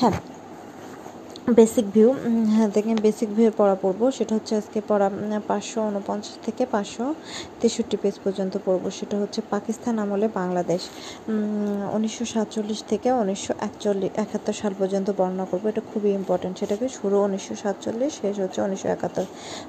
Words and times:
হ্যাঁ। 0.00 0.16
Basic 1.58 1.86
view 1.94 2.08
হ্যাঁ 2.54 2.68
দেখেন 2.76 2.96
বেসিক 3.06 3.28
ভিউ 3.36 3.50
পড়া 3.60 3.76
পড়ব। 3.82 4.00
সেটা 4.18 4.32
হচ্ছে 4.34 4.52
আজকে 4.60 4.78
পড়া 4.88 5.08
পাঁচশো 5.50 5.80
উনপঞ্চাশ 5.90 6.36
থেকে 6.46 6.62
পাঁচশো 6.74 7.04
তেষট্টি 7.60 7.96
পেজ 8.02 8.14
পর্যন্ত 8.24 8.54
পড়ব। 8.66 8.84
সেটা 8.90 9.16
হচ্ছে 9.22 9.40
পাকিস্তান 9.50 9.94
আমলে 9.98 10.26
বাংলাদেশ। 10.40 10.82
উনিশশো 11.96 12.24
সাতচল্লিশ 12.34 12.80
থেকে 12.90 13.08
উনিশশো 13.22 13.52
একচল্লিশ, 13.68 14.10
একাত্তর 14.24 14.56
সাল 14.60 14.72
পর্যন্ত 14.80 15.08
বর্ণনা 15.18 15.44
করব। 15.50 15.64
এটা 15.72 15.82
খুবই 15.90 16.10
ইম্পর্টেন্ট 16.20 16.54
সেটাকে 16.60 16.86
শুরু 16.98 17.16
উনিশশো 17.26 17.54
সাতচল্লিশ, 17.62 18.12
শেষ 18.20 18.36
হচ্ছে 18.44 18.58
উনিশশো 18.66 18.88
একাত্তর। 18.88 19.26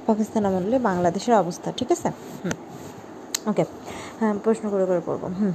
পাকিস্তান 0.07 0.42
আমলে 0.50 0.78
বাংলাদেশের 0.89 1.36
অবস্থা, 1.44 1.68
ঠিক 1.80 1.89
আছে? 1.92 2.10
হুম। 2.44 2.55
ওকে 3.52 3.64
হ্যাঁ 4.20 4.34
প্রশ্ন 4.46 4.66
করে 4.70 4.86
করে 4.89 5.02
পড়ব। 5.07 5.23
হুম। 5.39 5.54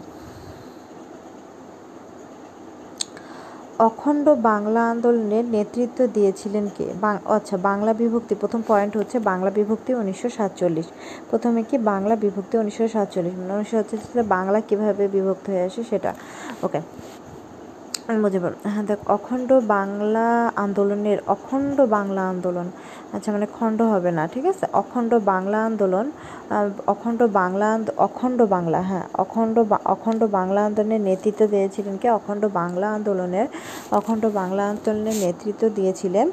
অখণ্ড 3.89 4.27
বাংলা 4.51 4.83
আন্দোলনের 4.93 5.45
নেতৃত্ব 5.57 5.99
দিয়েছিলেন 6.17 6.67
কে? 6.77 6.87
আচ্ছা 7.37 7.57
বাংলা 7.69 7.93
বিভক্তি। 8.01 8.35
প্রথম 8.43 8.61
পয়েন্ট 8.71 8.93
হচ্ছে 9.01 9.17
বাংলা 9.31 9.51
বিভক্তি 9.59 9.91
উনিশশো 10.01 10.29
সাতচল্লিশ। 10.39 10.87
প্রথমে 11.31 11.61
কি 11.69 11.77
বাংলা 11.91 12.15
বিভক্তি 12.25 12.55
উনিশশো 12.63 12.87
সাতচল্লিশ? 12.95 13.35
মানে 13.41 13.53
উনিশশো 13.59 13.77
সাতচল্লিশ 13.79 14.09
বাংলা 14.37 14.59
কীভাবে 14.69 15.05
বিভক্ত 15.17 15.45
হয়ে 15.53 15.65
আসে 15.69 15.83
সেটা? 15.91 16.11
ওকে 16.67 16.81
বুঝে 18.23 18.41
পারো 18.45 18.57
হ্যাঁ 18.73 18.85
দেখ, 18.91 19.01
অখণ্ড 19.17 19.51
বাংলা 19.75 20.27
আন্দোলনের, 20.65 21.19
অখণ্ড 21.35 21.77
বাংলা 21.97 22.23
আন্দোলন। 22.33 22.69
আচ্ছা 23.15 23.29
মানে 23.35 23.47
খণ্ড 23.57 23.79
হবে 23.93 24.11
না, 24.19 24.23
ঠিক 24.35 24.45
আছে? 24.53 24.65
অখণ্ড 24.83 25.13
বাংলা 25.33 25.59
আন্দোলন 25.69 26.07
অখণ্ড 26.93 27.21
বাংলা 27.41 27.69
অখণ্ড 28.07 28.39
বাংলা 28.55 28.81
হ্যাঁ 28.91 29.07
অখণ্ড 29.25 29.57
অখণ্ড 29.95 30.23
বাংলা 30.39 30.61
আন্দোলনের 30.69 31.03
নেতৃত্ব 31.09 31.43
দিয়েছিলেন 31.55 31.95
কে? 32.03 32.09
অখণ্ড 32.19 32.43
বাংলা 32.61 32.87
আন্দোলনের, 32.97 33.47
অখণ্ড 33.99 34.25
বাংলা 34.39 34.63
আন্দোলনের 34.73 35.17
নেতৃত্ব 35.25 35.63
দিয়েছিলেন 35.79 36.27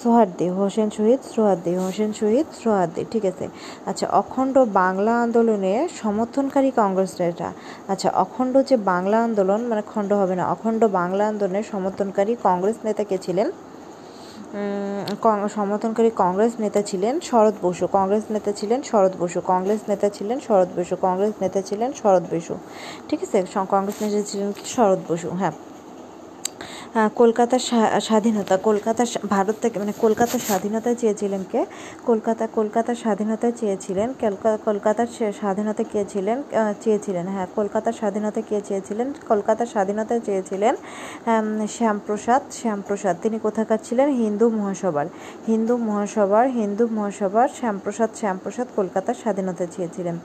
সোহার্দি 0.00 0.46
হোসেন 0.58 0.88
শহীদ 0.96 1.20
সোহার্দি 1.34 1.72
হোসেন 1.84 2.10
শহীদ 2.20 2.46
সোহার্দি 2.62 3.02
ঠিক 3.12 3.24
আছে। 3.30 3.46
আচ্ছা 3.90 4.06
অখণ্ড 4.20 4.56
বাংলা 4.80 5.12
আন্দোলনের 5.24 5.82
সমর্থনকারী 6.02 6.70
কংগ্রেস 6.80 7.12
এটা 7.30 7.48
আচ্ছা 7.92 8.08
অখণ্ড 8.24 8.54
যে 8.68 8.76
বাংলা 8.92 9.18
আন্দোলন 9.26 9.60
মানে 9.70 9.82
খণ্ড 9.92 10.10
হবে 10.20 10.34
না, 10.40 10.44
অখণ্ড 10.54 10.82
বাংলা 10.98 11.22
আন্দোলনের 11.32 11.66
সমর্থনকারী 11.72 12.32
কংগ্রেস 12.46 12.76
নেতা 12.86 13.02
কে 13.10 13.18
ছিলেন? 13.26 13.48
সমর্থনকারী 15.48 16.10
কংগ্রেস 16.16 16.52
নেতা 16.60 16.82
ছিলেন 16.82 17.20
শরৎ 17.20 17.54
বসু। 17.62 17.86
কংগ্রেস 17.92 18.24
নেতা 18.30 18.52
ছিলেন 18.52 18.82
শরৎ 18.82 19.12
বসু। 19.18 19.40
কংগ্রেস 19.46 19.80
নেতা 19.88 20.08
ছিলেন 20.08 20.40
শরৎ 20.40 20.68
বসু। 20.76 20.96
কংগ্রেস 21.02 21.32
নেতা 21.42 21.62
ছিলেন 21.62 21.92
শরৎ 21.92 22.22
বসু। 22.34 22.54
ঠিক 23.08 23.22
আছে? 23.22 23.42
কংগ্রেস 23.68 24.02
নেতা 24.02 24.22
ছিলেন 24.26 24.52
কি 24.52 24.64
শরৎ 24.66 24.98
বসু? 25.08 25.30
হ্যাঁ। 25.30 25.52
কলকাতার 27.20 27.62
স্বাধীনতা, 28.08 28.54
কলকাতা 28.68 29.02
ভারত 29.34 29.56
থেকে 29.62 29.76
মানে 29.82 29.94
কলকাতার 30.04 30.42
স্বাধীনতা 30.48 30.90
চেয়েছিলেন 31.00 31.42
কে? 31.52 31.60
কলকাতা 32.08 32.44
কলকাতার 32.58 32.98
স্বাধীনতা 33.04 33.48
চেয়েছিলেন 33.60 34.08
কলকাতার 34.66 35.08
স্বাধীনতা 35.40 35.82
কে 35.92 36.00
ছিলেন 36.12 36.38
চেয়েছিলেন 36.82 37.24
হ্যাঁ 37.34 37.46
কলকাতার 37.58 37.94
স্বাধীনতা 38.00 38.40
কে 38.48 38.58
চেয়েছিলেন? 38.68 39.08
কলকাতার 39.30 39.68
স্বাধীনতা 39.74 40.14
চেয়েছিলেন 40.26 40.74
শ্যামপ্রসাদ 41.76 42.42
শ্যামপ্রসাদ, 42.60 43.14
তিনি 43.24 43.36
কোথাকার 43.46 43.80
ছিলেন? 43.86 44.08
হিন্দু 44.22 44.46
মহাসভার 44.58 45.06
হিন্দু 45.50 45.74
মহাসভার 45.88 46.46
হিন্দু 46.58 46.84
মহাসভার, 46.96 47.48
শ্যামপ্রসাদ 47.58 48.10
শ্যামপ্রসাদ 48.20 48.66
কলকাতার 48.78 49.16
স্বাধীনতা 49.22 49.64
চেয়েছিলেন। 49.74 50.16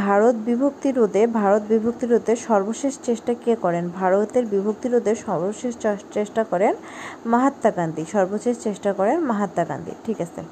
ভারত 0.00 0.34
বিভক্তি 0.48 0.90
রোধে, 0.98 1.22
ভারত 1.40 1.62
বিভক্তি 1.72 2.06
রোধে 2.06 2.34
সর্বশেষ 2.48 2.94
চেষ্টা 3.08 3.32
কে 3.44 3.52
করেন? 3.64 3.84
ভারতের 4.00 4.44
বিভক্তি 4.52 4.86
রোধে 4.88 5.12
সর্বশেষ 5.26 5.72
চেষ্টা 6.12 6.44
করেন 6.44 6.74
মহাত্মা 7.26 7.70
গান্ধী, 7.70 8.04
সর্বশেষ 8.12 8.62
চেষ্টা 8.62 8.92
করেন 8.92 9.20
মহাত্মা 9.20 9.64
গান্ধী, 9.64 9.90
ঠিক 10.04 10.20
আছে? 10.20 10.42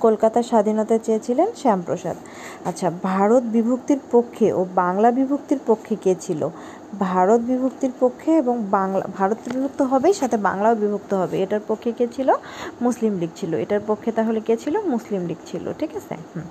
কলকাতার 0.00 0.42
স্বাধীনতা 0.42 0.98
চেয়েছিলেন 0.98 1.46
শ্যামপ্রসাদ। 1.56 2.16
আচ্ছা 2.64 2.90
ভারত 3.02 3.42
বিভক্তির 3.42 3.98
পক্ষে 4.12 4.52
ও 4.52 4.66
বাংলা 4.74 5.10
বিভক্তির 5.10 5.58
পক্ষে 5.66 5.96
কে 5.96 6.14
ছিল? 6.20 6.48
ভারত 6.98 7.40
বিভক্তির 7.40 7.92
পক্ষে 8.00 8.36
এবং 8.36 8.64
বাংলা, 8.70 9.04
ভারত 9.18 9.36
বিভক্ত 9.52 9.82
হবেই, 9.82 10.12
সাথে 10.12 10.36
বাংলাও 10.36 10.74
বিভক্ত 10.74 11.14
হবে। 11.14 11.42
এটার 11.42 11.60
পক্ষে 11.68 11.92
কে 11.92 12.08
ছিল? 12.16 12.32
মুসলিম 12.80 13.18
লীগ 13.18 13.30
ছিল। 13.36 13.54
এটার 13.54 13.80
পক্ষে 13.86 14.12
তাহলে 14.12 14.40
কে 14.40 14.56
ছিল? 14.56 14.80
মুসলিম 14.80 15.26
লীগ 15.26 15.36
ছিল, 15.46 15.72
ঠিক 15.72 15.96
আছে? 15.96 16.14
হুম। 16.14 16.44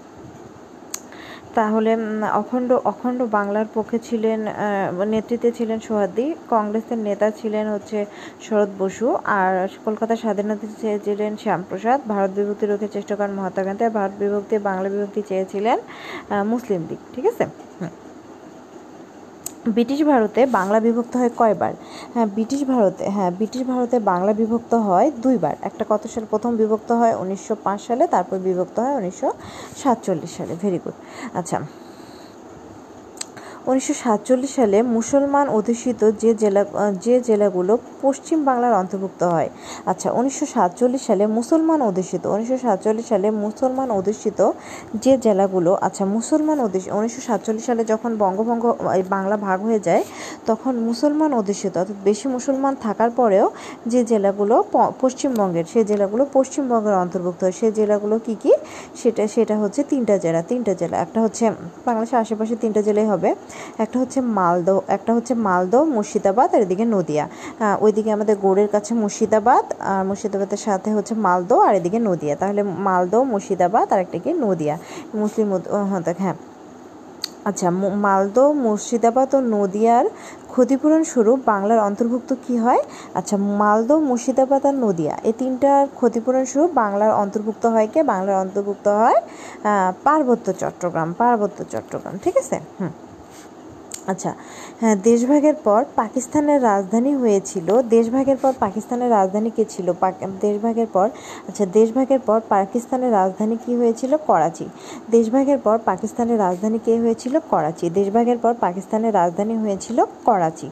তাহলে 1.57 1.91
অখণ্ড 2.41 2.69
অখণ্ড 2.91 3.19
বাংলার 3.37 3.67
পক্ষে 3.75 3.97
ছিলেন 4.07 4.39
নেতৃত্বে 5.13 5.49
ছিলেন 5.57 5.79
সোহাদি 5.87 6.25
কংগ্রেসের 6.53 6.99
নেতা 7.07 7.27
ছিলেন 7.39 7.65
হচ্ছে 7.73 7.99
শরৎ 8.45 8.69
বসু, 8.81 9.07
আর 9.39 9.53
কলকাতার 9.85 10.21
স্বাধীনতা 10.23 10.67
চেয়েছিলেন 10.81 11.31
শ্যামপ্রসাদ, 11.43 11.99
ভারত 12.13 12.31
বিভক্তি 12.37 12.65
রোধের 12.65 12.91
চেষ্টা 12.95 13.13
করেন 13.17 13.33
মহাত্মা 13.39 13.63
গান্ধী, 13.67 13.83
আর 13.87 13.93
ভারত 13.99 14.13
বিভক্তি 14.21 14.55
বাংলা 14.69 14.87
বিভক্তি 14.93 15.21
চেয়েছিলেন 15.29 15.77
মুসলিম 16.51 16.81
লীগ, 16.89 17.01
ঠিক 17.13 17.25
আছে? 17.31 17.45
ব্রিটিশ 19.73 20.03
ভারতে 20.03 20.45
বাংলা 20.45 20.79
বিভক্ত 20.79 21.17
হয় 21.17 21.29
কয়বার? 21.37 21.73
হ্যাঁ 22.13 22.25
ব্রিটিশ 22.25 22.63
ভারতে 22.63 23.09
হ্যাঁ 23.09 23.31
ব্রিটিশ 23.31 23.67
ভারতে 23.67 23.99
বাংলা 23.99 24.33
বিভক্ত 24.33 24.73
হয় 24.73 25.11
দুইবার। 25.21 25.55
একটা 25.61 25.85
কত 25.89 26.07
সালে? 26.07 26.25
প্রথম 26.29 26.55
বিভক্ত 26.55 26.91
হয় 26.91 27.15
উনিশশো 27.15 27.55
পাঁচ 27.63 27.81
সালে, 27.81 28.07
তারপর 28.07 28.37
বিভক্ত 28.37 28.79
হয় 28.79 28.95
উনিশশো 28.95 29.31
সাতচল্লিশ 29.83 30.37
সালে। 30.37 30.55
ভেরি 30.61 30.79
গুড 30.85 30.93
আচ্ছা 31.33 31.84
উনিশশো 33.69 33.95
সাতচল্লিশ 34.03 34.51
সালে 34.59 34.77
মুসলমান 34.97 35.45
অধ্যুষিত 35.57 36.01
যে 36.21 36.31
জেলা, 36.41 36.61
যে 37.05 37.15
জেলাগুলো 37.27 37.73
পশ্চিম 38.03 38.37
বাংলার 38.49 38.73
অন্তর্ভুক্ত 38.81 39.21
হয়। 39.35 39.49
আচ্ছা 39.91 40.07
উনিশশো 40.19 40.45
সাতচল্লিশ 40.55 41.01
সালে 41.09 41.23
মুসলমান 41.37 41.79
অধ্যুষিত 41.89 42.23
উনিশশো 42.35 42.57
সাতচল্লিশ 42.65 43.05
সালে 43.11 43.27
মুসলমান 43.45 43.89
অধ্যুষিত 43.97 44.39
যে 45.03 45.13
জেলাগুলো 45.25 45.71
আচ্ছা 45.87 46.03
মুসলমান 46.15 46.57
অধ্যুষিত 46.65 46.91
উনিশশো 46.99 47.21
সালে 47.67 47.81
যখন 47.91 48.11
বঙ্গভঙ্গ 48.23 48.63
বাংলা 49.15 49.35
ভাগ 49.47 49.57
হয়ে 49.67 49.79
যায়, 49.87 50.03
তখন 50.49 50.73
মুসলমান 50.89 51.31
অধ্যুষিত 51.39 51.73
অর্থাৎ 51.81 51.97
বেশি 52.07 52.25
মুসলমান 52.35 52.73
থাকার 52.85 53.11
পরেও 53.19 53.45
যে 53.91 53.99
জেলাগুলো 54.11 54.55
পশ্চিমবঙ্গের, 55.01 55.65
সেই 55.71 55.83
জেলাগুলো 55.91 56.23
পশ্চিমবঙ্গের 56.37 56.95
অন্তর্ভুক্ত 57.03 57.41
হয়। 57.45 57.55
সেই 57.59 57.71
জেলাগুলো 57.79 58.15
কি 58.25 58.33
কি? 58.43 58.51
সেটা 59.01 59.23
সেটা 59.35 59.55
হচ্ছে 59.61 59.81
তিনটা 59.91 60.15
জেলা 60.23 60.41
তিনটা 60.51 60.73
জেলা। 60.81 60.95
একটা 61.05 61.19
হচ্ছে 61.25 61.45
বাংলাদেশের 61.87 62.19
আশেপাশে 62.23 62.55
তিনটা 62.63 62.81
জেলায় 62.87 63.09
হবে। 63.13 63.29
একটা 63.83 63.97
হচ্ছে 64.01 64.19
মালদহ, 64.39 64.77
একটা 64.95 65.11
হচ্ছে 65.17 65.33
মালদহ, 65.47 65.81
মুর্শিদাবাদ 65.95 66.49
আর 66.55 66.61
এদিকে 66.65 66.85
নদিয়া। 66.95 67.25
ওইদিকে 67.83 68.09
আমাদের 68.17 68.35
গোড়ের 68.45 68.69
কাছে 68.75 68.91
মুর্শিদাবাদ 69.01 69.65
আর 69.91 70.01
মুর্শিদাবাদের 70.09 70.61
সাথে 70.67 70.89
হচ্ছে 70.97 71.13
মালদহ 71.25 71.59
আর 71.67 71.73
এদিকে 71.79 71.99
নদিয়া। 72.09 72.33
তাহলে 72.41 72.61
মালদহ, 72.87 73.21
মুর্শিদাবাদ 73.31 73.87
আর 73.93 73.99
একটা 74.05 74.17
কি 74.23 74.31
নদিয়া। 74.45 74.75
মুসলিম 75.21 75.47
হ্যাঁ 76.25 76.37
আচ্ছা 77.49 77.67
মালদহ, 78.05 78.47
মুর্শিদাবাদ 78.65 79.29
ও 79.37 79.39
নদিয়ার 79.55 80.05
ক্ষতিপূরণ 80.53 81.01
স্বরূপ 81.13 81.39
বাংলার 81.51 81.79
অন্তর্ভুক্ত 81.87 82.29
কি 82.45 82.55
হয়? 82.65 82.81
আচ্ছা 83.19 83.35
মালদহ, 83.61 83.97
মুর্শিদাবাদ 84.09 84.63
আর 84.69 84.75
নদিয়া, 84.85 85.13
এই 85.27 85.33
তিনটার 85.39 85.83
ক্ষতিপূরণ 85.99 86.43
স্বরূপ 86.51 86.69
বাংলার 86.81 87.11
অন্তর্ভুক্ত 87.23 87.63
হয় 87.73 87.87
কে? 87.93 87.99
বাংলার 88.11 88.37
অন্তর্ভুক্ত 88.43 88.87
হয় 89.01 89.19
পার্বত্য 90.07 90.47
চট্টগ্রাম 90.61 91.09
পার্বত্য 91.21 91.59
চট্টগ্রাম, 91.73 92.13
ঠিক 92.23 92.35
আছে? 92.41 92.57
হুম। 92.79 92.91
আচ্ছা 94.07 94.31
হ্যাঁ 94.79 94.95
দেশভাগের 95.03 95.55
পর 95.63 95.81
পাকিস্তানের 95.95 96.59
রাজধানী 96.63 97.15
হয়েছিল, 97.15 97.67
দেশভাগের 97.89 98.37
পর 98.37 98.53
পাকিস্তানের 98.59 99.09
রাজধানী 99.11 99.49
কে 99.49 99.63
ছিল? 99.65 99.87
দেশভাগের 100.41 100.87
পর 100.93 101.07
আচ্ছা 101.49 101.65
দেশভাগের 101.73 102.19
পর 102.19 102.39
পাকিস্তানের 102.49 103.11
রাজধানী 103.11 103.55
কি 103.65 103.75
হয়েছিল? 103.75 104.11
করাচি। 104.27 104.65
দেশভাগের 105.11 105.57
পর 105.57 105.77
পাকিস্তানের 105.85 106.39
রাজধানী 106.39 106.79
কে 106.85 106.93
হয়েছিল? 106.99 107.39
করাচি। 107.49 107.85
দেশভাগের 107.89 108.37
পর 108.37 108.53
পাকিস্তানের 108.53 109.13
রাজধানী 109.13 109.55
হয়েছিল 109.57 109.97
করাচি। 110.25 110.69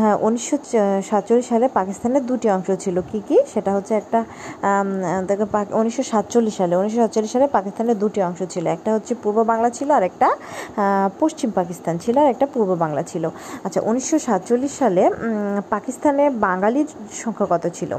হ্যাঁ 0.00 0.16
উনিশশো 0.26 0.56
সাতচল্লিশ 1.10 1.46
সালে 1.52 1.66
পাকিস্তানের 1.78 2.22
দুটি 2.30 2.46
অংশ 2.56 2.68
ছিল। 2.84 2.96
কি 3.10 3.18
কি? 3.28 3.36
সেটা 3.52 3.70
হচ্ছে 3.76 3.92
একটা 4.00 4.18
দেখো 5.28 5.44
উনিশশো 5.80 6.04
সাতচল্লিশ 6.12 6.54
সালে, 6.60 6.74
উনিশশো 6.80 6.98
সাতচল্লিশ 7.02 7.30
সালে 7.36 7.46
পাকিস্তানের 7.56 7.96
দুটি 8.02 8.20
অংশ 8.28 8.40
ছিল। 8.54 8.64
একটা 8.76 8.90
হচ্ছে 8.96 9.12
পূর্ব 9.22 9.38
বাংলা 9.50 9.68
ছিল 9.78 9.88
আর 9.98 10.04
একটা 10.10 10.28
পশ্চিম 11.22 11.48
পাকিস্তান 11.58 11.94
ছিল 12.04 12.16
আর 12.24 12.28
একটা 12.34 12.46
পূর্ব 12.54 12.70
বাংলা 12.84 13.02
ছিল। 13.10 13.24
আচ্ছা 13.66 13.80
উনিশশো 13.90 14.16
সাতচল্লিশ 14.28 14.72
সালে 14.82 15.02
পাকিস্তানে 15.74 16.24
বাঙালির 16.46 16.88
সংখ্যা 17.22 17.46
কত 17.52 17.64
ছিল? 17.78 17.92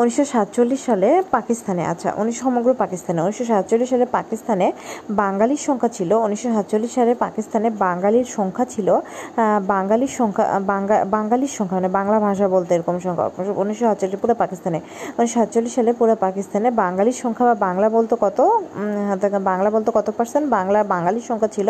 উনিশশো 0.00 0.24
সাতচল্লিশ 0.34 0.80
সালে 0.88 1.08
পাকিস্তানে 1.36 1.82
আচ্ছা 1.92 2.08
উনিশ 2.20 2.36
সমগ্র 2.44 2.70
পাকিস্তানে, 2.82 3.18
উনিশশো 3.24 3.44
সাতচল্লিশ 3.52 3.88
সালে 3.94 4.06
পাকিস্তানে 4.18 4.66
বাঙালির 5.22 5.62
সংখ্যা 5.68 5.90
ছিল, 5.96 6.10
উনিশশো 6.26 6.48
সাতচল্লিশ 6.56 6.92
সালে 6.98 7.12
পাকিস্তানে 7.24 7.68
বাঙালির 7.84 8.28
সংখ্যা 8.36 8.64
ছিল 8.74 8.88
বাঙালির 9.72 10.12
সংখ্যা 10.18 10.44
বাঙালির 11.16 11.52
সংখ্যা 11.58 11.76
মানে 11.78 11.90
বাংলা 11.98 12.18
ভাষা 12.26 12.46
বলতে 12.54 12.70
এরকম 12.76 12.96
সংখ্যা, 13.06 13.26
উনিশশো 13.62 13.84
সাতচল্লিশ 13.88 14.18
পুরো 14.22 14.34
পাকিস্তানে, 14.42 14.78
উনিশশো 15.18 15.36
সাতচল্লিশ 15.40 15.72
সালে 15.78 15.90
পুরো 16.00 16.14
পাকিস্তানে 16.24 16.68
বাঙালির 16.82 17.16
সংখ্যা 17.22 17.44
বা 17.48 17.54
বাংলা 17.66 17.86
বলতো 17.96 18.14
কত 18.24 18.38
বাংলা 19.50 19.68
বলতো 19.74 19.90
কত 19.98 20.08
পার্সেন্ট 20.18 20.46
বাংলা, 20.56 20.78
বাঙালির 20.94 21.24
সংখ্যা 21.30 21.50
ছিল 21.56 21.68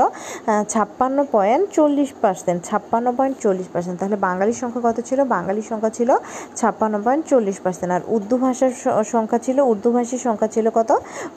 ছাপ্পান্ন 0.73 1.19
পয়েন্ট 1.35 1.65
চল্লিশ 1.77 2.11
পার্সেন্ট 2.23 2.59
ছাপ্পান্ন 2.69 3.07
পয়েন্ট 3.19 3.35
চল্লিশ 3.45 3.69
পার্সেন্ট 3.73 3.97
তাহলে 4.01 4.17
বাঙালির 4.27 4.59
সংখ্যা 4.63 4.83
কত 4.87 4.99
ছিল? 5.09 5.19
বাঙালির 5.35 5.67
সংখ্যা 5.71 5.91
ছিল 5.99 6.11
ছাপ্পান্ন 6.59 6.95
পয়েন্ট 7.05 7.23
চল্লিশ 7.31 7.59
পার্সেন্ট 7.65 7.91
আর 7.97 8.03
উর্দু 8.21 8.37
ভাষার 8.45 8.73
সংখ্যা 9.15 9.39
ছিল 9.47 9.59
উর্দুভাষীর 9.73 10.21
সংখ্যা 10.27 10.49
ছিল 10.55 10.67
কত? 10.79 10.91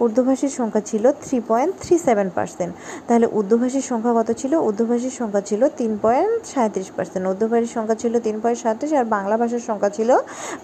উর্দুভাষীর 0.03 0.53
সংখ্যা 0.59 0.81
ছিল 0.89 1.03
three 1.24 1.38
point 1.50 1.74
three 1.83 1.95
seven 2.07 2.27
percent 2.38 2.71
তাহলে 3.07 3.27
উর্দুভাষীর 3.39 3.85
সংখ্যা 3.91 4.13
কত 4.19 4.30
ছিল? 4.41 4.53
উর্দুভাষীর 4.69 5.15
সংখ্যা 5.19 5.44
ছিল 5.50 5.62
তিন 5.80 5.91
পয়েন্ট 6.06 6.41
সাঁত্রিশ 6.53 6.89
পার্সেন্ট 6.95 7.24
উর্দুভাষীর 7.31 7.71
সংখ্যা 7.77 7.97
ছিল 8.01 8.13
তিন 8.25 8.35
পয়েন্ট 8.44 8.59
সাঁত্রিশ 8.63 8.91
আর 9.00 9.06
বাংলা 9.15 9.35
ভাষার 9.41 9.63
সংখ্যা 9.69 9.91
ছিল, 9.97 10.09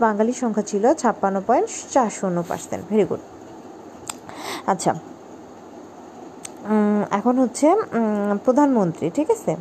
বাঙালির 0.04 0.38
সংখ্যা 0.44 0.64
ছিল 0.72 0.84
ছাপ্পান্ন 1.02 1.38
পয়েন্ট 1.48 1.68
চার 1.94 2.10
শূন্য 2.18 2.38
পার্সেন্ট 2.50 2.82
ভেরি 2.90 3.06
গুড 3.10 3.22
আচ্ছা 4.72 4.92
এখন 7.20 7.36
হচ্ছে 7.44 7.68
প্রধানমন্ত্রী, 8.46 9.06
ঠিক 9.18 9.28
আছে? 9.36 9.52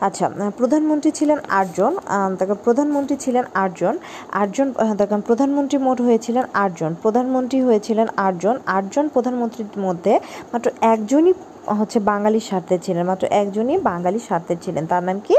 আচ্ছা 0.00 0.26
প্রধানমন্ত্রী 0.58 1.10
ছিলেন 1.10 1.38
আটজন 1.50 1.92
দেখেন 2.38 2.58
প্রধানমন্ত্রী 2.64 3.16
ছিলেন 3.16 3.44
আটজন 3.54 3.94
আটজন 4.32 4.68
দেখেন 4.98 5.20
প্রধানমন্ত্রী 5.20 5.76
মোট 5.78 5.98
হয়েছিলেন 6.00 6.44
আটজন, 6.54 6.92
প্রধানমন্ত্রী 7.02 7.58
হয়েছিলেন 7.60 8.06
আটজন 8.18 8.56
আটজন 8.68 9.04
প্রধানমন্ত্রীর 9.08 9.68
মধ্যে 9.78 10.12
মাত্র 10.52 10.68
একজনই 10.92 11.34
হচ্ছে 11.78 11.98
বাঙালি 12.10 12.40
স্বার্থের 12.48 12.80
ছিলেন 12.84 13.04
মাত্র 13.10 13.24
একজনই 13.42 13.78
বাঙালি 13.90 14.20
স্বার্থের 14.28 14.58
ছিলেন। 14.64 14.84
তার 14.92 15.02
নাম 15.08 15.18
কি? 15.26 15.36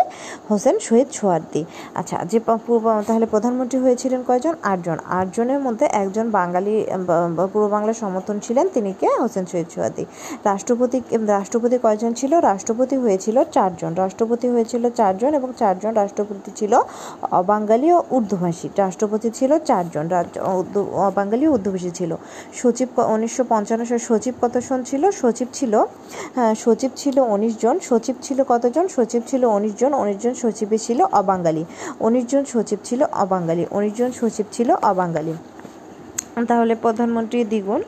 হোসেন 0.50 0.76
শহীদ 0.88 1.10
সোয়ার্দি 1.18 1.62
আচ্ছা 2.00 2.18
যে 2.32 2.40
পূর্ব 2.66 2.86
তাহলে 3.08 3.26
প্রধানমন্ত্রী 3.34 3.80
হয়েছিলেন 3.86 4.22
কয়জন? 4.28 4.56
আটজন। 4.72 4.98
আটজনের 5.20 5.60
মধ্যে 5.66 5.86
একজন 6.02 6.26
বাঙালি 6.40 6.76
পূর্ব 7.54 7.66
বাংলার 7.76 7.98
সমর্থন 8.04 8.38
ছিলেন, 8.46 8.66
তিনি 8.76 8.92
কে? 9.00 9.08
হোসেন 9.22 9.46
শহীদ 9.52 9.70
সোয়ার্দি 9.76 10.04
রাষ্ট্রপতি 10.50 10.98
রাষ্ট্রপতি 11.38 11.78
কয়জন 11.86 12.12
ছিল? 12.20 12.32
রাষ্ট্রপতি 12.50 12.96
হয়েছিল 13.04 13.38
চারজন। 13.56 13.92
রাষ্ট্রপতি 14.04 14.48
হয়েছিল 14.54 14.84
চারজন 15.00 15.32
এবং 15.40 15.50
চারজন 15.62 15.92
রাষ্ট্রপতি 16.02 16.52
ছিল 16.60 16.74
অবাঙ্গালি 17.42 17.88
ও 17.98 18.00
উর্দুভাষী 18.18 18.68
রাষ্ট্রপতি 18.84 19.30
ছিল 19.38 19.52
চারজন। 19.70 20.06
অবাঙ্গালি 21.10 21.46
ও 21.48 21.52
উর্দুভাষী 21.58 21.92
ছিল। 22.00 22.12
সচিব 22.60 22.90
উনিশশো 23.16 23.44
পঞ্চান্ন 23.52 23.84
সচিব 24.08 24.34
কতজন 24.42 24.80
ছিল? 24.90 25.04
সচিব 25.22 25.48
ছিল 25.60 25.74
সচিব 26.64 26.92
ছিল 27.02 27.18
উনিশ 27.36 27.54
জন, 27.64 27.76
সচিব 27.90 28.16
ছিল 28.26 28.40
কতজন? 28.52 28.86
সচিব 28.96 29.22
ছিল 29.28 29.44
উনিশ 29.58 29.74
জন 29.82 29.92
উনিশ 30.04 30.18
জন 30.24 30.34
সচিবে 30.42 30.78
ছিল 30.86 31.00
অবাঙালি 31.20 31.64
উনিশ 32.06 32.26
জন 32.32 32.44
সচিব 32.54 32.80
ছিল 32.84 33.02
অবাঙালি 33.24 33.64
উনিশ 33.78 33.94
জন 34.00 34.12
সচিব 34.20 34.48
ছিল 34.56 34.70
অবাঙ্গালি। 34.92 35.34
তাহলে 36.52 36.74
প্রধানমন্ত্রী 36.86 37.40
দ্বিগুণ 37.52 37.82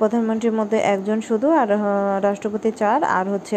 প্রধানমন্ত্রীর 0.00 0.54
মধ্যে 0.60 0.78
একজন 0.94 1.18
শুধু 1.28 1.46
আর 1.60 1.68
রাষ্ট্রপতি 2.26 2.70
চার, 2.80 2.98
আর 3.18 3.26
হচ্ছে 3.34 3.56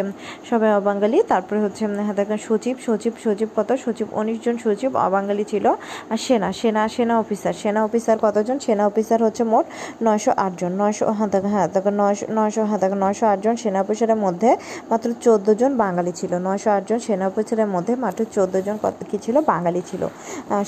সবাই 0.50 0.72
অবাঙ্গালি 0.80 1.18
তারপরে 1.32 1.60
হচ্ছে 1.66 1.84
হ্যাঁ 2.06 2.18
দেখেন, 2.20 2.40
সচিব 2.48 2.76
সচিব 2.88 3.14
সচিব 3.24 3.50
কত? 3.58 3.70
সচিব 3.86 4.08
উনিশ 4.20 4.38
জন 4.46 4.56
সচিব 4.66 4.92
অবাঙ্গালি 5.08 5.46
ছিল। 5.52 5.66
আর 6.12 6.20
সেনা 6.26 6.50
সেনা 6.60 6.84
সেনা 6.96 7.16
অফিসার 7.24 7.56
সেনা 7.62 7.80
অফিসার 7.88 8.18
কতজন? 8.26 8.58
সেনা 8.66 8.84
অফিসার 8.90 9.20
হচ্ছে 9.26 9.44
মোট 9.54 9.66
নয়শো 10.06 10.32
আটজন 10.46 10.72
নয়শো 10.82 11.06
হ্যাঁ 11.18 11.30
দেখেন 11.34 11.52
হ্যাঁ 11.56 11.68
নয়শো 12.02 12.26
নয়শো 12.38 12.62
হ্যাঁ 12.70 12.80
দেখেন, 12.84 13.00
নয়শো 13.06 13.26
আটজন 13.34 13.56
সেনা 13.64 13.80
অফিসারের 13.84 14.20
মধ্যে 14.26 14.50
মাত্র 14.92 15.08
চোদ্দ 15.26 15.48
জন 15.62 15.72
বাঙালি 15.84 16.12
ছিল। 16.20 16.32
নয়শো 16.48 16.70
আটজন 16.78 17.00
সেনা 17.08 17.26
অফিসারের 17.32 17.70
মধ্যে 17.76 17.94
মাত্র 18.06 18.22
চোদ্দ 18.36 18.56
জন 18.68 18.76
কত, 18.84 18.98
কী 19.10 19.18
ছিল? 19.26 19.36
বাঙালি 19.52 19.82
ছিল। 19.90 20.02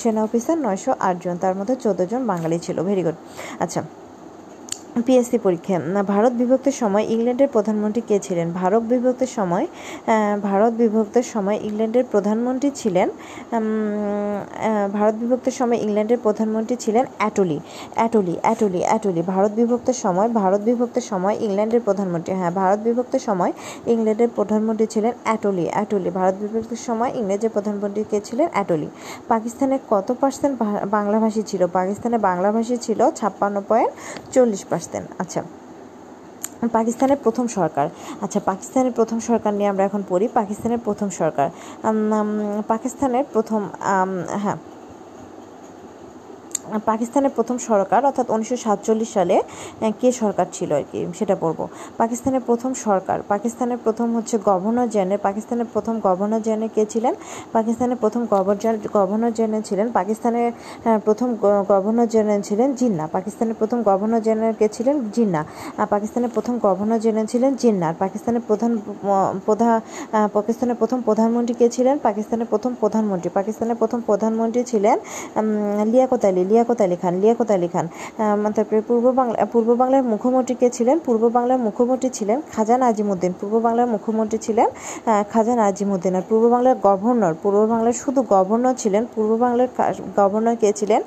সেনা 0.01 0.19
অফিসার 0.27 0.57
নয়শো 0.65 0.91
আটজন 1.09 1.35
তার 1.43 1.53
মধ্যে 1.59 1.75
চোদ্দ 1.83 2.01
জন 2.11 2.21
বাঙালি 2.31 2.57
ছিল। 2.65 2.77
ভেরি 2.89 3.03
গুড 3.07 3.17
আচ্ছা। 3.59 3.81
পিএসসি 5.05 5.37
পরীক্ষা। 5.45 5.75
ভারত 6.13 6.33
বিভক্তের 6.41 6.75
সময় 6.81 7.05
ইংল্যান্ডের 7.15 7.49
প্রধানমন্ত্রী 7.55 8.01
কে 8.09 8.17
ছিলেন? 8.27 8.47
ভারত 8.61 8.83
বিভক্তের 8.91 9.31
সময় 9.37 9.65
ভারত 10.47 10.73
বিভক্তের 10.81 11.25
সময় 11.33 11.57
ইংল্যান্ডের 11.67 12.05
প্রধানমন্ত্রী 12.13 12.69
ছিলেন 12.81 13.07
ভারত 14.97 15.15
বিভক্তের 15.21 15.55
সময় 15.59 15.79
ইংল্যান্ডের 15.85 16.19
প্রধানমন্ত্রী 16.25 16.75
ছিলেন 16.83 17.05
অ্যাটলি। 17.19 17.57
অ্যাটলি 17.97 18.35
অ্যাটলি 18.45 18.81
অ্যাটলি। 18.89 19.21
ভারত 19.33 19.51
বিভক্তের 19.59 19.97
সময়, 20.03 20.29
ভারত 20.41 20.61
বিভক্তের 20.69 21.05
সময় 21.11 21.35
ইংল্যান্ডের 21.45 21.81
প্রধানমন্ত্রী। 21.87 22.31
হ্যাঁ 22.39 22.53
ভারত 22.61 22.79
বিভক্তের 22.87 23.23
সময় 23.27 23.51
ইংল্যান্ডের 23.93 24.31
প্রধানমন্ত্রী 24.37 24.87
ছিলেন 24.93 25.13
অ্যাটলি 25.23 25.65
অ্যাটলি। 25.75 26.09
ভারত 26.19 26.35
বিভক্তের 26.41 26.81
সময় 26.87 27.11
ইংরেজের 27.19 27.51
প্রধানমন্ত্রী 27.55 28.03
কে 28.11 28.19
ছিলেন? 28.27 28.47
অ্যাটলি। 28.55 28.87
পাকিস্তানের 29.31 29.81
কত 29.93 30.07
পার্সেন্ট 30.21 30.53
বাংলাভাষী 30.95 31.41
ছিল? 31.49 31.61
পাকিস্তানে 31.77 32.17
বাংলাভাষী 32.29 32.75
ছিল 32.85 32.99
ছাপ্পান্ন 33.19 33.57
পয়েন্ট 33.69 33.91
চল্লিশ 34.33 34.61
পার্সেন্ট 34.69 34.85
পাকিস্তান। 34.87 35.03
আচ্ছা 35.23 35.41
পাকিস্তানের 36.77 37.19
প্রথম 37.25 37.45
সরকার। 37.57 37.87
আচ্ছা 38.23 38.39
পাকিস্তানের 38.49 38.93
প্রথম 38.97 39.17
সরকার 39.29 39.51
নিয়ে 39.57 39.69
আমরা 39.73 39.83
এখন 39.89 40.01
পড়ি। 40.11 40.25
পাকিস্তানের 40.39 40.81
প্রথম 40.87 41.07
সরকার। 41.19 41.47
পাকিস্তানের 42.71 43.25
প্রথম 43.33 43.61
হ্যাঁ 44.43 44.57
পাকিস্তানের 46.87 47.31
প্রথম 47.37 47.57
সরকার 47.69 48.01
অর্থাৎ 48.05 48.27
উনিশশো 48.29 48.57
সাতচল্লিশ 48.65 49.09
সালে 49.13 49.35
কে 49.99 50.09
সরকার 50.21 50.47
ছিল 50.53 50.69
আর 50.71 50.85
কি 50.89 50.99
সেটা 51.19 51.35
পড়ব 51.41 51.59
পাকিস্তানের 51.97 52.43
প্রথম 52.49 52.71
সরকার 52.85 53.17
পাকিস্তানের 53.29 53.79
প্রথম 53.85 54.07
হচ্ছে 54.17 54.35
গভর্নর 54.47 54.87
জেনারেল 54.89 55.21
পাকিস্তানের 55.27 55.67
প্রথম 55.73 55.95
গভর্নর 55.99 56.41
জেনারেল 56.41 56.71
কে 56.75 56.83
ছিলেন 56.93 57.13
পাকিস্তানের 57.53 57.97
প্রথম 57.97 58.21
গভর্নর 58.25 58.75
গভর্নর 58.97 59.31
জেনারেল 59.39 59.63
ছিলেন 59.69 59.87
পাকিস্তানের 59.91 60.49
প্রথম 61.05 61.29
গভর্নর 61.69 62.07
জেনারেল 62.13 62.41
ছিলেন 62.41 62.69
জিন্না 62.79 63.05
পাকিস্তানের 63.07 63.55
প্রথম 63.59 63.79
গভর্নর 63.87 64.21
জেনারেল 64.21 64.55
কে 64.59 64.67
ছিলেন 64.75 64.95
জিন্না 65.15 65.41
পাকিস্তানের 65.85 66.31
প্রথম 66.35 66.55
গভর্নর 66.65 66.99
জেনারেল 66.99 67.27
ছিলেন 67.27 67.51
জিন্নার 67.61 67.95
পাকিস্তানের 67.99 68.43
প্রধান 68.47 68.71
প্রধান 69.45 69.75
পাকিস্তানের 70.33 70.77
প্রথম 70.81 70.99
প্রধানমন্ত্রী 71.01 71.55
কে 71.55 71.67
ছিলেন 71.69 71.95
পাকিস্তানের 71.97 72.47
প্রথম 72.47 72.71
প্রধানমন্ত্রী 72.81 73.29
পাকিস্তানের 73.29 73.77
প্রথম 73.77 73.99
প্রধানমন্ত্রী 74.01 74.61
ছিলেন 74.71 74.97
লিয়াকত 75.91 76.23
আলী 76.25 76.43
লিয়াকত 76.57 76.79
আলী 76.81 76.97
খান 77.01 77.13
লিয়াকত 77.21 77.49
আলী 77.51 77.69
খান 77.73 77.85
তারপরে 78.55 78.79
পূর্ব 78.89 79.05
বাংলা 79.11 79.37
পূর্ব 79.53 79.69
বাংলার 79.73 80.03
মুখ্যমন্ত্রী 80.11 80.55
কে 80.61 80.67
ছিলেন 80.77 80.97
পূর্ব 81.05 81.23
বাংলার 81.29 81.59
মুখ্যমন্ত্রী 81.67 82.09
ছিলেন 82.17 82.37
খাজা 82.51 82.75
নাজিমুদ্দিন 82.77 83.31
পূর্ব 83.39 83.53
বাংলার 83.59 83.87
মুখ্যমন্ত্রী 83.93 84.37
ছিলেন 84.45 84.67
খাজা 85.31 85.53
নাজিমুদ্দিন 85.55 86.13
আর 86.15 86.23
পূর্ব 86.29 86.43
বাংলার 86.53 86.75
গভর্নর 86.87 87.33
পূর্ব 87.43 87.59
বাংলার 87.65 87.95
শুধু 88.03 88.19
গভর্নর 88.33 88.75
ছিলেন 88.81 89.03
পূর্ব 89.13 89.31
বাংলার 89.37 89.69
গভর্নর 90.17 90.55
কে 90.61 90.69
ছিলেন 90.79 91.01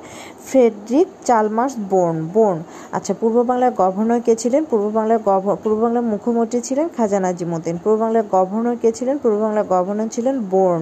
ফ্রেডরিক 0.47 1.07
চালমার্স 1.25 1.73
বোর্ন 1.91 2.17
বোর্ন 2.35 2.57
আচ্ছা 2.91 3.13
পূর্ব 3.21 3.37
বাংলার 3.43 3.71
গভর্নর 3.81 4.21
কে 4.25 4.33
ছিলেন 4.41 4.61
পূর্ব 4.71 4.85
বাংলার 4.89 5.19
পূর্ব 5.61 5.77
বাংলার 5.83 6.05
মুখ্যমন্ত্রী 6.11 6.59
ছিলেন 6.67 6.85
খাজা 6.97 7.19
নাজিমুদ্দিন 7.19 7.75
পূর্ব 7.83 7.97
বাংলার 8.01 8.25
গভর্নর 8.31 8.75
কে 8.81 8.89
ছিলেন 8.97 9.15
পূর্ব 9.21 9.35
বাংলার 9.43 9.65
গভর্নর 9.73 10.09
ছিলেন 10.15 10.35
বোর্ন 10.51 10.81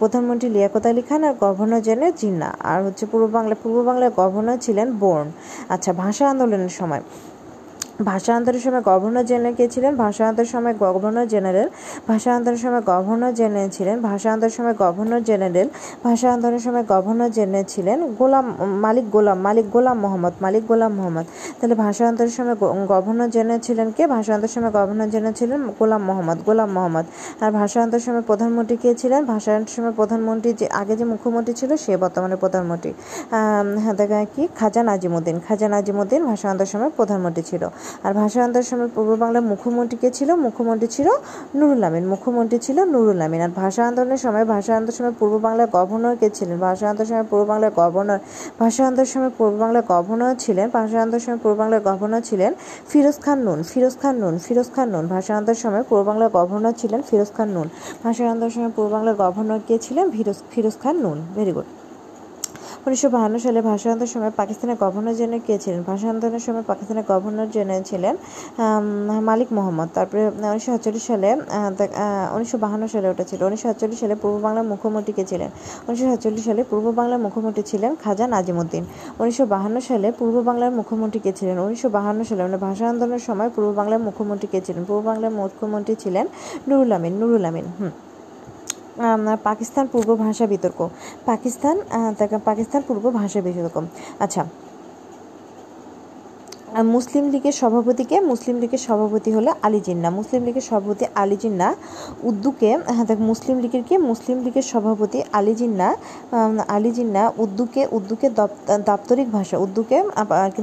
প্রধানমন্ত্রী 0.00 0.48
লিয়াকত 0.48 0.84
আলী 0.90 1.02
খান 1.08 1.20
আর 1.24 1.34
গভর্নর 1.42 1.80
জেনারেল 1.88 2.14
জিন্না 2.20 2.48
আর 2.68 2.78
হচ্ছে 2.86 3.04
পূর্ব 3.10 3.24
বাংলা 3.28 3.54
পূর্ব 3.62 3.76
বাংলার 3.98 4.18
গভর্নর 4.20 4.58
ছিলেন 4.66 4.88
বোর্ন। 5.00 5.28
আচ্ছা 5.68 5.90
ভাষা 6.02 6.24
আন্দোলনের 6.32 6.74
সময়। 6.80 7.02
ভাষা 7.98 8.32
আন্দোলনের 8.34 8.64
সময় 8.66 8.82
গভর্নর 8.82 9.24
জেনারেল 9.24 9.54
কে 9.58 9.66
ছিলেন 9.74 9.92
ভাষা 9.96 10.22
আন্দোলনের 10.24 10.52
সময় 10.54 10.74
গভর্নর 10.84 11.26
জেনারেল 11.28 11.68
ভাষা 12.08 12.30
আন্দোলনের 12.36 12.62
সময় 12.64 12.82
গভর্নর 12.90 13.32
জেনারেল 13.34 13.70
ছিলেন 13.76 13.96
ভাষা 14.02 14.28
আন্দোলনের 14.32 14.54
সময় 14.58 14.74
গভর্নর 14.82 15.22
জেনারেল 15.28 15.68
ভাষা 16.04 16.28
আন্দোলনের 16.34 16.62
সময় 16.66 16.84
গভর্নর 16.92 17.30
জেনারেল 17.30 17.66
ছিলেন 17.68 17.98
গোলাম 18.18 18.46
মালিক 18.84 19.06
গোলাম 19.10 19.38
মালিক 19.40 19.66
গোলাম 19.70 19.96
মোহাম্মদ 20.04 20.34
মালিক 20.40 20.62
গোলাম 20.70 20.92
মোহাম্মদ 20.98 21.26
তাহলে 21.58 21.74
ভাষা 21.84 22.02
আন্দোলনের 22.08 22.36
সময় 22.38 22.56
গভর্নর 22.92 23.28
জেনারেল 23.36 23.60
ছিলেন 23.66 23.86
কে 23.96 24.04
ভাষা 24.06 24.30
আন্দোলনের 24.34 24.54
সময় 24.56 24.72
গভর্নর 24.78 25.08
জেনারেল 25.10 25.34
ছিলেন 25.40 25.60
গোলাম 25.78 26.02
মোহাম্মদ 26.08 26.38
গোলাম 26.46 26.68
মোহাম্মদ 26.76 27.06
আর 27.42 27.50
ভাষা 27.58 27.78
আন্দোলনের 27.82 28.04
সময় 28.06 28.24
প্রধানমন্ত্রী 28.30 28.76
কে 28.82 28.90
ছিলেন 29.00 29.20
ভাষা 29.24 29.50
আন্দোলনের 29.50 29.74
সময় 29.76 29.94
প্রধানমন্ত্রী 30.00 30.50
যে 30.60 30.66
আগে 30.80 30.94
যে 30.96 31.04
মুখ্যমন্ত্রী 31.04 31.52
ছিল 31.60 31.70
সে 31.76 31.92
বর্তমানে 31.96 32.36
প্রধানমন্ত্রী 32.36 32.90
হ্যাঁ 33.80 33.94
দেখা 34.00 34.18
কি 34.34 34.42
খাজা 34.58 34.82
নাজিমুদ্দিন 34.82 35.36
খাজা 35.46 35.66
নাজিমুদ্দিন 35.68 36.20
ভাষা 36.30 36.46
আন্দোলনের 36.48 36.72
সময় 36.74 36.90
প্রধানমন্ত্রী 36.98 37.44
ছিল 37.50 37.64
আর 38.04 38.12
ভাষা 38.20 38.38
আন্দোলনের 38.44 38.68
সময় 38.70 38.90
পূর্ব 38.94 39.10
বাংলার 39.22 39.44
মুখ্যমন্ত্রী 39.50 39.96
কে 40.02 40.08
ছিল? 40.10 40.30
মুখ্যমন্ত্রী 40.46 40.88
ছিল 40.96 41.08
নুরুল 41.54 41.82
আমিন। 41.88 42.04
মুখ্যমন্ত্রী 42.08 42.58
ছিল 42.58 42.78
নুরুল 42.84 43.20
আমিন। 43.20 43.40
আর 43.40 43.52
ভাষা 43.62 43.82
আন্দোলনের 43.88 44.20
সময় 44.24 44.44
ভাষা 44.44 44.72
আন্দোলনের 44.76 44.96
সময় 44.98 45.14
পূর্ব 45.18 45.34
বাংলার 45.46 45.68
গভর্নর 45.72 46.14
কে 46.20 46.28
ছিলেন? 46.30 46.56
ভাষা 46.58 46.84
আন্দোলনের 46.90 47.10
সময় 47.12 47.26
পূর্ব 47.30 47.44
বাংলার 47.50 47.72
গভর্নর। 47.76 48.20
ভাষা 48.58 48.82
আন্দোলনের 48.86 49.12
সময় 49.14 49.32
পূর্ব 49.38 49.54
বাংলার 49.62 49.84
গভর্নর 49.88 50.34
ছিলেন। 50.38 50.66
ভাষা 50.70 50.96
আন্দোলনের 51.02 51.24
সময় 51.26 51.40
পূর্ব 51.42 51.56
বাংলার 51.60 51.80
গভর্নর 51.80 52.22
ছিলেন 52.30 52.52
ফিরোজ 52.90 53.18
খান 53.24 53.38
নুন। 53.38 53.58
ফিরোজ 53.70 53.94
খান 54.02 54.14
নুন। 54.16 54.34
ফিরোজ 54.46 54.68
খান 54.74 54.88
নুন। 54.88 55.04
ভাষা 55.14 55.32
আন্দোলনের 55.36 55.62
সময় 55.62 55.84
পূর্ব 55.88 56.02
বাংলার 56.08 56.30
গভর্নর 56.36 56.74
ছিলেন 56.80 57.00
ফিরোজ 57.08 57.30
খান 57.36 57.48
নুন। 57.48 57.68
ভাষা 58.04 58.22
আন্দোলনের 58.32 58.54
সময় 58.54 58.72
পূর্ব 58.76 58.88
বাংলার 58.94 59.16
গভর্নর 59.22 59.60
কে 59.68 59.76
ছিলেন? 59.86 60.06
ফিরোজ 60.10 60.38
ফিরোজ 60.52 60.76
খান 60.82 60.96
নুন। 61.04 61.18
ভেরি 61.34 61.52
গুড 61.52 61.87
উনিশশো 62.88 63.08
বাহান্ন 63.16 63.36
সালে 63.44 63.60
ভাষা 63.70 63.88
আন্দোলনের 63.92 64.12
সময় 64.14 64.32
পাকিস্তানের 64.40 64.76
গভর্নর 64.82 65.14
জেনারেল 65.20 65.42
কে 65.46 65.54
ছিলেন? 65.64 65.80
ভাষা 65.90 66.06
আন্দোলনের 66.12 66.44
সময় 66.46 66.64
পাকিস্তানের 66.70 67.04
গভর্নর 67.12 67.48
জেনারেল 67.56 67.84
ছিলেন 67.90 68.14
মালিক 69.28 69.48
মোহাম্মদ। 69.56 69.88
তারপরে 69.96 70.22
উনিশশো 70.50 70.70
সাতচল্লিশ 70.74 71.04
সালে 71.10 71.30
উনিশশো 72.36 72.56
বাহান্ন 72.64 72.84
সালে 72.94 73.06
ওটা 73.12 73.24
ছিল 73.30 73.40
উনিশশো 73.48 73.66
সাতচল্লিশ 73.68 73.98
সালে 74.02 74.14
পূর্ব 74.22 74.36
বাংলার 74.44 74.66
মুখ্যমন্ত্রী 74.72 75.12
কে 75.18 75.24
ছিলেন? 75.30 75.50
উনিশশো 75.86 76.06
সাতচল্লিশ 76.10 76.44
সালে 76.48 76.62
পূর্ব 76.70 76.86
বাংলার 76.98 77.20
মুখ্যমন্ত্রী 77.24 77.62
ছিলেন 77.70 77.92
খাজা 78.04 78.24
নাজিমুদ্দিন। 78.34 78.84
উনিশশো 79.20 79.44
বাহান্ন 79.54 79.76
সালে 79.88 80.08
পূর্ব 80.18 80.36
বাংলার 80.48 80.72
মুখ্যমন্ত্রী 80.78 81.20
কে 81.24 81.32
ছিলেন? 81.38 81.56
উনিশশো 81.66 81.88
বাহান্ন 81.96 82.20
সালে 82.28 82.40
মানে 82.46 82.58
ভাষা 82.66 82.84
আন্দোলনের 82.92 83.22
সময় 83.28 83.50
পূর্ব 83.54 83.68
বাংলার 83.78 84.00
মুখ্যমন্ত্রী 84.06 84.48
কে 84.52 84.60
ছিলেন? 84.66 84.82
পূর্ব 84.88 85.02
বাংলার 85.10 85.32
মুখ্যমন্ত্রী 85.40 85.94
ছিলেন 86.02 86.24
নুরুল 86.68 86.90
আমিন 86.96 87.12
নুরুল 87.20 87.44
আমিন, 87.50 87.68
হুম। 87.78 87.92
পাকিস্তান 89.48 89.84
পূর্ব 89.92 90.08
ভাষা 90.24 90.44
বিতর্ক। 90.52 90.80
পাকিস্তান 91.30 91.76
পাকিস্তান 92.48 92.80
পূর্ব 92.88 93.04
ভাষা 93.20 93.40
বিতর্ক। 93.46 93.76
আচ্ছা 94.24 94.42
মুসলিম 96.76 97.24
লীগের 97.32 97.56
সভাপতিকে, 97.62 98.16
মুসলিম 98.30 98.56
লীগের 98.62 98.82
সভাপতি 98.88 99.30
হলো 99.36 99.50
আলী 99.66 99.80
জিন্না। 99.86 100.08
মুসলিম 100.18 100.42
লীগের 100.46 100.64
সভাপতি 100.70 101.04
আলী 101.22 101.36
জিন্না 101.42 101.68
উদ্দুকে 102.28 102.70
হ্যাঁ 102.94 103.06
দেখ, 103.10 103.18
মুসলিম 103.30 103.56
লীগের 103.64 103.82
কি? 103.88 103.94
মুসলিম 104.10 104.38
লীগের 104.44 104.66
সভাপতি 104.72 105.18
আলী 105.38 105.54
জিন্না 105.60 105.88
আলী 106.76 106.90
জিন্না 106.98 107.22
উদ্দুকে 107.44 107.82
উদ্দুকে 107.96 108.26
দাপ্তরিক 108.90 109.28
ভাষা 109.36 109.56
উদ্দুকে 109.64 109.96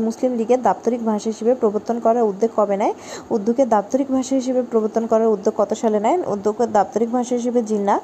মুসলিম 0.07 0.31
লীগের 0.39 0.61
দাপ্তরিক 0.67 1.01
ভাষা 1.09 1.27
হিসেবে 1.33 1.53
প্রবর্তন 1.61 1.97
করার 2.05 2.23
উদ্যোগ 2.31 2.51
কবে 2.57 2.75
নেয়? 2.81 2.93
উদ্দুকে 3.35 3.63
দাপ্তরিক 3.73 4.07
ভাষা 4.15 4.33
হিসেবে 4.39 4.61
প্রবর্তন 4.71 5.03
করার 5.11 5.29
উদ্যোগ 5.35 5.53
কত 5.59 5.71
সালে 5.81 5.99
নেয়? 6.05 6.17
উদ্যোগের 6.33 6.69
দাপ্তরিক 6.77 7.09
ভাষা 7.17 7.33
হিসেবে 7.39 7.59
জিন্না 7.71 7.95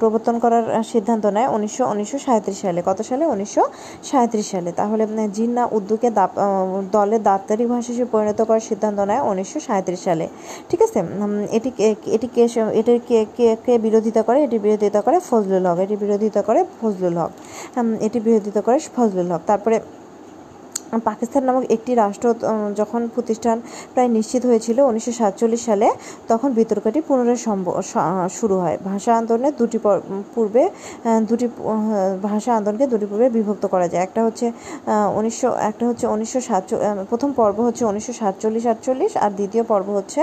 প্রবর্তন 0.00 0.34
করার 0.42 0.64
সিদ্ধান্ত 0.92 1.24
নেয় 1.36 1.48
উনিশশো 1.56 1.84
উনিশশো 1.92 2.18
সাঁত্রিশ 2.26 2.58
সালে। 2.64 2.80
কত 2.88 2.98
সালে? 3.10 3.24
উনিশশো 3.34 3.62
সাঁত্রিশ 4.10 4.46
সালে। 4.52 4.70
তাহলে 4.80 5.04
জিন্না 5.38 5.62
উদ্দুকে 5.76 6.08
দাপ 6.18 6.32
দলের 6.96 7.20
দাপ্তরিক 7.28 7.66
ভাষা 7.72 7.88
হিসেবে 7.92 8.10
পরিণত 8.14 8.40
করার 8.48 8.64
সিদ্ধান্ত 8.70 8.98
নেয় 9.10 9.22
উনিশশো 9.30 9.58
সালে। 10.06 10.26
ঠিক 10.70 10.80
আছে? 10.86 10.98
এটি 11.56 11.70
এটি 12.16 12.28
কে 12.34 12.42
এটির 12.80 13.00
কে 13.08 13.18
কে 13.36 13.46
কে 13.66 13.74
বিরোধিতা 13.84 14.22
করে? 14.28 14.38
এটি 14.46 14.56
বিরোধিতা 14.64 15.00
করে 15.06 15.16
ফজলুল 15.28 15.64
হক। 15.68 15.78
এটি 15.84 15.96
বিরোধিতা 16.02 16.40
করে 16.48 16.60
ফজলুল 16.80 17.16
হক। 17.22 17.32
এটি 18.06 18.18
বিরোধিতা 18.26 18.60
করে 18.66 18.78
ফজলুল 18.96 19.28
হক। 19.32 19.42
তারপরে 19.50 19.76
পাকিস্তান 21.08 21.42
নামক 21.48 21.64
একটি 21.76 21.92
রাষ্ট্র 22.02 22.26
যখন 22.80 23.00
প্রতিষ্ঠান 23.14 23.56
প্রায় 23.94 24.10
নিশ্চিত 24.16 24.42
হয়েছিল 24.50 24.78
উনিশশো 24.90 25.12
সাতচল্লিশ 25.20 25.62
সালে, 25.68 25.88
তখন 26.30 26.48
বিতর্কটি 26.58 27.00
পুনরায় 27.08 27.40
সম্ভব 27.48 27.74
শুরু 28.38 28.56
হয়। 28.62 28.76
ভাষা 28.90 29.12
আন্দোলনের 29.20 29.54
দুটি 29.60 29.78
পূর্বে 30.34 30.62
দুটি 31.30 31.46
ভাষা 32.28 32.50
আন্দোলনকে 32.58 32.86
দুটি 32.92 33.06
পূর্বে 33.10 33.26
বিভক্ত 33.36 33.64
করা 33.74 33.86
যায়। 33.92 34.02
একটা 34.06 34.20
হচ্ছে 34.26 34.46
উনিশশো, 35.18 35.48
একটা 35.70 35.84
হচ্ছে 35.88 36.04
উনিশশো 36.14 36.40
প্রথম 37.10 37.30
পর্ব 37.40 37.58
হচ্ছে 37.66 37.82
উনিশশো 37.90 38.12
সাতচল্লিশ 38.20 38.64
আটচল্লিশ 38.72 39.12
আর 39.24 39.30
দ্বিতীয় 39.38 39.64
পর্ব 39.72 39.88
হচ্ছে 39.98 40.22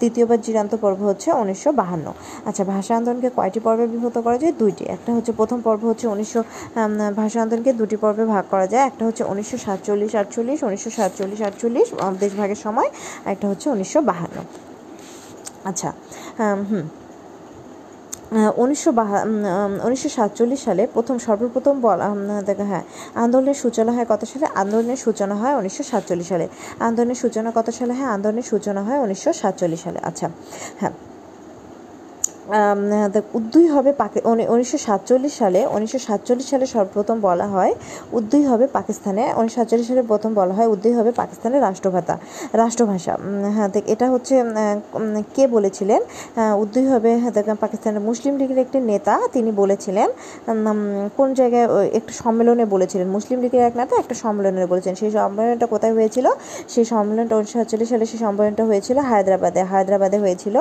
দ্বিতীয় 0.00 0.24
বা 0.30 0.36
চিরান্ত 0.44 0.72
পর্ব 0.84 1.00
হচ্ছে 1.10 1.28
উনিশশো 1.42 1.70
বাহান্ন। 1.80 2.06
আচ্ছা 2.48 2.62
ভাষা 2.72 2.92
আন্দোলনকে 2.98 3.30
কয়টি 3.38 3.60
পর্বে 3.66 3.84
বিভক্ত 3.94 4.18
করা 4.26 4.38
যায়? 4.42 4.54
দুইটি। 4.62 4.84
একটা 4.96 5.10
হচ্ছে 5.16 5.32
প্রথম 5.40 5.58
পর্ব 5.66 5.82
হচ্ছে 5.90 6.06
উনিশশো 6.14 6.40
ভাষা 7.20 7.38
আন্দোলনকে 7.44 7.72
দুটি 7.80 7.96
পর্বে 8.02 8.24
ভাগ 8.34 8.44
করা 8.52 8.66
যায়। 8.72 8.84
একটা 8.90 9.02
হচ্ছে 9.08 9.22
উনিশশো 9.32 9.56
সাতচল্লিশ 9.66 10.07
সাতচল্লিশ 10.08 10.58
আটচল্লিশ 10.58 10.58
উনিশশো 10.68 10.90
সাতচল্লিশ, 10.90 11.40
আটচল্লিশ 11.42 11.88
দেশভাগের 12.20 12.60
সময়। 12.64 12.88
একটা 13.32 13.46
হচ্ছে 13.50 13.66
উনিশশো 13.70 14.00
বাহান্ন। 14.10 14.38
আচ্ছা 15.64 15.88
হুম। 16.70 16.86
উনিশশো 18.56 18.90
বাহা 18.92 19.18
উনিশশো 19.84 20.08
সাতচল্লিশ 20.08 20.60
সালে 20.64 20.82
প্রথম, 20.94 21.16
সর্বপ্রথম 21.18 21.74
বল 21.80 21.98
হ্যাঁ 22.70 22.84
আন্দোলনের 23.14 23.56
সূচনা 23.62 23.90
হয় 23.96 24.06
কত 24.08 24.22
সালে? 24.24 24.46
আন্দোলনের 24.54 24.98
সূচনা 25.04 25.34
হয় 25.42 25.54
উনিশশো 25.60 25.82
সাতচল্লিশ 25.82 26.28
সালে। 26.28 26.46
আন্দোলনের 26.80 27.18
সূচনা 27.22 27.48
কত 27.54 27.68
সালে? 27.78 27.92
হ্যাঁ 27.98 28.10
আন্দোলনের 28.16 28.46
সূচনা 28.52 28.80
হয় 28.82 28.98
উনিশশো 28.98 29.30
সাতচল্লিশ 29.32 29.80
সালে। 29.82 29.98
আচ্ছা 30.08 30.26
হ্যাঁ। 30.80 30.94
উদ্দুই 33.38 33.66
হবে 33.74 33.90
পাকি 34.02 34.18
উনিশশো 34.54 34.78
সাতচল্লিশ 34.86 35.32
সালে, 35.40 35.60
উনিশশো 35.76 36.00
সাতচল্লিশ 36.08 36.46
সালে 36.52 36.66
সর্বপ্রথম 36.74 37.16
বলা 37.28 37.46
হয় 37.54 37.72
উদ্দুই 38.18 38.44
হবে 38.50 38.66
পাকিস্তানে, 38.78 39.24
উনিশশো 39.38 39.56
সাতচল্লিশ 39.58 39.86
সালে 39.90 40.02
প্রথম 40.12 40.30
বলা 40.40 40.54
হয় 40.58 40.68
উদ্দুই 40.74 40.94
হবে 40.98 41.10
পাকিস্তানের 41.20 41.60
রাষ্ট্রভাষা। 41.68 42.14
রাষ্ট্রভাষা 42.62 43.12
হ্যাঁ 43.56 43.68
দেখ 43.74 43.84
এটা 43.94 44.06
হচ্ছে 44.14 44.34
কে 45.36 45.44
বলেছিলেন? 45.56 46.00
উদ্দুই 46.62 46.86
হবে 46.92 47.10
দেখ 47.36 47.46
পাকিস্তানের 47.64 48.02
মুসলিম 48.08 48.32
লীগের 48.40 48.60
একটি 48.64 48.78
নেতা, 48.92 49.14
তিনি 49.34 49.50
বলেছিলেন 49.62 50.08
কোন 51.18 51.28
জায়গায় 51.40 51.66
একটু 51.98 52.12
সম্মেলনে 52.22 52.64
বলেছিলেন। 52.74 53.06
মুসলিম 53.16 53.38
লীগের 53.44 53.62
এক 53.68 53.74
নেতা 53.80 53.94
একটা 54.02 54.14
সম্মেলনে 54.24 54.66
বলেছেন 54.72 54.92
সেই 55.00 55.10
সম্মেলনটা 55.18 55.66
কোথায় 55.74 55.94
হয়েছিল? 55.98 56.26
সেই 56.72 56.84
সম্মেলনটা 56.92 57.34
উনিশশো 57.38 57.56
সাতচল্লিশ 57.58 57.88
সালে, 57.92 58.04
সেই 58.10 58.20
সম্মেলনটা 58.24 58.64
হয়েছিল 58.70 58.96
হায়দ্রাবাদে। 59.10 59.60
হায়দ্রাবাদে 59.72 60.18
হয়েছিল 60.24 60.56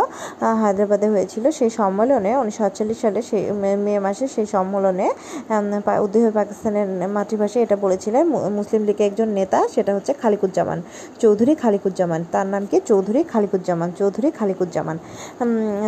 হায়দ্রাবাদে 0.61 1.07
হয়েছিল। 1.15 1.45
সেই 1.59 1.69
সম্মেলনে 1.79 2.31
উনিশশো 2.41 2.61
সাতচল্লিশ 2.63 2.97
সালে 3.03 3.19
সেই 3.29 3.43
মে 3.85 3.93
মাসে 4.05 4.25
সেই 4.35 4.47
সম্মেলনে 4.55 5.07
উদ্দেহ 6.05 6.23
পাকিস্তানের 6.39 6.87
মাতৃভাষায় 7.17 7.63
এটা 7.65 7.77
বলেছিলেন 7.85 8.23
মুসলিম 8.59 8.81
লীগের 8.87 9.05
একজন 9.09 9.29
নেতা, 9.39 9.59
সেটা 9.73 9.91
হচ্ছে 9.95 10.11
খালিকুজ্জামান। 10.21 10.79
চৌধুরী 11.23 11.53
খালিকুজ্জামান। 11.63 12.21
তার 12.33 12.47
নাম 12.53 12.63
কি? 12.71 12.77
চৌধুরী 12.91 13.21
খালিকুজ্জামান। 13.31 13.89
চৌধুরী 13.99 14.29
খালিকুজ্জামান। 14.39 14.97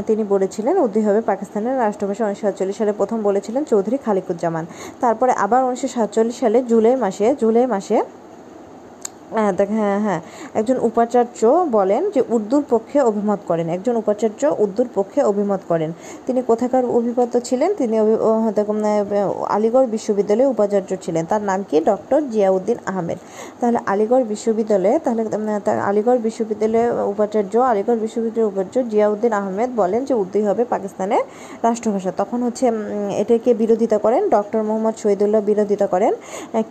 তিনি 0.09 0.23
বলেছিলেন 0.33 0.75
উদ্দেহ 0.85 1.03
হবে 1.09 1.21
পাকিস্তানের 1.31 1.75
রাষ্ট্রভাষা 1.83 2.23
উনিশশো 2.27 2.45
সাতচল্লিশ 2.45 2.75
সালে 2.81 2.93
প্রথম 2.99 3.17
বলেছিলেন 3.27 3.63
চৌধুরী 3.71 3.97
খালিকুজ্জামান। 4.05 4.65
তারপরে 5.03 5.31
আবার 5.45 5.61
উনিশশো 5.67 5.89
সাতচল্লিশ 5.97 6.35
সালে 6.43 6.57
জুলাই 6.71 6.95
মাসে 7.03 7.25
জুলাই 7.41 7.67
মাসে 7.75 7.97
হ্যাঁ 9.31 9.53
দেখ 9.53 9.69
হ্যাঁ 9.69 9.99
হ্যাঁ। 9.99 10.21
একজন 10.53 10.77
উপাচার্য 10.81 11.67
বলেন 11.71 12.09
যে, 12.09 12.21
উর্দুর 12.29 12.63
পক্ষে 12.69 13.01
অভিমত 13.01 13.39
করেন। 13.47 13.69
একজন 13.69 13.95
উপাচার্য 13.95 14.55
উর্দুর 14.59 14.87
পক্ষে 14.95 15.23
অভিমত 15.23 15.59
করেন। 15.67 15.91
তিনি 16.25 16.41
কোথাকার 16.41 16.85
অভিমত 16.85 17.37
ছিলেন? 17.43 17.73
তিনি 17.73 17.95
আলিগড় 19.47 19.87
বিশ্ববিদ্যালয়ে 19.87 20.47
উপাচার্য 20.47 20.95
ছিলেন। 21.01 21.25
তার 21.29 21.41
নাম 21.41 21.59
কি? 21.69 21.77
ডক্টর 21.79 22.21
জিয়াউদ্দিন 22.31 22.77
আহমেদ। 22.85 23.17
তাহলে 23.59 23.79
আলিগড় 23.85 24.23
বিশ্ববিদ্যালয়ে, 24.23 24.99
তাহলে 24.99 25.21
আলিগড় 25.89 26.17
বিশ্ববিদ্যালয়ে 26.17 26.87
উপাচার্য, 26.91 27.57
আলিগড় 27.71 27.95
বিশ্ববিদ্যালয়ের 27.95 28.53
উপাচার্য 28.53 28.89
জিয়াউদ্দিন 28.89 29.33
আহমেদ 29.33 29.69
বলেন 29.75 30.05
যে, 30.05 30.13
উর্দুই 30.13 30.43
হবে 30.43 30.63
পাকিস্তানের 30.63 31.23
রাষ্ট্রভাষা। 31.63 32.11
তখন 32.17 32.43
হচ্ছে 32.43 32.65
এটাকে 33.17 33.53
বিরোধিতা 33.53 33.97
করেন। 33.97 34.29
ডক্টর 34.29 34.63
মোহাম্মদ 34.63 34.93
শহীদুল্লাহ 34.97 35.41
বিরোধিতা 35.41 35.87
করেন। 35.87 36.13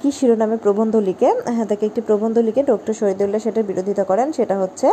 কি 0.03 0.13
শিরোনামে 0.13 0.57
প্রবন্ধ 0.57 0.97
লিখে 0.97 1.29
হ্যাঁ 1.45 1.67
তাকে 1.67 1.87
একটি 1.87 2.01
প্রবন্ধ 2.01 2.39
লিখে 2.49 2.63
ডক্টর 2.73 2.95
শহীদুল্লাহ 3.01 3.41
সেটার 3.47 3.67
বিরোধিতা 3.71 4.05
করেন, 4.11 4.29
সেটা 4.39 4.57
হচ্ছে 4.63 4.87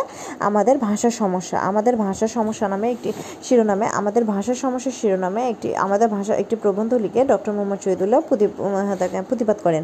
আমাদের 0.47 0.75
ভাষার 0.87 1.13
সমস্যা। 1.21 1.57
আমাদের 1.69 1.93
ভাষার 2.05 2.31
সমস্যা 2.37 2.65
নামে 2.73 2.87
একটি 2.95 3.09
শিরোনামে, 3.45 3.87
আমাদের 3.99 4.23
ভাষার 4.33 4.57
সমস্যার 4.63 4.95
শিরোনামে 4.99 5.41
একটি, 5.51 5.69
আমাদের 5.85 6.07
ভাষা 6.15 6.33
একটি 6.41 6.55
প্রবন্ধ 6.63 6.91
লিখে 7.03 7.21
ডক্টর 7.33 7.51
মোহাম্মদ 7.57 7.79
শহীদুল্লাহ 7.85 8.19
প্রতিবাদ 9.29 9.57
করেন। 9.65 9.83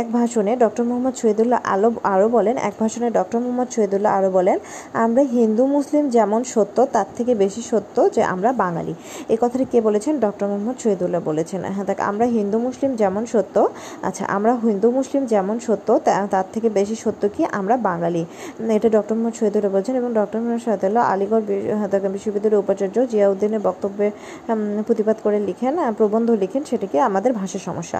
এক 0.00 0.06
ভাষণে 0.18 0.52
ডক্টর 0.64 0.84
মোহাম্মদ 0.88 1.14
শহীদুল্লাহ 1.20 1.60
আলো 1.74 1.88
আরও 2.14 2.26
বলেন, 2.36 2.54
এক 2.68 2.74
ভাষণে 2.82 3.08
ডক্টর 3.18 3.38
মোহাম্মদ 3.44 3.68
শহীদুল্লাহ 3.76 4.10
আরও 4.18 4.30
বলেন, 4.38 4.56
আমরা 5.04 5.22
হিন্দু, 5.36 5.62
মুসলিম 5.76 6.04
যেমন 6.16 6.40
সত্য, 6.54 6.76
তার 6.94 7.08
থেকে 7.16 7.32
বেশি 7.42 7.62
সত্য 7.72 7.96
যে 8.16 8.22
আমরা 8.34 8.50
বাঙালি। 8.62 8.94
এই 9.32 9.38
কথাটি 9.42 9.64
কে 9.72 9.78
বলেছেন? 9.88 10.14
ডক্টর 10.26 10.46
মোহাম্মদ 10.50 10.76
শহীদুল্লাহ 10.82 11.20
বলেছেন। 11.30 11.60
হ্যাঁ 11.76 11.86
আমরা 12.10 12.26
হিন্দু, 12.36 12.56
মুসলিম 12.66 12.90
যেমন 13.02 13.22
সত্য 13.34 13.56
আচ্ছা 14.08 14.24
আমরা 14.36 14.52
হিন্দু, 14.66 14.88
মুসলিম 14.98 15.22
যেমন 15.32 15.56
সত্য 15.66 15.88
তার 16.34 16.46
থেকে 16.54 16.68
বেশি 16.80 16.96
সত্য 17.04 17.22
কি? 17.34 17.42
আমরা 17.60 17.74
বাঙালি। 17.88 18.22
এটা 18.76 18.88
ডক্টর 18.96 19.14
মোহাম্মদ 19.16 19.34
শহীদুল্লাহ 19.38 19.72
বলছেন 19.76 19.94
এবং 20.00 20.10
ডক্টর 20.20 20.38
মোহাম্মদ 20.42 20.62
শহীদুল্লাহ 20.66 21.02
আলিগড় 21.12 21.44
বিশ্ববিদ্যালয়ের 22.16 22.62
উপাচার্য 22.64 22.96
জিয়াউদ্দিনের 23.12 23.62
বক্তব্যে 23.68 24.06
প্রতিবাদ 24.88 25.16
করে 25.24 25.38
লিখেন, 25.48 25.74
প্রবন্ধ 25.98 26.28
লিখেন 26.42 26.62
সেটিকে 26.70 26.98
আমাদের 27.08 27.32
ভাষা 27.40 27.58
সমস্যা? 27.68 27.98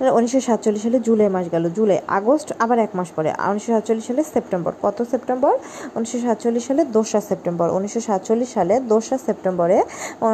আছে 0.00 0.12
উনিশশো 0.18 0.40
সাতচল্লিশ 0.48 0.82
সালে 0.86 0.98
জুলাই 1.06 1.28
মাস 1.34 1.46
গেল 1.54 1.64
জুলাই 1.76 1.98
আগস্ট 2.18 2.48
আবার 2.64 2.78
এক 2.86 2.92
মাস 2.98 3.08
পরে। 3.16 3.30
উনিশশো 3.50 3.70
সাতচল্লিশ 3.74 4.04
সালে 4.10 4.22
সেপ্টেম্বর 4.34 4.72
কত 4.84 4.98
সেপ্টেম্বর? 5.12 5.54
উনিশশো 5.96 6.18
সাতচল্লিশ 6.26 6.64
সালে 6.68 6.82
দোসরা 6.96 7.20
সেপ্টেম্বর। 7.30 7.66
উনিশশো 7.76 8.00
সাতচল্লিশ 8.08 8.50
সালে 8.56 8.74
দোসরা 8.90 9.16
সেপ্টেম্বরে 9.26 9.78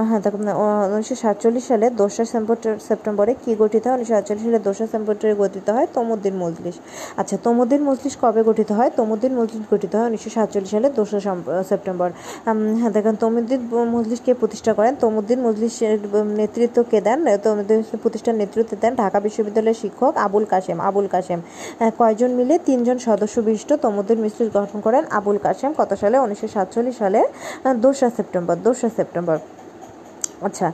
হ্যাঁ, 0.08 0.20
উনিশশো 0.94 1.16
সাতচল্লিশ 1.24 1.64
সালে 1.70 1.86
দোসরা 2.00 2.24
সেপ্টেম্বরে 2.88 3.32
কী 3.44 3.52
গঠিত 3.62 3.82
হয়? 3.86 3.94
উনিশশো 3.98 4.14
সাতচল্লিশ 4.16 4.44
সালে 4.48 4.58
দোসরা 4.66 4.86
সেপ্টেম্বরে 4.92 5.34
গঠিত 5.42 5.66
হয় 5.76 5.86
তমুদ্দিন 5.96 6.34
মজলিস। 6.44 6.76
আচ্ছা 7.20 7.36
তমুদ্দিন 7.46 7.80
মজলিস 7.88 8.14
কবে 8.22 8.40
গঠিত 8.48 8.70
হয়? 8.78 8.90
তমুদ্দিন 8.98 9.32
মজলিস 9.40 9.64
গঠিত 9.72 9.92
হয় 9.98 10.06
উনিশশো 10.10 10.30
সাতচল্লিশ 10.36 10.70
সালে 10.76 10.88
দোসরা 10.98 11.20
সেপ্টেম্বর। 11.70 12.08
হ্যাঁ 12.80 12.92
দেখেন 12.96 13.14
তমুদ্দিন 13.22 13.60
মজলিসকে 13.96 14.32
প্রতিষ্ঠা 14.40 14.72
করেন? 14.78 14.92
তমুদ্দিন 15.04 15.38
মজলিসের 15.46 15.98
নেতৃত্ব 16.40 16.78
কে 16.90 16.98
দেন? 17.06 17.18
তমুদ্দিন 17.44 17.78
প্রতিষ্ঠার 18.02 18.36
নেতৃত্ব 18.42 18.72
দেন 18.82 18.94
ঢাকা 19.02 19.18
বিশ্ববিদ্যালয় 19.26 19.50
বিশ্ববিদ্যালয়ের 19.52 19.80
শিক্ষক 19.82 20.14
আবুল 20.26 20.44
কাশেম। 20.52 20.78
আবুল 20.88 21.06
কাশেম 21.14 21.40
কয়জন 21.98 22.30
মিলে 22.38 22.54
তিনজন 22.68 22.96
সদস্য 23.08 23.36
বিশিষ্ট 23.46 23.70
তমুদুল 23.84 24.18
মিস্ত্রি 24.24 24.44
গঠন 24.58 24.78
করেন? 24.86 25.02
আবুল 25.18 25.38
কাশেম 25.46 25.70
কত 25.80 25.90
সালে? 26.02 26.16
উনিশশো 26.24 26.48
সাতচল্লিশ 26.54 26.94
সালের 27.02 27.26
দোসরা 27.82 28.08
সেপ্টেম্বর 28.16 28.56
দোসরা 28.66 28.90
সেপ্টেম্বর। 28.98 29.36
আচ্ছা 30.46 30.66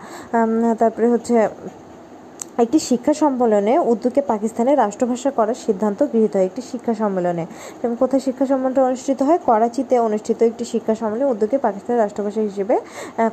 তারপরে 0.81 1.07
হচ্ছে 1.15 1.35
একটি 2.65 2.79
শিক্ষা 2.91 3.15
সম্মেলনে 3.23 3.75
উর্দুকে 3.91 4.21
পাকিস্তানের 4.33 4.77
রাষ্ট্রভাষা 4.85 5.31
করার 5.39 5.59
সিদ্ধান্ত 5.67 6.01
গৃহীত 6.13 6.33
হয় 6.37 6.47
একটি 6.51 6.63
শিক্ষা 6.71 6.95
সম্মেলনে। 7.03 7.45
কোথায় 8.03 8.23
শিক্ষা 8.27 8.45
সম্মেলনটা 8.51 8.83
অনুষ্ঠিত 8.89 9.21
হয়? 9.29 9.41
করাচিতে 9.49 9.95
অনুষ্ঠিত 10.09 10.39
একটি 10.51 10.65
শিক্ষা 10.73 10.95
সম্মেলনে 11.01 11.27
উর্দুকে 11.33 11.57
পাকিস্তানের 11.67 12.01
রাষ্ট্রভাষা 12.05 12.41
হিসেবে 12.49 12.75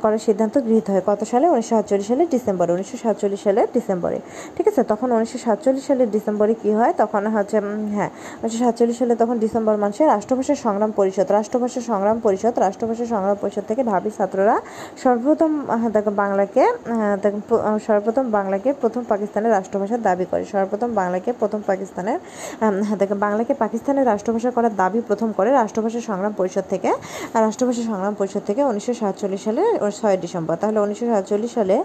করার 0.02 0.20
সিদ্ধান্ত 0.26 0.54
গৃহীত 0.66 0.86
হয়। 0.92 1.02
কত 1.10 1.20
সালে? 1.32 1.46
উনিশশো 1.54 1.74
সাতচল্লিশ 1.74 2.06
সালের 2.10 2.28
ডিসেম্বরে। 2.34 2.70
উনিশশো 2.76 2.96
সাতচল্লিশ 3.04 3.40
সালের 3.46 3.68
ডিসেম্বরে। 3.76 4.18
ঠিক 4.56 4.66
আছে? 4.70 4.82
তখন 4.92 5.08
উনিশশো 5.16 5.38
সাতচল্লিশ 5.46 5.84
সালের 5.88 6.08
ডিসেম্বরে 6.14 6.54
কী 6.62 6.70
হয়? 6.78 6.92
তখন 7.02 7.22
হচ্ছে 7.34 7.56
হ্যাঁ 7.96 8.10
উনিশশো 8.40 8.58
সাতচল্লিশ 8.64 8.96
সালে 9.00 9.14
তখন 9.22 9.36
ডিসেম্বর 9.44 9.74
মাসে 9.84 10.02
রাষ্ট্রভাষা 10.14 10.54
সংগ্রাম 10.64 10.90
পরিষদ, 10.98 11.26
রাষ্ট্রভাষা 11.38 11.80
সংগ্রাম 11.90 12.16
পরিষদ, 12.26 12.54
রাষ্ট্রভাষা 12.66 13.04
সংগ্রাম 13.12 13.36
পরিষদ 13.42 13.64
থেকে 13.70 13.82
ঢাবি 13.90 14.10
ছাত্ররা 14.16 14.56
সর্বপ্রথম 15.02 15.50
বাংলাকে 16.22 16.62
সর্বপ্রথম 17.86 18.24
বাংলাকে 18.38 18.70
প্রথম 18.82 19.02
পাকিস্তানের 19.16 19.52
রাষ্ট্রভাষার 19.58 20.00
দাবি 20.08 20.26
করে। 20.30 20.44
সর্বপ্রথম 20.52 20.90
বাংলাকে 21.00 21.30
প্রথম 21.40 21.60
পাকিস্তানের 21.70 22.18
দেখে 23.00 23.16
বাংলাকে 23.26 23.52
পাকিস্তানের 23.62 24.04
রাষ্ট্রভাষা 24.12 24.50
করার 24.56 24.74
দাবি 24.82 24.98
প্রথম 25.08 25.28
করে 25.38 25.50
রাষ্ট্রভাষা 25.60 26.00
সংগ্রাম 26.10 26.32
পরিষদ 26.40 26.64
থেকে। 26.72 26.90
রাষ্ট্রভাষা 27.46 27.82
সংগ্রাম 27.90 28.14
পরিষদ 28.20 28.42
থেকে 28.48 28.60
উনিশশো 28.70 28.94
সাতচল্লিশ 29.00 29.40
সালে 29.46 29.62
ছয় 29.98 30.16
ডিসেম্বর। 30.24 30.54
তাহলে 30.62 30.78
উনিশশো 30.84 31.06
সাতচল্লিশ 31.12 31.52
সালে 31.58 31.76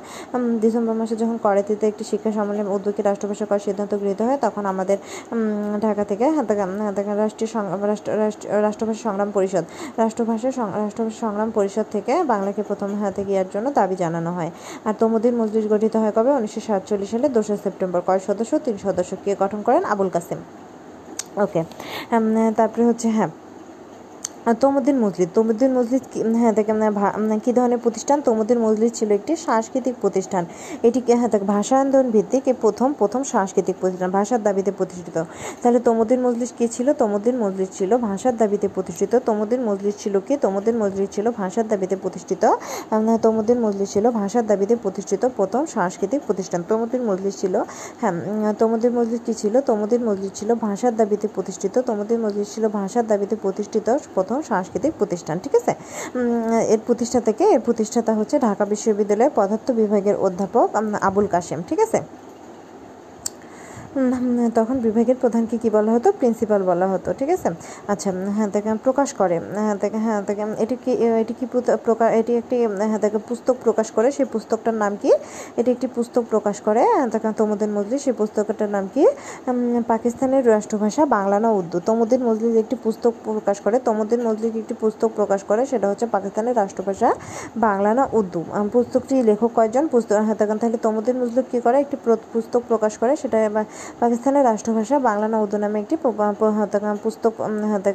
ডিসেম্বর 0.63 0.95
মাসে 1.01 1.15
যখন 1.21 1.37
করাতিতে 1.45 1.85
একটি 1.91 2.03
শিক্ষা 2.11 2.31
সম্মেলন 2.37 2.67
উদ্যোগী 2.75 3.01
রাষ্ট্রভাষা 3.09 3.45
করার 3.49 3.63
সিদ্ধান্ত 3.67 3.91
গৃহীত 4.01 4.21
হয়, 4.27 4.37
তখন 4.45 4.63
আমাদের 4.73 4.97
ঢাকা 5.85 6.03
থেকে 6.11 6.25
রাষ্ট্রীয় 7.23 7.49
রাষ্ট্রভাষা 8.67 9.01
সংগ্রাম 9.07 9.29
পরিষদ, 9.37 9.65
রাষ্ট্রভাষা 10.01 10.47
রাষ্ট্রভাষা 10.83 11.19
সংগ্রাম 11.25 11.49
পরিষদ 11.57 11.87
থেকে 11.95 12.13
বাংলাকে 12.31 12.61
প্রথম 12.69 12.89
হাতে 13.01 13.21
গিয়ার 13.27 13.47
জন্য 13.53 13.67
দাবি 13.79 13.95
জানানো 14.03 14.31
হয়। 14.37 14.51
আর 14.87 14.93
তমুদ্দিন 15.01 15.33
মজলিস 15.41 15.65
গঠিত 15.73 15.95
হয় 16.01 16.13
কবে? 16.17 16.31
উনিশশো 16.39 16.61
সাতচল্লিশ 16.67 17.09
সালে 17.13 17.20
দোসরা 17.29 17.57
সেপ্টেম্বর 17.57 18.01
কয় 18.05 18.19
সদস্য? 18.27 18.59
তিন 18.65 18.77
সদস্য। 18.77 19.11
কে 19.25 19.35
গঠন 19.39 19.61
করেন? 19.61 19.83
আবুল 19.83 20.09
কাসেম। 20.09 20.39
ওকে। 21.41 21.61
তারপরে 22.57 22.83
হচ্ছে 22.85 23.09
হ্যাঁ। 23.09 23.29
তমুদ্দিন 24.45 24.97
মসজিদ 24.97 25.29
তমুদ্দিন 25.35 25.71
মসজিদ 25.73 26.03
হ্যাঁ 26.35 26.53
দেখে 26.53 26.73
কী 27.45 27.51
ধরনের 27.51 27.79
প্রতিষ্ঠান 27.79 28.17
তমুদ্দিন 28.21 28.59
মসজিদ 28.59 28.91
ছিল 28.93 29.09
একটি 29.11 29.33
সাংস্কৃতিক 29.37 29.95
প্রতিষ্ঠান 30.01 30.43
এটি 30.83 30.99
হ্যাঁ 31.11 31.29
দেখ 31.29 31.43
ভাষা 31.45 31.75
আন্দোলন 31.79 32.07
ভিত্তিক 32.11 32.43
প্রথম 32.61 32.89
প্রথম 32.93 33.21
সাংস্কৃতিক 33.23 33.75
প্রতিষ্ঠান 33.79 34.09
ভাষার 34.11 34.41
দাবিতে 34.43 34.71
প্রতিষ্ঠিত 34.71 35.17
তাহলে 35.61 35.79
তমুদ্দিন 35.79 36.19
মজলিস 36.25 36.51
কী 36.57 36.65
ছিল 36.67 36.87
তমুদ্দিন 36.93 37.35
মজলিস 37.43 37.69
ছিল 37.77 37.91
ভাষার 37.99 38.35
দাবিতে 38.37 38.67
প্রতিষ্ঠিত 38.67 39.13
তমুদ্দিন 39.27 39.61
মজলিস 39.61 39.95
ছিল 39.97 40.15
কি 40.19 40.33
তমুদ্দিন 40.37 40.75
মজলিস 40.83 41.09
ছিল 41.09 41.25
ভাষার 41.31 41.65
দাবিতে 41.67 41.95
প্রতিষ্ঠিত 41.95 42.43
তমুদ্দিন 43.23 43.57
মজলিস 43.65 43.89
ছিল 43.93 44.05
ভাষার 44.11 44.45
দাবিতে 44.45 44.73
প্রতিষ্ঠিত 44.75 45.23
প্রথম 45.37 45.61
সাংস্কৃতিক 45.65 46.21
প্রতিষ্ঠান 46.27 46.61
তমুদ্দিন 46.69 47.01
মজলিস 47.05 47.35
ছিল 47.41 47.55
হ্যাঁ 48.01 48.13
তমুদ্দিন 48.59 48.93
মজলিস 48.99 49.21
কী 49.25 49.33
ছিল 49.33 49.53
তমুদ্দিন 49.61 50.01
মজলিস 50.05 50.31
ছিল 50.33 50.49
ভাষার 50.63 50.93
দাবিতে 50.95 51.27
প্রতিষ্ঠিত 51.27 51.75
তমুদ্দিন 51.79 52.19
মজলিস 52.25 52.47
ছিল 52.53 52.63
ভাষার 52.69 53.05
দাবিতে 53.07 53.35
প্রতিষ্ঠিত 53.35 53.87
প্রথম 54.15 54.30
প্রথম 54.31 54.49
সাংস্কৃতিক 54.53 54.93
প্রতিষ্ঠান, 54.99 55.35
ঠিক 55.43 55.53
আছে? 55.59 55.73
এর 56.73 56.81
প্রতিষ্ঠা 56.87 57.19
থেকে, 57.27 57.43
এর 57.55 57.61
প্রতিষ্ঠাতা 57.67 58.11
হচ্ছে 58.19 58.35
ঢাকা 58.47 58.63
বিশ্ববিদ্যালয়ের 58.73 59.33
পদার্থ 59.39 59.67
বিভাগের 59.81 60.15
অধ্যাপক 60.27 60.67
আবুল 61.07 61.27
কাশেম, 61.33 61.59
ঠিক 61.69 61.79
আছে? 61.85 61.99
তখন 64.57 64.75
বিভাগের 64.85 65.17
প্রধানকে 65.23 65.55
কি 65.63 65.69
বলা 65.77 65.91
হতো? 65.95 66.09
প্রিন্সিপাল 66.19 66.61
বলা 66.71 66.87
হতো, 66.93 67.09
ঠিক 67.19 67.29
আছে? 67.35 67.49
আচ্ছা 67.91 68.09
হ্যাঁ 68.35 68.49
দেখে 68.55 68.69
প্রকাশ 68.87 69.09
করে 69.19 69.37
হ্যাঁ 69.65 69.75
দেখে 69.83 69.99
হ্যাঁ 70.05 70.19
দেখে 70.27 70.43
এটি 70.63 70.75
কি 70.83 70.91
এটি 71.23 71.33
কি 71.39 71.45
প্রকাশ 71.85 72.09
এটি 72.19 72.33
একটি 72.41 72.55
হ্যাঁ 72.91 73.01
দেখে 73.05 73.19
পুস্তক 73.29 73.55
প্রকাশ 73.65 73.87
করে, 73.95 74.07
সেই 74.17 74.27
পুস্তকটার 74.33 74.75
নাম 74.83 74.93
কি? 75.01 75.11
এটি 75.59 75.69
একটি 75.75 75.87
পুস্তক 75.95 76.23
প্রকাশ 76.33 76.55
করে 76.67 76.83
দেখে 77.13 77.29
তমুদ্দিন 77.39 77.71
মজলি 77.77 77.97
সেই 78.05 78.15
পুস্তকটার 78.19 78.69
নাম 78.75 78.85
কি? 78.93 79.03
পাকিস্তানের 79.91 80.43
রাষ্ট্রভাষা 80.55 81.03
বাংলা 81.15 81.37
না 81.45 81.49
উর্দু। 81.59 81.77
তমুদ্দিন 81.89 82.21
মজলিস 82.29 82.53
একটি 82.63 82.75
পুস্তক 82.85 83.13
প্রকাশ 83.27 83.57
করে 83.65 83.77
তমুদ্দিন 83.87 84.21
মজলিস 84.27 84.53
একটি 84.61 84.75
পুস্তক 84.83 85.09
প্রকাশ 85.19 85.41
করে, 85.49 85.61
সেটা 85.71 85.85
হচ্ছে 85.91 86.05
পাকিস্তানের 86.15 86.55
রাষ্ট্রভাষা 86.61 87.09
বাংলা 87.65 87.91
না 87.99 88.03
উর্দু। 88.19 88.39
পুস্তকটি 88.75 89.15
লেখক 89.29 89.51
কয়জন? 89.57 89.85
পুস্তক 89.93 90.15
হ্যাঁ 90.27 90.37
তাহলে 90.39 90.77
তমুদ্দিন 90.85 91.15
মজলিস 91.21 91.45
কী 91.51 91.59
করে? 91.65 91.77
একটি 91.83 91.95
পুস্তক 92.33 92.61
প্রকাশ 92.71 92.93
করে, 93.01 93.13
সেটা 93.23 93.37
পাকিস্তানের 93.99 94.43
রাষ্ট্রভাষা 94.45 94.95
বাংলা 94.99 95.27
না 95.27 95.37
উর্দু 95.39 95.57
নামে 95.57 95.77
একটি 95.79 95.95
পুস্তক 97.03 97.33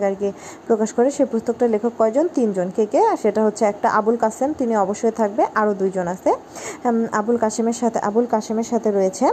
আর 0.09 0.14
কি 0.21 0.28
প্রকাশ 0.66 0.93
করে 0.93 1.09
সেই 1.11 1.26
পুস্তকটা 1.33 1.66
লেখক 1.75 1.93
কয়জন? 1.99 2.26
তিনজন। 2.35 2.69
কে 2.76 2.85
কে? 2.87 3.00
সেটা 3.23 3.40
হচ্ছে 3.45 3.64
একটা 3.64 3.88
আবুল 3.99 4.16
কাসেম। 4.16 4.50
তিনি 4.59 4.75
অবশ্যই 4.76 5.11
থাকবে। 5.11 5.43
আরও 5.55 5.73
দুইজন 5.75 6.07
আছে। 6.14 6.31
আবুল 7.12 7.37
কাসেমের 7.37 7.77
সাথে 7.81 7.99
আবুল 7.99 8.27
কাসেমের 8.31 8.68
সাথে 8.72 8.88
রয়েছে 8.90 9.27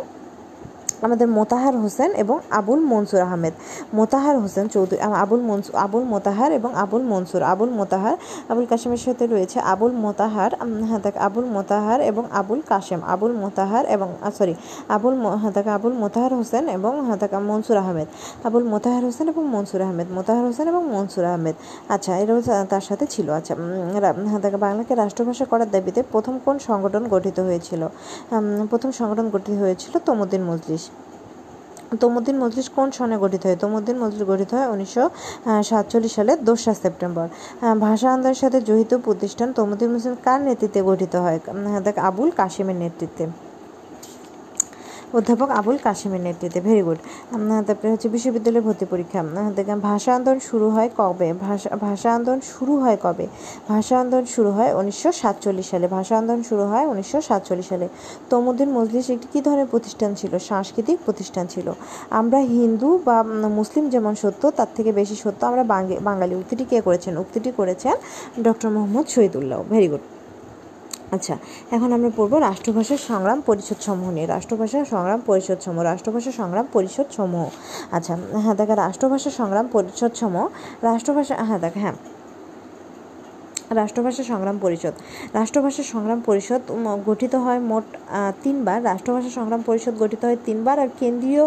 আমাদের 1.06 1.28
মোতাহার 1.38 1.76
হোসেন 1.84 2.10
এবং 2.24 2.38
আবুল 2.60 2.82
মনসুর 2.92 3.22
আহমেদ। 3.28 3.54
মোতাহার 3.98 4.36
হোসেন 4.44 4.66
চৌধুরী 4.74 5.00
আবুল 5.24 5.42
মনসুর 5.50 5.76
আবুল 5.86 6.06
মোতাহার 6.14 6.52
এবং 6.60 6.72
আবুল 6.84 7.04
মনসুর। 7.12 7.42
আবুল 7.54 7.72
মোতাহার, 7.80 8.16
আবুল 8.52 8.66
কাশেমের 8.72 9.02
সাথে 9.06 9.26
রয়েছে 9.34 9.58
আবুল 9.74 9.94
মোতাহার 10.04 10.52
হ্যাঁ 10.90 11.02
দেখ, 11.06 11.16
আবুল 11.28 11.48
মোতাহার 11.56 12.00
এবং 12.12 12.24
আবুল 12.40 12.60
কাশেম। 12.72 13.00
আবুল 13.14 13.34
মোতাহার 13.44 13.84
এবং 13.96 14.10
সরি 14.38 14.54
আবুল 14.96 15.16
হ্যাঁ 15.42 15.54
দেখ, 15.58 15.68
আবুল 15.78 15.94
মোতাহার 16.04 16.34
হোসেন 16.40 16.64
এবং 16.78 16.94
হ্যাঁ 17.08 17.20
দেখ, 17.22 17.32
মনসুর 17.50 17.78
আহমেদ। 17.84 18.08
আবুল 18.48 18.66
মোতাহার 18.74 19.04
হোসেন 19.08 19.26
এবং 19.34 19.44
মনসুর 19.56 19.82
আহমেদ। 19.88 20.08
মোতাহার 20.18 20.46
হোসেন 20.50 20.66
এবং 20.74 20.84
মনসুর 20.96 21.26
আহমেদ। 21.32 21.56
আচ্ছা 21.94 22.12
এরাও 22.22 22.40
তার 22.72 22.84
সাথে 22.90 23.06
ছিল। 23.14 23.28
আচ্ছা 23.40 23.54
হ্যাঁ 24.32 24.42
দেখ, 24.46 24.54
বাংলাকে 24.66 24.94
রাষ্ট্রভাষা 25.04 25.46
করার 25.52 25.70
দাবিতে 25.76 26.00
প্রথম 26.14 26.34
কোন 26.46 26.56
সংগঠন 26.70 27.04
গঠিত 27.14 27.38
হয়েছিল? 27.48 27.82
প্রথম 28.72 28.90
সংগঠন 29.00 29.26
গঠিত 29.36 29.56
হয়েছিল 29.64 29.94
তমুদ্দিন 30.08 30.44
মজলিস। 30.52 30.84
তমুদ্দিন 32.02 32.38
মজলিস 32.44 32.68
কোন 32.76 32.88
সনে 32.98 33.18
গঠিত 33.24 33.42
হয়? 33.48 33.58
তমুদ্দিন 33.64 33.98
মজলিস 34.04 34.24
গঠিত 34.32 34.52
হয় 34.58 34.68
উনিশশো 34.74 35.04
সাতচল্লিশ 35.70 36.12
সালের 36.18 36.40
দোসরা 36.48 36.74
সেপ্টেম্বর। 36.84 37.28
ভাষা 37.86 38.08
আন্দোলনের 38.14 38.40
সাথে 38.44 38.58
জড়িত 38.70 38.92
প্রতিষ্ঠান 39.06 39.48
তমুদ্দিন 39.58 39.90
মজলিস 39.94 40.18
কার 40.28 40.40
নেতৃত্বে 40.48 40.82
গঠিত 40.90 41.14
হয়? 41.24 41.40
দেখ, 41.86 41.96
আবুল 42.10 42.30
কাশিমের 42.40 42.78
নেতৃত্বে। 42.84 43.26
অধ্যাপক 45.18 45.50
আবুল 45.60 45.78
কাশিমের 45.86 46.22
নেতৃত্বে 46.28 46.62
ভেরি 46.68 46.84
গুড 46.88 47.00
তারপরে 47.68 47.90
হচ্ছে 47.94 48.08
বিশ্ববিদ্যালয় 48.16 48.64
ভর্তি 48.68 48.86
পরীক্ষা। 48.94 49.20
দেখেন 49.58 49.80
ভাষা 49.90 50.12
আন্দোলন 50.18 50.40
শুরু 50.50 50.68
হয় 50.76 50.90
কবে? 51.00 51.28
ভাষা 51.46 51.70
ভাষা 51.86 52.10
আন্দোলন 52.18 52.42
শুরু 52.54 52.74
হয় 52.84 52.98
কবে? 53.06 53.26
ভাষা 53.72 53.96
আন্দোলন 54.04 54.26
শুরু 54.36 54.50
হয় 54.58 54.72
উনিশশো 54.80 55.10
সাতচল্লিশ 55.22 55.68
সালে। 55.74 55.86
ভাষা 55.98 56.14
আন্দোলন 56.22 56.44
শুরু 56.50 56.64
হয় 56.72 56.86
উনিশশো 56.94 57.20
সাতচল্লিশ 57.30 57.68
সালে। 57.74 57.88
তমুদ্দিন 58.32 58.70
মজলিস 58.78 59.06
একটি 59.16 59.28
কী 59.34 59.40
ধরনের 59.46 59.68
প্রতিষ্ঠান 59.74 60.12
ছিল? 60.20 60.34
সাংস্কৃতিক 60.50 60.98
প্রতিষ্ঠান 61.06 61.46
ছিল। 61.54 61.68
আমরা 62.20 62.40
হিন্দু 62.58 62.90
বা 63.08 63.18
মুসলিম 63.60 63.84
যেমন 63.94 64.14
সত্য, 64.24 64.44
তার 64.58 64.70
থেকে 64.78 64.92
বেশি 65.00 65.16
সত্য 65.24 65.42
আমরা 65.52 65.64
বাঙালি। 66.10 66.34
উক্তিটি 66.42 66.64
কে 66.72 66.78
করেছেন? 66.88 67.14
উক্তিটি 67.24 67.50
করেছেন 67.60 67.96
doctor 68.48 68.70
Muhammad 68.76 69.06
Shahidullah. 69.16 69.58
Very 69.74 69.88
good 69.94 70.04
আচ্ছা 71.16 71.36
এখন 71.72 71.90
আমরা 71.94 72.10
পড়ব 72.18 72.34
রাষ্ট্রভাষার 72.40 73.02
সংগ্রাম 73.10 73.40
পরিষদ 73.46 73.80
সমূহ 73.82 74.08
নিয়ে। 74.12 74.28
রাষ্ট্রভাষা 74.28 74.78
সংগ্রাম 74.86 75.20
পরিষদ 75.26 75.60
সমূহ 75.62 75.82
রাষ্ট্রভাষা 75.84 76.32
সংগ্রাম 76.32 76.66
পরিষদ 76.74 77.08
সমূহ 77.12 77.46
আচ্ছা 77.92 78.14
হ্যাঁ 78.44 78.56
দেখা, 78.56 78.76
রাষ্ট্রভাষা 78.76 79.30
সংগ্রাম 79.32 79.66
পরিষদ 79.72 80.12
সমূহ 80.16 80.46
রাষ্ট্রভাষা 80.84 81.36
হ্যাঁ 81.44 81.60
দেখা 81.60 81.80
হ্যাঁ। 81.80 81.96
রাষ্ট্রভাষা 83.82 84.24
সংগ্রাম 84.32 84.58
পরিষদ। 84.66 84.94
রাষ্ট্রভাষা 85.40 85.84
সংগ্রাম 85.94 86.20
পরিষদ 86.28 86.62
গঠিত 87.10 87.34
হয় 87.46 87.60
মোট 87.72 87.86
তিনবার। 88.44 88.80
রাষ্ট্রভাষা 88.92 89.32
সংগ্রাম 89.38 89.62
পরিষদ 89.70 89.94
গঠিত 90.04 90.22
হয় 90.28 90.38
তিনবার 90.48 90.78
আর 90.84 90.90
কেন্দ্রীয় 91.02 91.44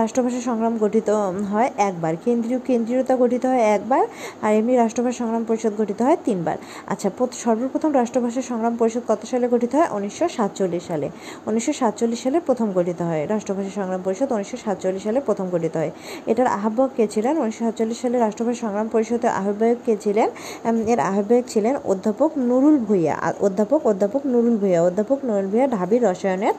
রাষ্ট্রভাষা 0.00 0.40
সংগ্রাম 0.48 0.74
গঠিত 0.84 1.08
হয় 1.52 1.68
একবার। 1.88 2.12
কেন্দ্রীয় 2.24 2.60
কেন্দ্রীয়তা 2.68 3.14
গঠিত 3.22 3.44
হয় 3.50 3.62
একবার 3.76 4.02
আর 4.44 4.52
এমনি 4.58 4.74
রাষ্ট্রভাষা 4.82 5.18
সংগ্রাম 5.22 5.44
পরিষদ 5.48 5.72
গঠিত 5.80 6.00
হয় 6.06 6.18
তিনবার। 6.26 6.56
আচ্ছা 6.92 7.08
সর্বপ্রথম 7.44 7.90
রাষ্ট্রভাষা 8.00 8.42
সংগ্রাম 8.50 8.74
পরিষদ 8.80 9.02
কত 9.10 9.20
সালে 9.32 9.46
গঠিত 9.54 9.72
হয়? 9.78 9.88
উনিশশো 9.96 10.26
সাতচল্লিশ 10.36 10.82
সালে। 10.90 11.06
উনিশশো 11.48 11.72
সাতচল্লিশ 11.80 12.20
সালে 12.24 12.38
প্রথম 12.48 12.68
গঠিত 12.78 13.00
হয় 13.08 13.22
রাষ্ট্রভাষা 13.32 13.72
সংগ্রাম 13.78 14.00
পরিষদ। 14.06 14.28
উনিশশো 14.36 14.56
সাতচল্লিশ 14.64 15.02
সালে 15.06 15.20
প্রথম 15.28 15.46
গঠিত 15.54 15.74
হয়। 15.80 15.92
এটার 16.30 16.48
আহ্বায়ক 16.58 16.92
কে 16.96 17.04
ছিলেন? 17.14 17.34
উনিশশো 17.42 17.62
সাতচল্লিশ 17.66 17.98
সালে 18.04 18.16
রাষ্ট্রভাষা 18.26 18.60
সংগ্রাম 18.64 18.88
পরিষদের 18.94 19.32
আহ্বায়ক 19.40 19.78
কে 19.86 19.94
ছিলেন? 20.04 20.28
এর 20.92 21.00
আহ্বায়ক 21.10 21.46
ছিলেন 21.54 21.74
অধ্যাপক 21.92 22.30
নুরুল 22.48 22.76
ভূঁইয়া। 22.86 23.14
অধ্যাপক 23.46 23.80
অধ্যাপক 23.90 24.22
নুরুল 24.32 24.56
ভূঁইয়া। 24.60 24.80
অধ্যাপক 24.88 25.18
নুরুল 25.28 25.46
ভূঁইয়া 25.50 25.66
ঢাবি 25.76 25.96
রসায়নের 26.06 26.54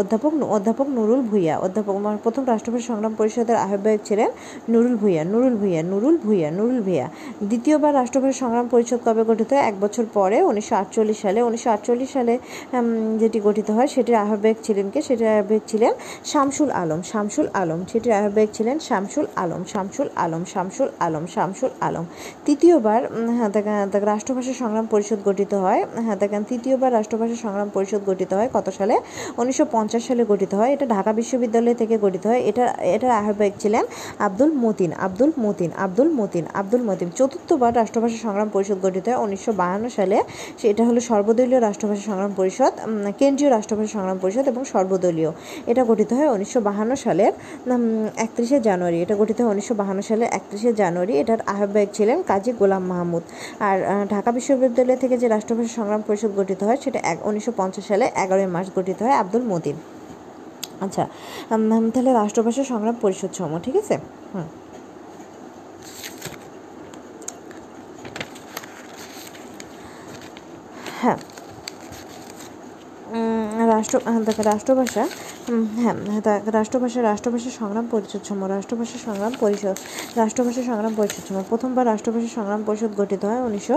অধ্যাপক 0.00 0.32
অধ্যাপক 0.56 0.86
নুরুল 0.96 1.22
ভূঁইয়া। 1.30 1.54
অধ্যাপক 1.66 1.94
প্রথম 2.24 2.42
রাষ্ট্রপতি 2.52 2.82
সংগ্রাম 2.90 3.14
পরিষদের 3.20 3.58
আহ্বায়ক 3.66 4.00
ছিলেন 4.08 4.30
নুরুল 4.72 4.96
ভূঁইয়া। 5.00 5.22
নুরুল 5.32 5.54
ভূঁইয়া 5.60 5.82
নুরুল 5.92 6.16
ভূঁইয়া 6.24 6.48
নুরুল 6.58 6.80
ভূঁইয়া। 6.86 7.06
দ্বিতীয়বার 7.50 7.92
রাষ্ট্রপতি 8.00 8.34
সংগ্রাম 8.42 8.66
পরিষদ 8.74 9.00
কবে 9.06 9.22
গঠিত 9.30 9.50
হয়? 9.54 9.64
এক 9.70 9.76
বছর 9.84 10.04
পরে, 10.16 10.38
উনিশশো 10.50 10.74
আটচল্লিশ 10.82 11.18
সালে। 11.24 11.40
উনিশশো 11.48 11.68
আটচল্লিশ 11.76 12.10
সালে 12.16 12.34
যেটি 13.22 13.38
গঠিত 13.46 13.68
হয়, 13.76 13.88
সেটির 13.94 14.16
আহ্বায়ক 14.24 14.58
ছিলেন 14.66 14.86
কে? 14.94 15.00
সেটির 15.08 15.28
আহ্বায়ক 15.36 15.64
ছিলেন 15.72 15.92
শামসুল 16.32 16.70
আলম। 16.82 17.00
শামসুল 17.10 17.46
আলম, 17.60 17.80
সেটির 17.90 18.12
আহ্বায়ক 18.20 18.50
ছিলেন 18.56 18.76
শামসুল 18.88 19.26
আলম। 19.42 19.62
শামসুল 19.72 20.08
আলম 20.24 20.42
শামসুল 20.52 20.88
আলম 21.06 21.24
শামসুল 21.34 21.72
আলম। 21.88 22.04
তৃতীয়বার 22.46 23.02
দেখ 23.92 24.02
রাষ্ট্রভাষা 24.12 24.52
সংগ্রাম 24.62 24.86
পরিষদ 24.92 25.20
গঠিত 25.28 25.52
হয়। 25.64 25.80
হ্যাঁ 26.04 26.18
দেখেন 26.22 26.42
তৃতীয়বার 26.50 26.90
রাষ্ট্রভাষা 26.98 27.36
সংগ্রাম 27.44 27.68
পরিষদ 27.76 28.02
গঠিত 28.10 28.30
হয় 28.38 28.48
কত 28.56 28.66
সালে? 28.78 28.94
উনিশশো 29.40 29.64
পঞ্চাশ 29.74 30.02
সালে 30.08 30.22
গঠিত 30.32 30.52
হয়। 30.60 30.70
এটা 30.74 30.86
ঢাকা 30.94 31.10
বিশ্ববিদ্যালয় 31.20 31.76
থেকে 31.80 31.94
গঠিত 32.04 32.24
হয়। 32.30 32.40
এটা, 32.50 32.64
এটার 32.94 33.12
আহ্বায়ক 33.20 33.54
ছিলেন 33.62 33.84
আব্দুল 34.26 34.50
মতিন 34.64 34.90
আব্দুল 35.06 35.30
মতিন 35.44 35.70
আব্দুল 35.84 36.10
মতিন 36.20 36.44
আব্দুল 36.60 36.82
মতিন। 36.88 37.08
চতুর্থবার 37.18 37.72
রাষ্ট্রভাষা 37.80 38.18
সংগ্রাম 38.26 38.48
পরিষদ 38.54 38.78
গঠিত 38.86 39.04
হয় 39.08 39.18
উনিশশো 39.24 39.52
সালে। 39.98 40.18
সেটা 40.62 40.82
হলো 40.88 41.00
সর্বদলীয় 41.10 41.60
রাষ্ট্রভাষা 41.68 42.04
সংগ্রাম 42.10 42.32
পরিষদ 42.40 42.72
কেন্দ্রীয় 43.20 43.50
রাষ্ট্রভাষা 43.56 43.90
সংগ্রাম 43.96 44.18
পরিষদ 44.22 44.44
এবং 44.52 44.62
সর্বদলীয়। 44.72 45.30
এটা 45.70 45.82
গঠিত 45.90 46.10
হয় 46.18 46.28
উনিশশো 46.36 46.60
সালের 47.04 47.32
একত্রিশে 48.24 48.58
জানুয়ারি। 48.68 48.98
এটা 49.04 49.14
গঠিত 49.20 49.38
হয় 49.42 49.50
উনিশশো 49.54 49.74
সালের 50.08 50.28
একত্রিশে 50.38 50.70
জানুয়ারি। 50.82 51.14
এটার 51.22 51.40
আহ্বায়ক 51.54 51.90
ছিলেন 51.96 52.18
কাজী 52.30 52.52
গোলাম 52.60 52.82
মাহমুদ। 52.92 53.24
আর 53.68 53.73
ঢাকা 54.10 54.30
বিশ্ববিদ্যালয় 54.38 54.98
থেকে 55.02 55.16
যে 55.22 55.26
রাষ্ট্রভাষা 55.28 55.72
সংগ্রাম 55.78 56.02
পরিষদ 56.08 56.32
গঠিত 56.40 56.60
হয়, 56.68 56.78
সেটা 56.84 56.98
এক, 57.12 57.18
উনিশশো 57.28 57.52
সালে 57.88 58.04
এগারোই 58.24 58.48
মার্চ 58.54 58.68
গঠিত 58.76 58.98
হয় 59.04 59.14
আব্দুল 59.22 59.44
মতিন। 59.52 59.76
আচ্ছা 60.84 61.04
তাহলে 61.94 62.10
রাষ্ট্রভাষা 62.12 62.62
সংগ্রাম 62.72 62.96
পরিষদ 63.04 63.30
সমূহ, 63.38 63.58
ঠিক 63.66 63.76
আছে? 63.82 63.96
হুম। 64.34 64.48
হ্যাঁ। 71.02 71.18
রাষ্ট্র 73.74 73.96
রাষ্ট্রভাষা 74.50 75.02
হ্যাঁ 75.44 75.96
রাষ্ট্রভাষা 76.58 77.00
রাষ্ট্রভাষা 77.10 77.50
সংগ্রাম 77.60 77.86
পরিষদসম 77.92 78.38
রাষ্ট্রভাষা 78.54 78.98
সংগ্রাম, 79.06 79.32
পরিষদ, 79.42 79.76
রাষ্ট্রভাষা 80.20 80.62
সংগ্রাম 80.70 80.92
পরিষদসম 81.00 81.34
প্রথমবার 81.52 81.84
রাষ্ট্রভাষা 81.92 82.30
সংগ্রাম 82.38 82.60
পরিষদ 82.68 82.92
গঠিত 83.00 83.22
হয় 83.30 83.40
উনিশশো 83.48 83.76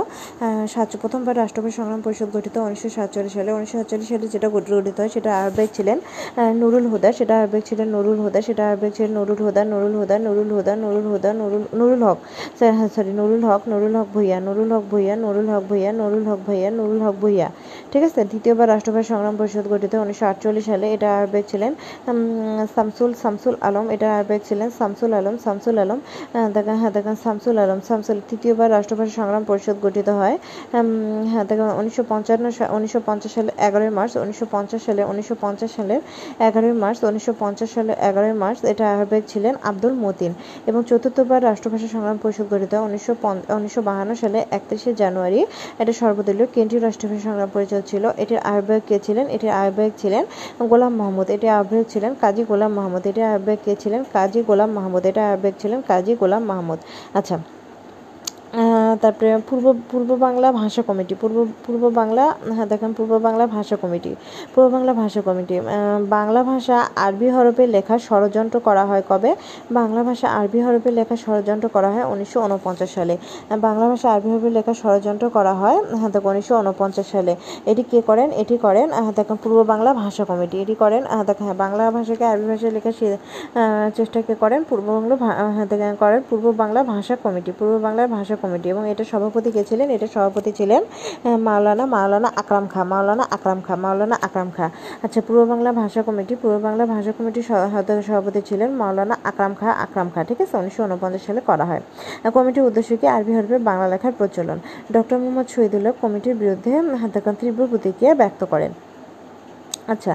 সাত, 0.74 0.90
প্রথমবার 1.04 1.36
রাষ্ট্রভাষা 1.44 1.76
সংগ্রাম 1.80 2.02
পরিষদ 2.08 2.30
গঠিত 2.38 2.56
উনিশশো 2.68 2.90
সাতচল্লিশ 2.98 3.34
সালে। 3.38 3.52
উনিশশো 3.58 3.76
সাতচল্লিশ 3.80 4.08
সালে 4.14 4.28
যেটা 4.34 4.48
গঠিত 4.56 4.98
হয় 5.02 5.12
সেটা 5.16 5.32
আহ্বায়ক 5.44 5.72
ছিলেন 5.78 5.98
নুরুল 6.62 6.86
হুদা। 6.92 7.10
সেটা 7.20 7.34
আহ্বায়ক 7.42 7.66
ছিলেন 7.70 7.88
নুরুল 7.96 8.20
হুদা, 8.24 8.40
সেটা 8.48 8.64
আহ্বায়ক 8.72 8.94
ছিলেন 8.98 9.12
নুরুল 9.18 9.40
হুদা 9.46 9.62
নুরুল 9.72 9.94
হুদা 10.00 10.16
নুরুল 10.26 10.50
হুদা 10.56 10.74
নুরুল 10.84 11.08
হুদা, 11.12 11.30
নুরুল 11.40 11.64
নুরুল 11.80 12.02
হক। 12.08 12.20
সরি 12.96 13.12
নুরুল 13.20 13.44
হক 13.50 13.62
নুরুল 13.72 13.94
হক 14.00 14.08
ভুইয়া, 14.16 14.38
নুরুল 14.48 14.70
হক 14.76 14.86
ভুইয়া, 14.92 15.14
নুরুল 15.24 15.48
হক 15.54 15.64
ভুইয়া, 15.70 15.90
নুরুল 16.00 16.26
হক 16.30 16.40
ভুইয়া, 16.48 16.70
নুরুল 16.78 17.02
হক 17.06 17.16
ভুইয়া। 17.24 17.48
ঠিক 17.92 18.02
আছে? 18.08 18.22
দ্বিতীয়বার 18.32 18.68
রাষ্ট্রভাষা 18.74 19.08
সংগ্রাম 19.14 19.36
পরিষদ 19.42 19.66
গঠিত 19.74 19.94
উনিশশো 20.06 20.26
আটচল্লিশ 20.32 20.66
সালে। 20.72 20.86
এটা 20.96 21.10
আহ্বায়ক 21.20 21.46
ছিলেন 21.58 21.74
শামসুল 22.76 23.12
শামসুল 23.22 23.56
আলম, 23.68 23.86
এটা 23.96 24.08
আহ্বায়ক 24.18 24.44
ছিলেন 24.50 24.70
শামসুল 24.80 25.12
আলম 25.20 25.36
শামসুল 25.46 25.76
আলম 25.84 26.00
দেখেন 26.56 26.76
হ্যাঁ 26.82 26.94
দেখেন, 26.98 27.16
শামসুল 27.24 27.56
আলম, 27.64 27.80
শামসুল 27.88 28.18
তৃতীয়বার 28.30 28.70
রাষ্ট্রভাষা 28.78 29.14
সংগ্রাম 29.20 29.44
পরিষদ 29.50 29.78
গঠিত 29.86 30.10
হয় 30.20 30.36
হ্যাঁ 31.32 31.46
দেখেন, 31.50 31.70
উনিশশো 31.80 32.04
পঞ্চান্ন 32.12 32.46
উনিশশো 32.78 33.00
পঞ্চাশ 33.10 33.32
সালে 33.38 33.52
এগারোই 33.68 33.92
মার্চ, 33.98 34.14
উনিশশো 34.24 34.46
পঞ্চাশ 34.56 34.82
সালে, 34.88 35.02
উনিশশো 35.12 35.36
পঞ্চাশ 35.44 35.72
সালের 35.78 36.02
এগারোই 36.48 36.76
মার্চ, 36.84 37.00
উনিশশো 37.10 37.34
পঞ্চাশ 37.44 37.70
সালে 37.76 37.94
এগারোই 38.10 38.36
মার্চ, 38.44 38.60
এটা 38.72 38.84
আহ্বায়ক 38.94 39.26
ছিলেন 39.32 39.54
আব্দুল 39.70 39.94
মতিন 40.04 40.32
এবং 40.70 40.80
চতুর্থবার 40.90 41.42
রাষ্ট্রভাষা 41.50 41.88
সংগ্রাম 41.94 42.18
পরিষদ 42.24 42.48
গঠিত 42.54 42.72
হয়, 42.76 42.84
উনিশশো 42.90 43.14
উনিশশো 43.58 43.82
বাহান্ন 43.90 44.12
সালে 44.22 44.40
একত্রিশে 44.58 44.92
জানুয়ারি, 45.02 45.40
এটা 45.82 45.94
সর্বদলীয় 46.02 46.48
কেন্দ্রীয় 46.56 46.82
রাষ্ট্রভাষা 46.88 47.24
সংগ্রাম 47.28 47.50
পরিষদ 47.56 47.82
ছিল, 47.92 48.04
এটির 48.22 48.42
আহ্বায়ক 48.52 48.84
কে 48.90 48.98
ছিলেন, 49.06 49.26
এটির 49.36 49.54
আহ্বায়ক 49.62 49.94
ছিলেন 50.02 50.24
গোলাম 50.72 50.94
মোহাম্মদ 51.00 51.28
এটি 51.36 51.47
আহ্বায়ক 51.50 51.86
ছিলেন 51.90 52.12
কাজী 52.22 52.42
গোলাম 52.44 52.72
মাহমুদ 52.74 53.04
এটি 53.08 53.22
আহ্বায়ক 53.24 53.60
কে 53.66 53.74
ছিলেন? 53.76 54.02
কাজী 54.14 54.40
গোলাম 54.42 54.70
মাহমুদ 54.72 55.04
এটা 55.06 55.24
আহ্বায়ক 55.32 55.56
ছিলেন 55.60 55.80
কাজী 55.88 56.14
গোলাম 56.16 56.44
মাহমুদ। 56.44 56.80
আচ্ছা 57.14 57.36
তারপরে 59.04 59.30
পূর্ব 59.50 59.66
পূর্ব 59.92 60.10
বাংলা 60.26 60.48
ভাষা 60.62 60.82
কমিটি, 60.88 61.14
পূর্ব 61.22 61.38
পূর্ব 61.66 61.84
বাংলা 62.00 62.24
হ্যাঁ 62.56 62.68
দেখেন, 62.72 62.92
পূর্ব 62.98 63.12
বাংলা 63.28 63.46
ভাষা 63.56 63.76
কমিটি, 63.84 64.12
পূর্ব 64.54 64.68
বাংলা 64.76 64.92
ভাষা 65.02 65.22
কমিটি 65.28 65.56
বাংলা 66.16 66.42
ভাষা 66.52 66.78
আরবি 67.06 67.28
হরফে 67.36 67.64
লেখা 67.76 67.96
ষড়যন্ত্র 68.08 68.58
করা 68.68 68.84
হয় 68.90 69.04
কবে? 69.10 69.32
বাংলা 69.80 70.02
ভাষা 70.10 70.28
আরবি 70.40 70.60
হরফে 70.66 70.90
লেখা 71.00 71.16
ষড়যন্ত্র 71.26 71.68
করা 71.76 71.90
হয় 71.94 72.06
উনিশশো 72.14 72.38
ঊনপঞ্চাশ 72.46 72.90
সালে। 72.98 73.16
বাংলা 73.66 73.86
ভাষা 73.92 74.08
আরবি 74.16 74.30
হরফে 74.34 74.50
লেখা 74.58 74.74
ষড়যন্ত্র 74.82 75.26
করা 75.38 75.54
হয় 75.62 75.78
হ্যাঁ 76.00 76.12
দেখো, 76.14 76.28
উনিশশো 76.34 76.54
সালে। 77.14 77.34
এটি 77.72 77.84
কে 77.92 78.00
করেন? 78.10 78.28
এটি 78.42 78.56
করেন 78.66 78.88
হ্যাঁ 79.04 79.14
দেখেন, 79.18 79.38
পূর্ব 79.44 79.58
বাংলা 79.72 79.92
ভাষা 80.04 80.24
কমিটি। 80.30 80.56
এটি 80.64 80.76
করেন 80.84 81.02
হ্যাঁ 81.14 81.26
দেখেন 81.30 81.46
হ্যাঁ 81.48 81.58
বাংলা 81.64 81.84
ভাষাকে 81.98 82.26
আরবি 82.32 82.46
ভাষায় 82.52 82.72
লেখার 82.76 82.96
চেষ্টা 83.98 84.20
কে 84.28 84.34
করেন? 84.44 84.60
পূর্ব 84.70 84.86
বাংলা 84.98 85.16
হ্যাঁ 85.56 85.68
দেখেন, 85.72 85.94
করেন, 86.04 86.20
পূর্ব 86.30 86.46
বাংলা 86.62 86.80
ভাষা 86.94 87.14
কমিটি, 87.24 87.52
পূর্ব 87.60 87.74
বাংলার 87.86 88.10
ভাষা 88.18 88.36
কমিটি 88.42 88.68
এবং 88.74 88.84
এটা 88.94 89.04
সভাপতি 89.12 89.50
কে 89.56 89.62
ছিলেন? 89.70 89.88
এটা 89.96 90.08
সভাপতি 90.16 90.52
ছিলেন 90.60 90.82
মাওলানা 91.48 91.86
মাওলানা 91.96 92.30
আকরাম 92.42 92.66
খা, 92.74 92.82
মাওলানা 92.94 93.24
আকরাম 93.36 93.60
খা, 93.66 93.74
মাওলানা 93.84 94.16
আকরাম 94.28 94.50
খা। 94.58 94.66
আচ্ছা 95.06 95.20
পূর্ব 95.26 95.40
বাংলা 95.52 95.70
ভাষা 95.82 96.02
কমিটি, 96.08 96.34
পূর্ব 96.42 96.56
বাংলা 96.68 96.84
ভাষা 96.94 97.12
কমিটির 97.18 97.46
সভাপতি 98.08 98.42
ছিলেন 98.50 98.70
মাওলানা 98.82 99.16
আকরাম 99.30 99.54
খা 99.60 99.70
আকরাম 99.86 100.08
খা, 100.14 100.20
ঠিক 100.30 100.40
আছে? 100.44 100.56
উনিশশো 100.62 100.82
উনপঞ্চাশ 100.88 101.22
সালে 101.28 101.42
করা 101.50 101.66
হয়। 101.70 101.82
কমিটির 102.36 102.64
উদ্দেশ্য 102.70 102.92
কি? 103.02 103.06
আরবি 103.16 103.32
হরফে 103.38 103.58
বাংলা 103.70 103.88
লেখার 103.94 104.14
প্রচলন। 104.20 104.58
ডক্টর 104.96 105.18
মোহাম্মদ 105.22 105.48
শহীদুল্লাহ 105.54 105.94
কমিটির 106.04 106.36
বিরুদ্ধে 106.42 106.72
তীব্র 107.40 107.62
প্রতিক্রিয়া 107.72 108.14
ব্যক্ত 108.22 108.42
করেন। 108.54 108.72
আচ্ছা 109.94 110.14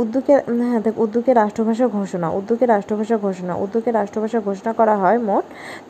উর্দুকে 0.00 0.34
হ্যাঁ 0.68 0.80
দেখ 0.86 0.94
উর্দুকে 1.04 1.32
রাষ্ট্রভাষা 1.42 1.86
ঘোষণা 1.96 2.26
উর্দুকে 2.38 2.64
রাষ্ট্রভাষা 2.74 3.16
ঘোষণা 3.24 3.52
উর্দুকে 3.62 3.90
রাষ্ট্রভাষা 3.98 4.38
ঘোষণা 4.48 4.72
করা 4.80 4.94
হয় 5.02 5.18
মোট 5.28 5.44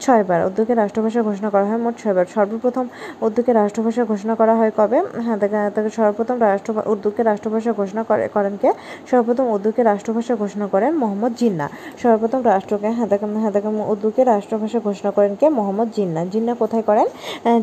ছয়বার। 0.05 0.41
উর্দুকে 0.49 0.73
রাষ্ট্রভাষা 0.83 1.21
ঘোষণা 1.29 1.49
করা 1.55 1.67
হয় 1.71 1.81
মোট 1.85 1.95
ছয়বার। 2.03 2.27
সর্বপ্রথম 2.35 2.85
উর্দুকে 3.27 3.53
রাষ্ট্রভাষা 3.61 4.03
ঘোষণা 4.11 4.35
করা 4.41 4.55
হয় 4.59 4.73
কবে? 4.79 4.99
হ্যাঁ 5.25 5.39
দেখ 5.43 5.53
তাকে 5.75 5.91
সর্বপ্রথম 5.99 6.37
রাষ্ট্র 6.49 6.71
উর্দুকে 6.93 7.23
রাষ্ট্রভাষা 7.31 7.71
ঘোষণা 7.81 8.03
করে, 8.11 8.25
করেন 8.37 8.55
কে? 8.63 8.71
সর্বপ্রথম 9.11 9.47
উর্দুকে 9.55 9.83
রাষ্ট্রভাষা 9.91 10.35
ঘোষণা 10.43 10.67
করেন 10.75 10.91
মোহাম্মদ 11.03 11.33
জিন্না। 11.41 11.67
সর্বপ্রথম 12.03 12.41
রাষ্ট্রকে 12.53 12.89
হ্যাঁ 12.97 13.09
দেখ 13.13 13.23
হ্যাঁ 13.43 13.53
দেখ 13.57 13.65
উর্দুকে 13.93 14.23
রাষ্ট্রভাষা 14.33 14.79
ঘোষণা 14.87 15.11
করেন 15.17 15.33
কে? 15.41 15.47
মোহাম্মদ 15.59 15.89
জিন্না। 15.97 16.21
জিন্না 16.35 16.53
কোথায় 16.63 16.85
করেন? 16.89 17.07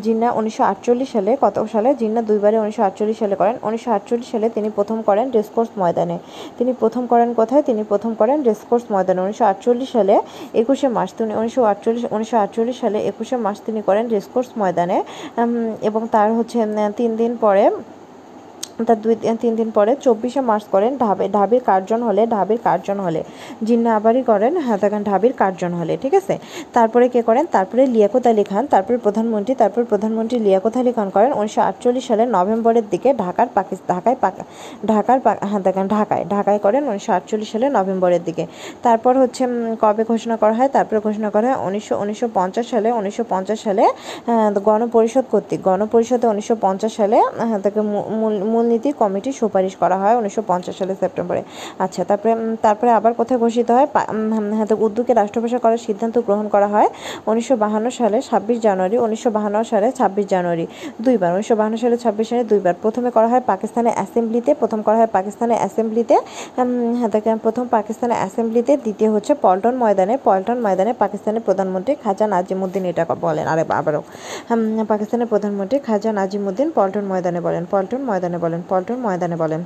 জিন্না 0.06 0.28
উনিশশো 0.40 0.64
আটচল্লিশ 0.72 1.10
সালে, 1.16 1.32
কত 1.44 1.56
সালে? 1.74 1.90
জিন্না 2.02 2.22
দুইবারে 2.30 2.58
উনিশশো 2.64 2.84
আটচল্লিশ 2.88 3.18
সালে 3.24 3.36
করেন। 3.42 3.56
উনিশশো 3.68 3.90
আটচল্লিশ 3.98 4.28
সালে 4.34 4.48
তিনি 4.56 4.70
প্রথম 4.78 4.98
করেন 5.12 5.28
রেসকোর্স 5.38 5.70
ময়দানে। 5.82 6.18
তিনি 6.58 6.72
প্রথম 6.82 7.04
করেন 7.12 7.30
কোথায়? 7.40 7.64
তিনি 7.70 7.82
প্রথম 7.92 8.12
করেন 8.22 8.38
রেসকোর্স 8.50 8.84
ময়দানে। 8.94 9.20
উনিশশো 9.26 9.46
আটচল্লিশ 9.52 9.90
সালে 9.96 10.16
একুশে 10.62 10.88
মার্চ 10.98 11.12
তিনি 11.18 11.32
উনিশশো 11.40 11.62
আটচল্লিশ 11.72 12.04
উনিশশো 12.16 12.38
আটচল্লিশ 12.44 12.78
সালে 12.84 12.98
একুশে 13.12 13.36
মার্চ 13.46 13.60
তিনি 13.68 13.80
করেন 13.88 14.06
রেসকোর্স 14.16 14.50
ময়দানে। 14.60 14.98
এবং 15.90 16.02
তার 16.16 16.30
হচ্ছে 16.38 16.58
তিন 17.00 17.12
দিন 17.22 17.32
পরে 17.44 17.64
তার 18.88 19.00
দুই 19.04 19.16
তিন 19.44 19.54
দিন 19.60 19.70
পরে 19.78 19.92
চব্বিশে 20.06 20.42
মার্চ 20.50 20.66
করেন 20.74 20.92
ঢাবে, 21.04 21.26
ঢাবির 21.38 21.62
কার্জন 21.70 22.00
হলে, 22.08 22.22
ঢাবির 22.36 22.60
কার্জন 22.68 22.98
হলে। 23.06 23.22
জিন্না 23.68 23.90
আবারই 23.98 24.24
করেন, 24.32 24.54
হাতাগান 24.68 25.02
ঢাবির 25.10 25.34
কার্জন 25.42 25.72
হলে, 25.80 25.94
ঠিক 26.04 26.14
আছে? 26.20 26.36
তারপরে 26.76 27.06
কে 27.14 27.22
করেন? 27.30 27.46
তারপরে 27.56 27.82
লিয়াকত 27.96 28.26
আলী 28.32 28.44
খান, 28.52 28.64
তারপরে 28.74 28.98
প্রধানমন্ত্রী, 29.06 29.54
তারপর 29.62 29.82
প্রধানমন্ত্রী 29.92 30.38
লিয়াকত 30.48 30.76
আলী 30.82 30.92
খান 30.98 31.08
করেন। 31.16 31.32
উনিশশো 31.40 31.62
আটচল্লিশ 31.70 32.04
সালের 32.10 32.30
নভেম্বরের 32.38 32.86
দিকে 32.94 33.10
ঢাকার 33.24 33.48
পাকিস্তান 33.58 33.90
ঢাকায় 33.92 34.18
ঢাকার 34.92 35.18
হাতাগান 35.52 35.86
ঢাকায় 35.96 36.24
ঢাকায় 36.36 36.60
করেন 36.66 36.82
উনিশশো 36.92 37.12
আটচল্লিশ 37.18 37.50
সালের 37.54 37.72
নভেম্বরের 37.78 38.22
দিকে। 38.28 38.44
তারপর 38.86 39.14
হচ্ছে 39.22 39.44
কবে 39.84 40.04
ঘোষণা 40.12 40.36
করা 40.42 40.54
হয়? 40.60 40.70
তারপরে 40.76 41.00
ঘোষণা 41.08 41.30
করা 41.36 41.46
হয় 41.50 41.60
উনিশশো 41.68 41.94
উনিশশো 42.04 42.28
পঞ্চাশ 42.38 42.66
সালে, 42.74 42.90
উনিশশো 43.00 43.24
পঞ্চাশ 43.34 43.60
সালে 43.66 43.84
গণপরিষদ 44.68 45.26
কর্তৃক, 45.34 45.60
গণপরিষদে 45.70 46.26
উনিশশো 46.34 46.56
পঞ্চাশ 46.66 46.92
সালে 47.00 47.18
তাকে 47.64 47.82
মূল 48.52 48.66
নীতি 48.72 48.90
কমিটি 49.02 49.30
সুপারিশ 49.40 49.74
করা 49.82 49.98
হয় 50.02 50.16
উনিশশো 50.20 50.42
সালের 50.80 50.98
সেপ্টেম্বরে। 51.02 51.42
আচ্ছা 51.84 52.02
তারপরে 52.10 52.32
তারপরে 52.66 52.90
আবার 53.00 53.12
কোথায় 53.20 53.40
ঘোষিত 53.44 53.70
হয়? 53.76 53.88
হ্যাঁ 54.58 54.68
উর্দুকে 54.86 55.14
রাষ্ট্রভাষা 55.22 55.60
করার 55.64 55.82
সিদ্ধান্ত 55.88 56.16
গ্রহণ 56.28 56.46
করা 56.56 56.68
হয় 56.74 56.90
উনিশশো 57.30 57.56
সালে, 58.00 58.18
ছাব্বিশ 58.30 58.58
জানুয়ারি, 58.66 58.96
উনিশশো 59.06 59.30
সালে, 59.72 59.88
ছাব্বিশ 60.00 60.26
জানুয়ারি। 60.34 60.66
দুইবার, 61.06 61.30
উনিশশো 61.36 61.56
সালে, 61.84 61.96
ছাব্বিশ 62.04 62.26
জানুয়ারি 62.30 62.50
দুইবার। 62.54 62.76
প্রথমে 62.84 63.10
করা 63.16 63.28
হয় 63.32 63.44
পাকিস্তানের 63.52 63.94
অ্যাসেম্বলিতে, 63.98 64.52
প্রথম 64.62 64.80
করা 64.88 64.98
হয় 65.02 65.10
পাকিস্তানের 65.18 65.58
অ্যাসেম্বলিতে 65.62 66.16
হ্যাঁ 66.56 67.38
প্রথম 67.46 67.66
পাকিস্তানের 67.76 68.18
অ্যাসেম্বলিতে, 68.22 68.74
দ্বিতীয় 68.86 69.10
হচ্ছে 69.16 69.34
পল্টন 69.44 69.76
ময়দানে 69.82 70.16
পল্টন 70.28 70.58
ময়দানে 70.66 70.92
পাকিস্তানের 71.04 71.44
প্রধানমন্ত্রী 71.48 71.94
খাজা 72.04 72.26
নাজিমুদ্দিন, 72.34 72.84
এটা 72.92 73.04
বলেন 73.26 73.46
আরে 73.54 73.64
আবারও। 73.80 74.02
পাকিস্তানের 74.92 75.28
প্রধানমন্ত্রী 75.34 75.78
খাজা 75.88 76.12
নাজিমুদ্দিন 76.20 76.68
পল্টন 76.78 77.06
ময়দানে 77.12 77.40
বলেন, 77.48 77.64
পল্টন 77.72 78.02
ময়দানে 78.10 78.38
বলেন। 78.46 78.61
পল্টন 78.70 78.98
ময়দানে 79.00 79.38
বলেন 79.38 79.62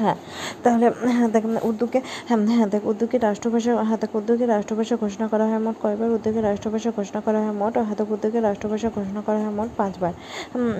হ্যাঁ 0.00 0.16
তাহলে 0.64 0.86
হ্যাঁ 1.16 1.28
দেখ 1.34 1.44
উর্দুকে 1.68 1.98
হ্যাঁ 2.28 2.38
হ্যাঁ 2.50 2.68
দেখ 2.74 2.82
উর্দুকে 2.90 3.16
রাষ্ট্রভাষা 3.26 3.70
হ্যাঁ 3.88 3.98
দেখ 4.02 4.12
উর্দুকে 4.18 4.44
রাষ্ট্রভাষা 4.54 4.94
ঘোষণা 5.04 5.26
করা 5.32 5.44
হয় 5.50 5.60
মোট 5.66 5.76
কয়বার? 5.82 6.08
উর্দুকে 6.16 6.40
রাষ্ট্রভাষা 6.48 6.90
ঘোষণা 6.98 7.20
করা 7.26 7.38
হয় 7.44 7.54
মোট 7.62 7.74
হ্যাঁ 7.86 7.96
দেখ 8.00 8.08
উর্দুকে 8.14 8.38
রাষ্ট্রভাষা 8.48 8.88
ঘোষণা 8.96 9.20
করা 9.26 9.38
হয় 9.44 9.54
মোট 9.58 9.70
পাঁচবার। 9.80 10.12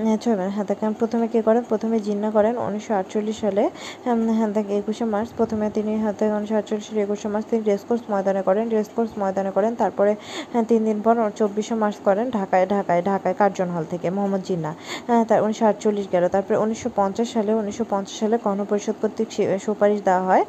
হ্যাঁ, 0.05 0.19
ছয়বার 0.25 0.49
হ্যাঁ 0.57 0.67
দেখ 0.71 0.79
প্রথমে 1.01 1.27
কে 1.33 1.41
করেন? 1.49 1.63
প্রথমে 1.71 1.97
জিন্না 2.09 2.29
করেন 2.37 2.55
উনিশশো 2.67 2.93
আটচল্লিশ 3.01 3.37
সালে 3.45 3.65
হ্যাঁ 4.05 4.17
হ্যাঁ 4.39 4.51
দেখ 4.57 4.67
একুশে 4.81 5.05
মার্চ 5.15 5.29
প্রথমে 5.39 5.67
তিনি 5.77 5.93
হ্যাঁ 6.03 6.15
দেখ 6.19 6.31
উনিশশো 6.39 6.57
আটচল্লিশ 6.61 6.87
সালে 6.89 7.01
একুশে 7.07 7.29
মার্চ 7.33 7.45
তিনি 7.51 7.63
রেসকোর্স 7.71 8.03
ময়দানে 8.13 8.43
করেন 8.49 8.65
রেসকোর্স 8.77 9.11
ময়দানে 9.21 9.51
করেন 9.57 9.73
তারপরে 9.83 10.13
হ্যাঁ 10.53 10.65
তিন 10.71 10.81
দিন 10.89 10.99
পর 11.05 11.15
চব্বিশে 11.41 11.75
মার্চ 11.83 11.97
করেন 12.07 12.27
ঢাকায় 12.39 12.67
ঢাকায় 12.75 13.03
ঢাকায় 13.11 13.35
কার্জন 13.41 13.69
হল 13.75 13.85
থেকে 13.93 14.07
মোহাম্মদ 14.17 14.43
জিন্না। 14.49 14.71
হ্যাঁ 15.09 15.23
তার 15.29 15.39
উনিশশো 15.45 15.65
আটচল্লিশ 15.71 16.07
গেল 16.15 16.25
তারপরে 16.35 16.57
উনিশশো 16.65 16.89
পঞ্চাশ 17.01 17.29
সালে 17.35 17.51
উনিশশো 17.61 17.85
পঞ্চাশ 17.93 18.17
সালে 18.23 18.37
গণপরিষদ 18.47 18.97
কর্তৃক 19.03 19.29
সুপারিশ 19.75 20.01
দেওয়া 20.09 20.25
হয় 20.29 20.45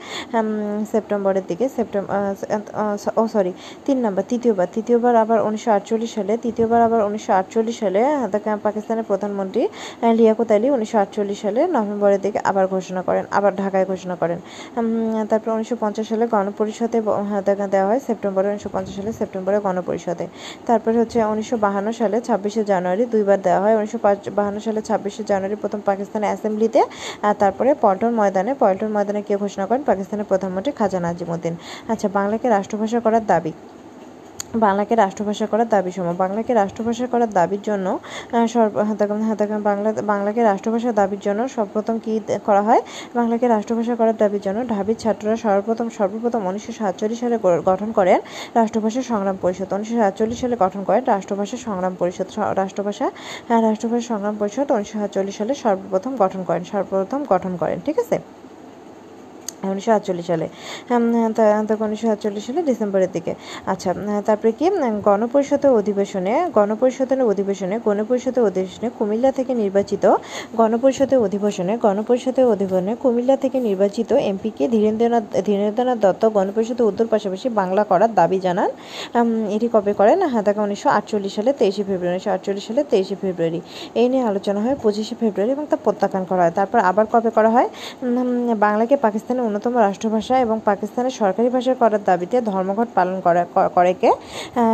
সেপ্টেম্বরের 0.91 1.45
দিকে 1.49 1.65
সেপ্টেম্বর 1.75 2.13
ও 3.21 3.23
সরি 3.33 3.51
তিন 3.85 3.97
নম্বর 4.05 4.23
তৃতীয়বার 4.31 4.67
তৃতীয়বার 4.75 5.13
আবার 5.23 5.39
উনিশশো 5.47 5.69
আটচল্লিশ 5.77 6.11
সালে 6.17 6.33
তৃতীয়বার 6.43 6.81
আবার 6.87 7.01
উনিশশো 7.07 7.31
আটচল্লিশ 7.39 7.75
সালে 7.83 8.01
পাকিস্তানের 8.65 9.05
প্রধানমন্ত্রী 9.09 9.63
লিয়াকত 10.19 10.49
আলী 10.55 10.67
উনিশশো 10.75 10.97
আটচল্লিশ 11.03 11.39
সালে 11.45 11.61
নভেম্বরের 11.77 12.21
দিকে 12.25 12.39
আবার 12.49 12.65
ঘোষণা 12.73 13.01
করেন 13.07 13.23
আবার 13.37 13.51
ঢাকায় 13.61 13.85
ঘোষণা 13.91 14.15
করেন। 14.21 14.39
তারপর 15.31 15.49
উনিশশো 15.57 15.75
পঞ্চাশ 15.83 16.05
সালে 16.11 16.25
গণপরিষদে 16.33 16.99
হ্যাঁ, 17.29 17.43
দেওয়া 17.73 17.87
হয় 17.89 18.01
সেপ্টেম্বরে 18.07 18.47
উনিশশো 18.51 18.69
পঞ্চাশ 18.75 18.93
সালে 18.99 19.11
সেপ্টেম্বরে 19.19 19.57
গণপরিষদে। 19.65 20.25
তারপরে 20.67 20.95
হচ্ছে 21.01 21.17
উনিশশো 21.33 21.55
বাহান্ন 21.65 21.87
সালে 21.99 22.17
ছাব্বিশে 22.27 22.61
জানুয়ারি 22.71 23.03
দুইবার 23.13 23.39
দেওয়া 23.47 23.61
হয় 23.63 23.75
উনিশশো 23.79 23.99
বাহান্ন 24.39 24.57
সালে 24.65 24.81
ছাব্বিশে 24.89 25.21
জানুয়ারি 25.31 25.55
প্রথম 25.63 25.79
পাকিস্তানের 25.89 26.29
অ্যাসেম্বলিতে 26.31 26.81
আর 27.27 27.33
তারপরে 27.41 27.69
পল্টন 27.83 28.11
ময়দানে 28.19 28.51
পল্টন 28.61 28.89
ময়দানে 28.95 29.14
কে 29.27 29.33
ঘোষণা 29.43 29.65
করেন 29.69 29.83
পাকিস্তানের 29.89 30.27
প্রধানমন্ত্রী 30.31 30.71
খাজা 30.79 30.99
নাজিমুদ্দিন। 31.05 31.53
আচ্ছা 31.91 32.07
বাংলাকে 32.17 32.47
রাষ্ট্রভাষা 32.49 32.99
করার 33.05 33.25
দাবি। 33.33 33.53
বাংলাকে 34.65 34.93
রাষ্ট্রভাষা 35.03 35.45
করার 35.51 35.69
দাবি 35.75 35.91
সম 35.95 36.07
বাংলাকে 36.23 36.51
রাষ্ট্রভাষা 36.61 37.05
করার 37.13 37.31
দাবির 37.39 37.61
জন্য 37.69 37.87
বাংলা 39.69 39.89
বাংলাকে 40.11 40.41
রাষ্ট্রভাষার 40.51 40.93
দাবির 41.01 41.21
জন্য 41.25 41.41
সর্বপ্রথম 41.55 41.95
কী 42.05 42.13
করা 42.47 42.61
হয়? 42.67 42.81
বাংলাকে 43.15 43.45
রাষ্ট্রভাষা 43.55 43.93
করার 43.99 44.17
দাবির 44.21 44.41
জন্য 44.45 44.59
ঢাবির 44.73 44.97
ছাত্ররা 45.03 45.35
সর্বপ্রথম 45.45 45.87
সর্বপ্রথম 45.97 46.41
উনিশশো 46.49 46.73
সাতচল্লিশ 46.79 47.19
সালে 47.23 47.37
গঠন 47.69 47.89
করেন 47.97 48.19
রাষ্ট্রভাষা 48.59 49.01
সংগ্রাম 49.11 49.37
পরিষদ। 49.43 49.69
উনিশশো 49.77 49.95
সাতচল্লিশ 50.03 50.37
সালে 50.43 50.55
গঠন 50.63 50.81
করেন 50.87 51.01
রাষ্ট্রভাষা 51.13 51.57
সংগ্রাম 51.67 51.93
পরিষদ। 51.99 52.27
রাষ্ট্রভাষা 52.61 53.05
হ্যাঁ, 53.47 53.61
রাষ্ট্রভাষা 53.67 54.05
সংগ্রাম 54.11 54.35
পরিষদ 54.41 54.67
উনিশশো 54.77 54.97
সাতচল্লিশ 55.01 55.35
সালে 55.39 55.53
সর্বপ্রথম 55.63 56.11
গঠন 56.23 56.41
করেন 56.47 56.63
সর্বপ্রথম 56.71 57.19
গঠন 57.33 57.53
করেন। 57.61 57.77
ঠিক 57.85 57.97
আছে? 58.03 58.17
উনিশশো 59.71 59.91
আটচল্লিশ 59.91 60.27
সালে। 60.27 60.47
উম, 60.89 61.33
তা- 61.33 61.65
তা 61.65 61.85
উনিশশো 61.85 62.11
আটচল্লিশ 62.11 62.45
সালে 62.45 62.63
ডিসেম্বরের 62.63 63.07
দিকে। 63.13 63.35
আচ্ছা 63.65 63.93
তারপরে 64.25 64.51
কি 64.51 64.71
গণপরিষদের 65.03 65.71
অধিবেশনে 65.71 66.49
গণপরিষদের 66.53 67.21
অধিবেশনে 67.21 67.79
গণপরিষদের 67.85 68.43
অধিবেশনে 68.43 68.89
কুমিল্লা 68.99 69.31
থেকে 69.31 69.53
নির্বাচিত 69.53 70.15
গণপরিষদের 70.55 71.19
অধিবেশনে 71.19 71.77
গণপরিষদের 71.77 72.45
অধিবেশনে 72.45 72.95
কুমিল্লা 72.95 73.37
থেকে 73.37 73.59
নির্বাচিত 73.59 74.13
এমপিকে 74.13 74.67
ধীরেন্দ্রনাথ 74.67 75.23
ধীরেন্দ্রনাথ 75.45 75.97
দত্ত 75.97 76.29
গণপরিষদের 76.29 76.85
উত্তর 76.85 77.07
পাশাপাশি 77.07 77.49
বাংলা 77.49 77.83
করার 77.83 78.13
দাবি 78.15 78.39
জানান। 78.39 78.71
এটি 79.49 79.69
কবে 79.73 79.93
করেন? 79.93 80.21
হ্যাঁ 80.21 80.43
তাকে 80.43 80.59
উনিশশো 80.59 80.89
আটচল্লিশ 80.89 81.35
সালে 81.35 81.53
তেইশে 81.53 81.77
ফেব্রুয়ারি 81.77 82.09
উনিশশো 82.09 82.31
আটচল্লিশ 82.31 82.67
সালে 82.67 82.83
তেইশে 82.83 83.15
ফেব্রুয়ারি। 83.21 83.61
এই 83.95 84.09
নিয়ে 84.09 84.23
আলোচনা 84.23 84.59
হয় 84.59 84.75
পঁচিশে 84.83 85.15
ফেব্রুয়ারি 85.19 85.51
এবং 85.51 85.65
তা 85.69 85.77
প্রত্যাখ্যান 85.83 86.23
করা 86.23 86.41
হয়। 86.41 86.51
তারপর 86.55 86.79
আবার 86.79 87.05
কবে 87.11 87.29
করা 87.29 87.49
হয়? 87.49 87.69
বাংলাকে 88.57 88.97
পাকিস্তানের 88.97 89.43
অন্যতম 89.55 89.79
রাষ্ট্রভাষা 89.79 90.39
এবং 90.39 90.59
পাকিস্তানের 90.65 91.11
সরকারি 91.11 91.49
ভাষা 91.49 91.73
করার 91.73 92.03
দাবিতে 92.03 92.41
ধর্মঘট 92.41 92.87
পালন 92.95 93.19
করা, 93.19 93.45
ক- 93.55 93.69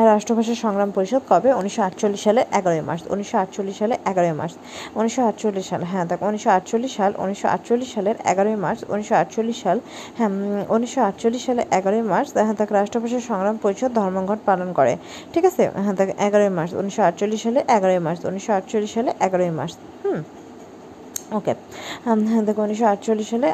রাষ্ট্রভাষা 0.05 0.55
সংগ্রাম 0.55 0.91
পরিষদ 0.91 1.21
কবে? 1.29 1.53
উনিশশো 1.53 1.81
আটচল্লিশ 1.83 2.23
সালে 2.23 2.45
এগারোই 2.51 2.81
মার্চ। 2.81 3.03
উনিশশো 3.09 3.37
আটচল্লিশ 3.37 3.77
সালে 3.77 3.97
এগারোই 4.05 4.31
মার্চ। 4.31 4.53
উনিশশো 4.95 5.27
আটচল্লিশ 5.27 5.69
সাল 5.69 5.83
হ্যাঁ 5.83 6.05
দেখ, 6.05 6.21
উনিশশো 6.21 6.49
আটচল্লিশ 6.49 6.95
সাল, 6.95 7.13
উনিশশো 7.17 7.47
আটচল্লিশ 7.47 7.93
সালের 7.93 8.15
এগারোই 8.25 8.55
মার্চ, 8.55 8.83
উনিশশো 8.89 9.15
আটচল্লিশ 9.15 9.63
সাল 9.63 9.79
হ্যাঁ 10.17 10.29
উনিশশো 10.69 11.01
আটচল্লিশ 11.01 11.45
সালে 11.45 11.65
এগারোই 11.71 12.01
মার্চ 12.01 12.29
হ্যাঁ 12.33 12.53
দেখ, 12.53 12.71
রাষ্ট্রভাষা 12.71 13.19
সংগ্রাম 13.19 13.57
পরিষদ 13.57 13.91
ধর্মঘট 13.93 14.39
পালন 14.45 14.73
করে। 14.73 14.97
ঠিক 15.33 15.45
আছে? 15.45 15.69
হ্যাঁ 15.75 15.93
দেখ, 15.93 16.19
এগারোই 16.19 16.49
মার্চ, 16.49 16.73
উনিশশো 16.73 17.03
আটচল্লিশ 17.03 17.43
সালে 17.43 17.63
এগারোই 17.67 17.99
মার্চ, 17.99 18.25
উনিশশো 18.25 18.53
আটচল্লিশ 18.53 18.93
সালে 18.93 19.13
এগারোই 19.19 19.49
মার্চ। 19.49 19.73
হুম। 20.05 20.23
ওকে 21.31 21.53
হ্যাঁ 22.03 22.43
দেখ 22.47 22.57
উনিশশো 22.59 22.85
আটচল্লিশ 22.93 23.27
সালে 23.31 23.47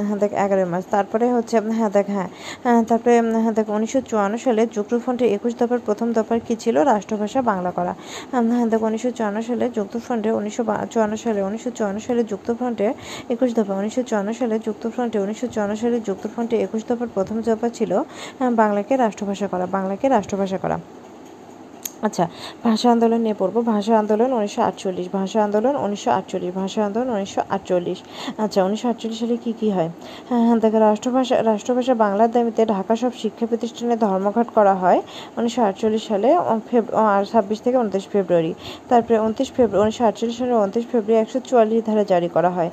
হ্যাঁ 0.00 0.18
দেখ 0.22 0.32
এগারোই 0.44 0.66
মার্চ। 0.72 0.86
তারপরে 0.94 1.24
হচ্ছে 1.36 1.56
হ্যাঁ 1.78 1.90
দেখ 1.96 2.06
হ্যাঁ 2.16 2.28
হ্যাঁ, 2.64 2.80
তারপরে 2.90 3.12
হ্যাঁ 3.44 3.54
দেখ 3.58 3.66
উনিশশো 3.76 4.00
চুয়ান্ন 4.10 4.34
সালে 4.44 4.62
যুক্তফ্রন্টের 4.76 5.28
একুশ 5.36 5.52
দফার 5.60 5.80
প্রথম 5.88 6.08
দফার 6.16 6.38
কী 6.46 6.54
ছিল? 6.62 6.76
রাষ্ট্রভাষা 6.92 7.40
বাংলা 7.50 7.70
করা 7.78 7.92
হ্যাঁ 8.30 8.66
দেখ 8.72 8.80
উনিশশো 8.88 9.10
চুয়ান্ন 9.18 9.38
সালে 9.48 9.64
যুক্তফ্রন্টে 9.78 10.30
উনিশশো 10.30 10.62
চুয়ান্ন 10.92 11.14
সালে 11.24 11.40
উনিশশো 11.42 11.70
চুয়ান্ন 11.78 11.98
সালে 12.06 12.22
যুক্তফ্রন্টে 12.32 12.86
একুশ 13.34 13.50
দফা 13.54 13.72
উনিশশো 13.80 14.02
চুয়ান্ন 14.02 14.28
সালে 14.32 14.54
যুক্তফ্রন্টে 14.66 15.18
উনিশশো 15.18 15.46
চুয়ান্ন 15.54 15.72
সালে 15.82 15.96
যুক্তফ্রন্টে 16.08 16.56
একুশ 16.66 16.82
দফার 16.88 17.08
প্রথম 17.16 17.36
দফা 17.40 17.68
ছিল 17.78 17.92
বাংলাকে 18.60 18.92
রাষ্ট্রভাষা 18.96 19.46
করা 19.52 19.64
বাংলাকে 19.76 20.06
রাষ্ট্রভাষা 20.08 20.58
করা 20.58 20.78
আচ্ছা 22.06 22.24
ভাষা 22.66 22.88
আন্দোলন 22.94 23.20
নিয়ে 23.24 23.36
পড়ব। 23.40 23.56
ভাষা 23.72 23.92
আন্দোলন 24.02 24.30
উনিশশো 24.38 24.60
আটচল্লিশ, 24.68 25.06
ভাষা 25.18 25.38
আন্দোলন 25.46 25.74
উনিশশো 25.84 26.10
আটচল্লিশ, 26.18 26.52
ভাষা 26.60 26.80
আন্দোলন 26.86 27.08
উনিশশো 27.16 27.40
আটচল্লিশ। 27.56 27.98
আচ্ছা 28.44 28.58
উনিশশো 28.66 28.86
আটচল্লিশ 28.92 29.18
সালে 29.22 29.36
কী 29.44 29.52
কী 29.60 29.68
হয়? 29.76 29.90
হ্যাঁ 30.28 30.42
হ্যাঁ 30.46 30.58
দেখো, 30.64 30.78
রাষ্ট্রভাষা 30.88 31.36
রাষ্ট্রভাষা 31.50 31.94
বাংলার 32.04 32.30
দাবিতে 32.36 32.62
ঢাকা 32.74 32.94
সব 33.02 33.12
শিক্ষা 33.22 33.44
প্রতিষ্ঠানে 33.50 33.94
ধর্মঘট 34.06 34.48
করা 34.56 34.74
হয় 34.82 35.00
উনিশশো 35.38 35.60
আটচল্লিশ 35.68 36.02
সালে 36.10 36.28
ফেব 36.68 36.84
ছাব্বিশ 37.30 37.58
থেকে 37.64 37.76
উনত্রিশ 37.82 38.06
ফেব্রুয়ারি। 38.12 38.52
তারপরে 38.90 39.16
উনত্রিশ 39.26 39.48
ফেব্রুয়ারি 39.56 39.82
উনিশশো 39.84 40.04
আটচল্লিশ 40.10 40.36
সালে 40.40 40.54
উনত্রিশ 40.64 40.86
ফেব্রুয়ারি 40.92 41.20
একশো 41.24 41.38
চুয়াল্লিশ 41.48 41.80
ধারা 41.88 42.04
জারি 42.12 42.28
করা 42.36 42.50
হয়। 42.56 42.70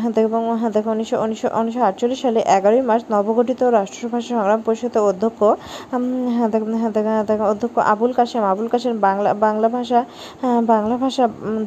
হ্যাঁ 0.00 0.12
দেখো, 0.16 0.28
এবং 0.30 0.42
হ্যাঁ 0.60 0.72
দেখো, 0.76 0.88
উনিশশো 0.96 1.16
উনিশশো 1.24 1.48
উনিশশো 1.60 1.82
আটচল্লিশ 1.88 2.18
সালে 2.24 2.40
এগারোই 2.56 2.82
মার্চ 2.88 3.04
নবগঠিত 3.14 3.60
রাষ্ট্রভাষা 3.78 4.28
সংগ্রাম 4.34 4.60
পরিষদের 4.66 5.02
অধ্যক্ষ 5.10 5.40
দেখো 6.52 6.66
দেখো 6.96 7.12
দেখো, 7.30 7.44
অধ্যক্ষ 7.52 7.76
আবুল 7.92 8.12
কাশেম 8.18 8.42
আবুল 8.50 8.68
কাশেম 8.72 8.94
বাংলা 9.06 9.30
বাংলা 9.46 9.68
ভাষা 9.76 10.00
হ্যাঁ, 10.42 10.60
বাংলা 10.72 10.96
ভাষা 11.04 11.24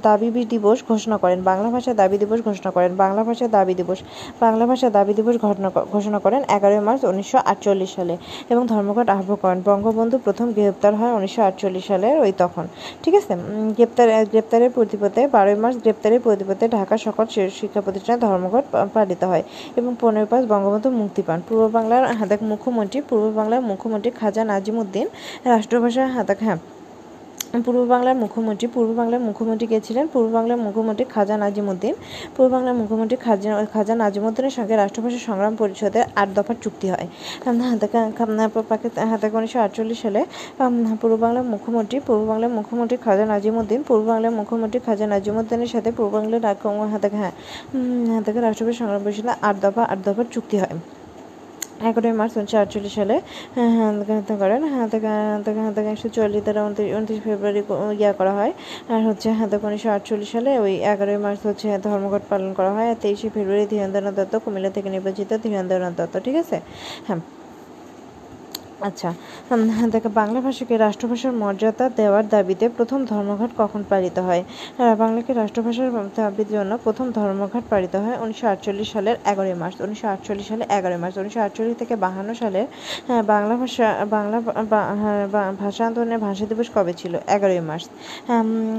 দাবি 0.07 0.29
দিবস 0.53 0.77
ঘোষণা 0.91 1.17
করেন। 1.23 1.39
বাংলা 1.49 1.69
ভাষা 1.75 1.91
দাবি 2.01 2.17
দিবস 2.23 2.39
ঘোষণা 2.47 2.69
করেন। 2.75 2.91
বাংলা 3.03 3.21
ভাষা 3.29 3.45
দাবি 3.55 3.73
দিবস 3.79 3.99
বাংলা 4.43 4.63
ভাষা 4.71 4.87
দাবি 4.97 5.13
দিবস 5.19 5.35
ঘটনা 5.45 5.69
ঘোষণা 5.93 6.19
করেন 6.25 6.41
এগারোই 6.55 6.81
মার্চ 6.87 7.01
উনিশশো 7.11 7.37
আটচল্লিশ 7.51 7.89
সালে 7.97 8.15
এবং 8.51 8.63
ধর্মঘট 8.73 9.07
আহ্বান 9.15 9.37
করেন। 9.43 9.59
বঙ্গবন্ধু 9.69 10.15
প্রথম 10.25 10.47
গ্রেপ্তার 10.57 10.93
হয় 10.99 11.13
উনিশশো 11.19 11.41
আটচল্লিশ 11.49 11.83
সালের 11.91 12.15
ওই 12.23 12.31
তখন। 12.41 12.65
ঠিক 13.03 13.13
আছে? 13.19 13.33
গ্রেপ্তার 13.77 14.07
গ্রেপ্তারের 14.31 14.71
প্রতিপদে 14.77 15.21
বারোই 15.35 15.57
মার্চ 15.63 15.75
গ্রেপ্তারের 15.83 16.21
প্রতিপদে 16.25 16.65
ঢাকা 16.77 16.95
সকল 17.05 17.25
শিক্ষা 17.59 17.81
প্রতিষ্ঠানে 17.85 18.19
ধর্মঘট 18.27 18.65
পালিত 18.95 19.21
হয় 19.31 19.43
এবং 19.79 19.91
পনেরোই 20.01 20.27
পাঁচ 20.31 20.43
বঙ্গবন্ধু 20.53 20.87
মুক্তি 21.01 21.21
পান। 21.27 21.39
পূর্ব 21.47 21.61
বাংলার 21.77 22.03
হাদাক 22.19 22.41
মুখ্যমন্ত্রী 22.51 22.99
পূর্ব 23.09 23.25
বাংলার 23.39 23.61
মুখ্যমন্ত্রী 23.69 24.09
খাজা 24.19 24.43
নাজিমুদ্দিন 24.51 25.07
রাষ্ট্রভাষা 25.53 26.03
হাদাক 26.15 26.39
হ্যাঁ 26.47 26.59
পূর্ব 27.51 27.79
বাংলার 27.93 28.17
মুখ্যমন্ত্রী 28.23 28.67
পূর্ব 28.75 28.89
বাংলার 28.99 29.21
মুখ্যমন্ত্রী 29.27 29.65
কে 29.71 29.77
ছিলেন? 29.87 30.05
পূর্ব 30.13 30.27
বাংলার 30.37 30.59
মুখ্যমন্ত্রী 30.65 31.05
খাজা 31.15 31.35
নাজিমুদ্দিন। 31.43 31.93
পূর্ব 32.35 32.49
বাংলার 32.55 32.75
মুখ্যমন্ত্রী 32.79 33.17
খাজা 33.25 33.51
খাজা 33.73 33.93
নাজিমুদ্দিনের 34.03 34.53
সঙ্গে 34.57 34.75
রাষ্ট্রভাষা 34.81 35.19
সংগ্রাম 35.27 35.53
পরিষদের 35.61 36.03
আট 36.21 36.29
দফার 36.37 36.57
চুক্তি 36.63 36.87
হয়। 36.93 37.07
হাতে 39.11 39.27
উনিশশো 39.37 39.59
আটচল্লিশ 39.65 39.97
সালে। 40.05 40.21
পূর্ব 41.01 41.13
বাংলার 41.23 41.45
মুখ্যমন্ত্রী 41.53 41.97
পূর্ব 42.07 42.21
বাংলার 42.31 42.51
মুখ্যমন্ত্রী 42.57 42.97
খাজা 43.05 43.25
নাজিমুদ্দিন 43.33 43.79
পূর্ব 43.87 44.03
বাংলার 44.11 44.33
মুখ্যমন্ত্রী 44.39 44.79
খাজা 44.87 45.05
নাজিমুদ্দিনের 45.13 45.69
সাথে 45.73 45.89
পূর্ব 45.97 46.11
বাংলার 46.15 46.41
হাতে 46.93 47.07
হ্যাঁ 47.21 47.33
হাতে 48.15 48.29
রাষ্ট্রভাষা 48.47 48.77
সংগ্রাম 48.81 49.01
পরিষদের 49.05 49.35
আট 49.47 49.55
দফা, 49.63 49.83
আট 49.91 49.99
দফার 50.05 50.27
চুক্তি 50.35 50.57
হয়। 50.63 50.75
এগারোই 51.89 52.13
মার্চ 52.19 52.33
উনিশশো 52.39 52.57
আটচল্লিশ 52.63 52.93
সালে 52.99 53.15
হ্যাঁ 53.55 53.71
হ্যাঁ 53.75 53.91
হত্যা 54.19 54.35
করেন। 54.41 54.61
হাতে 54.75 54.97
হ্যাঁ 55.57 55.71
একশো 55.93 56.07
চল্লিশ 56.17 56.41
দ্বারা 56.45 56.61
উনত্রিশ 56.67 56.89
উনত্রিশ 56.97 57.19
ফেব্রুয়ারি 57.27 57.61
ইয়া 58.01 58.11
করা 58.19 58.33
হয়। 58.39 58.51
আর 58.93 59.01
হচ্ছে 59.07 59.27
হাতে 59.39 59.55
উনিশশো 59.67 59.89
আটচল্লিশ 59.95 60.29
সালে 60.35 60.51
ওই 60.63 60.73
এগারোই 60.91 61.19
মার্চ 61.25 61.41
হচ্ছে 61.49 61.67
ধর্মঘট 61.87 62.23
পালন 62.31 62.49
করা 62.57 62.71
হয়। 62.77 62.89
তেইশে 63.03 63.27
ফেব্রুয়ারি 63.35 63.65
ধীরেন্দ্রনাথ 63.73 64.13
দত্ত 64.19 64.33
কুমিল্লা 64.43 64.71
থেকে 64.75 64.89
নির্বাচিত 64.95 65.29
ধীরেন্দ্রনাথ 65.43 65.93
দত্ত, 65.99 66.15
ঠিক 66.25 66.35
আছে? 66.43 66.57
হ্যাঁ 67.07 67.19
আচ্ছা 68.81 69.09
দেখো 69.91 70.09
বাংলা 70.19 70.39
ভাষাকে 70.41 70.75
রাষ্ট্রভাষার 70.77 71.33
মর্যাদা 71.33 71.85
দেওয়ার 71.99 72.25
দাবিতে 72.27 72.65
প্রথম 72.77 72.99
ধর্মঘট 73.05 73.51
কখন 73.57 73.81
পালিত 73.89 74.17
হয়? 74.19 74.43
বাংলাকে 74.97 75.31
রাষ্ট্রভাষার 75.33 75.89
দাবির 76.15 76.49
জন্য 76.51 76.71
প্রথম 76.83 77.07
ধর্মঘট 77.11 77.63
পালিত 77.69 77.95
হয় 77.95 78.17
উনিশশো 78.23 78.45
আটচল্লিশ 78.47 78.87
সালের 78.93 79.15
এগারোই 79.31 79.55
মার্চ। 79.61 79.75
উনিশশো 79.81 80.07
আটচল্লিশ 80.07 80.45
সালে 80.47 80.63
এগারোই 80.77 80.99
মার্চ। 81.03 81.15
উনিশশো 81.17 81.39
আটচল্লিশ 81.41 81.75
থেকে 81.77 81.95
বাহান্ন 82.05 82.29
আহ, 82.31 83.21
বাংলা 83.33 83.55
ভাষা 83.55 83.87
বাংলা 84.15 84.37
হ্যাঁ, 85.01 85.23
ভাষা 85.63 85.83
আন্দোলনের 85.87 86.19
ভাষা 86.27 86.43
দিবস 86.51 86.67
কবে 86.75 86.93
ছিল? 87.01 87.13
এগারোই 87.35 87.61
মার্চ। 87.69 87.85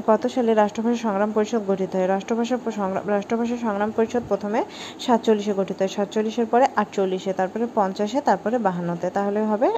কত 0.06 0.22
সালে 0.34 0.50
রাষ্ট্রভাষা 0.54 0.98
সংগ্রাম 1.06 1.30
পরিষদ 1.36 1.62
গঠিত 1.70 1.92
হয়? 1.96 2.08
রাষ্ট্রভাষা 2.14 2.56
সংগ্রাম 2.78 3.04
রাষ্ট্রভাষা 3.16 3.56
সংগ্রাম 3.66 3.90
পরিষদ 3.96 4.22
প্রথমে 4.28 4.60
সাতচল্লিশে 5.04 5.52
গঠিত 5.60 5.78
হয়। 5.82 5.92
সাতচল্লিশের 5.96 6.46
পরে 6.52 6.64
আটচল্লিশে 6.82 7.32
তারপরে 7.40 7.64
পঞ্চাশে 7.74 8.18
তারপরে 8.28 8.56
বাহান্নতে। 8.66 9.06
তাহলে 9.16 9.40
হবে 9.50 9.68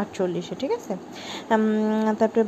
আটচল্লিশে, 0.00 0.54
ঠিক 0.62 0.72
আছে? 0.78 0.92
তারপরে 2.20 2.42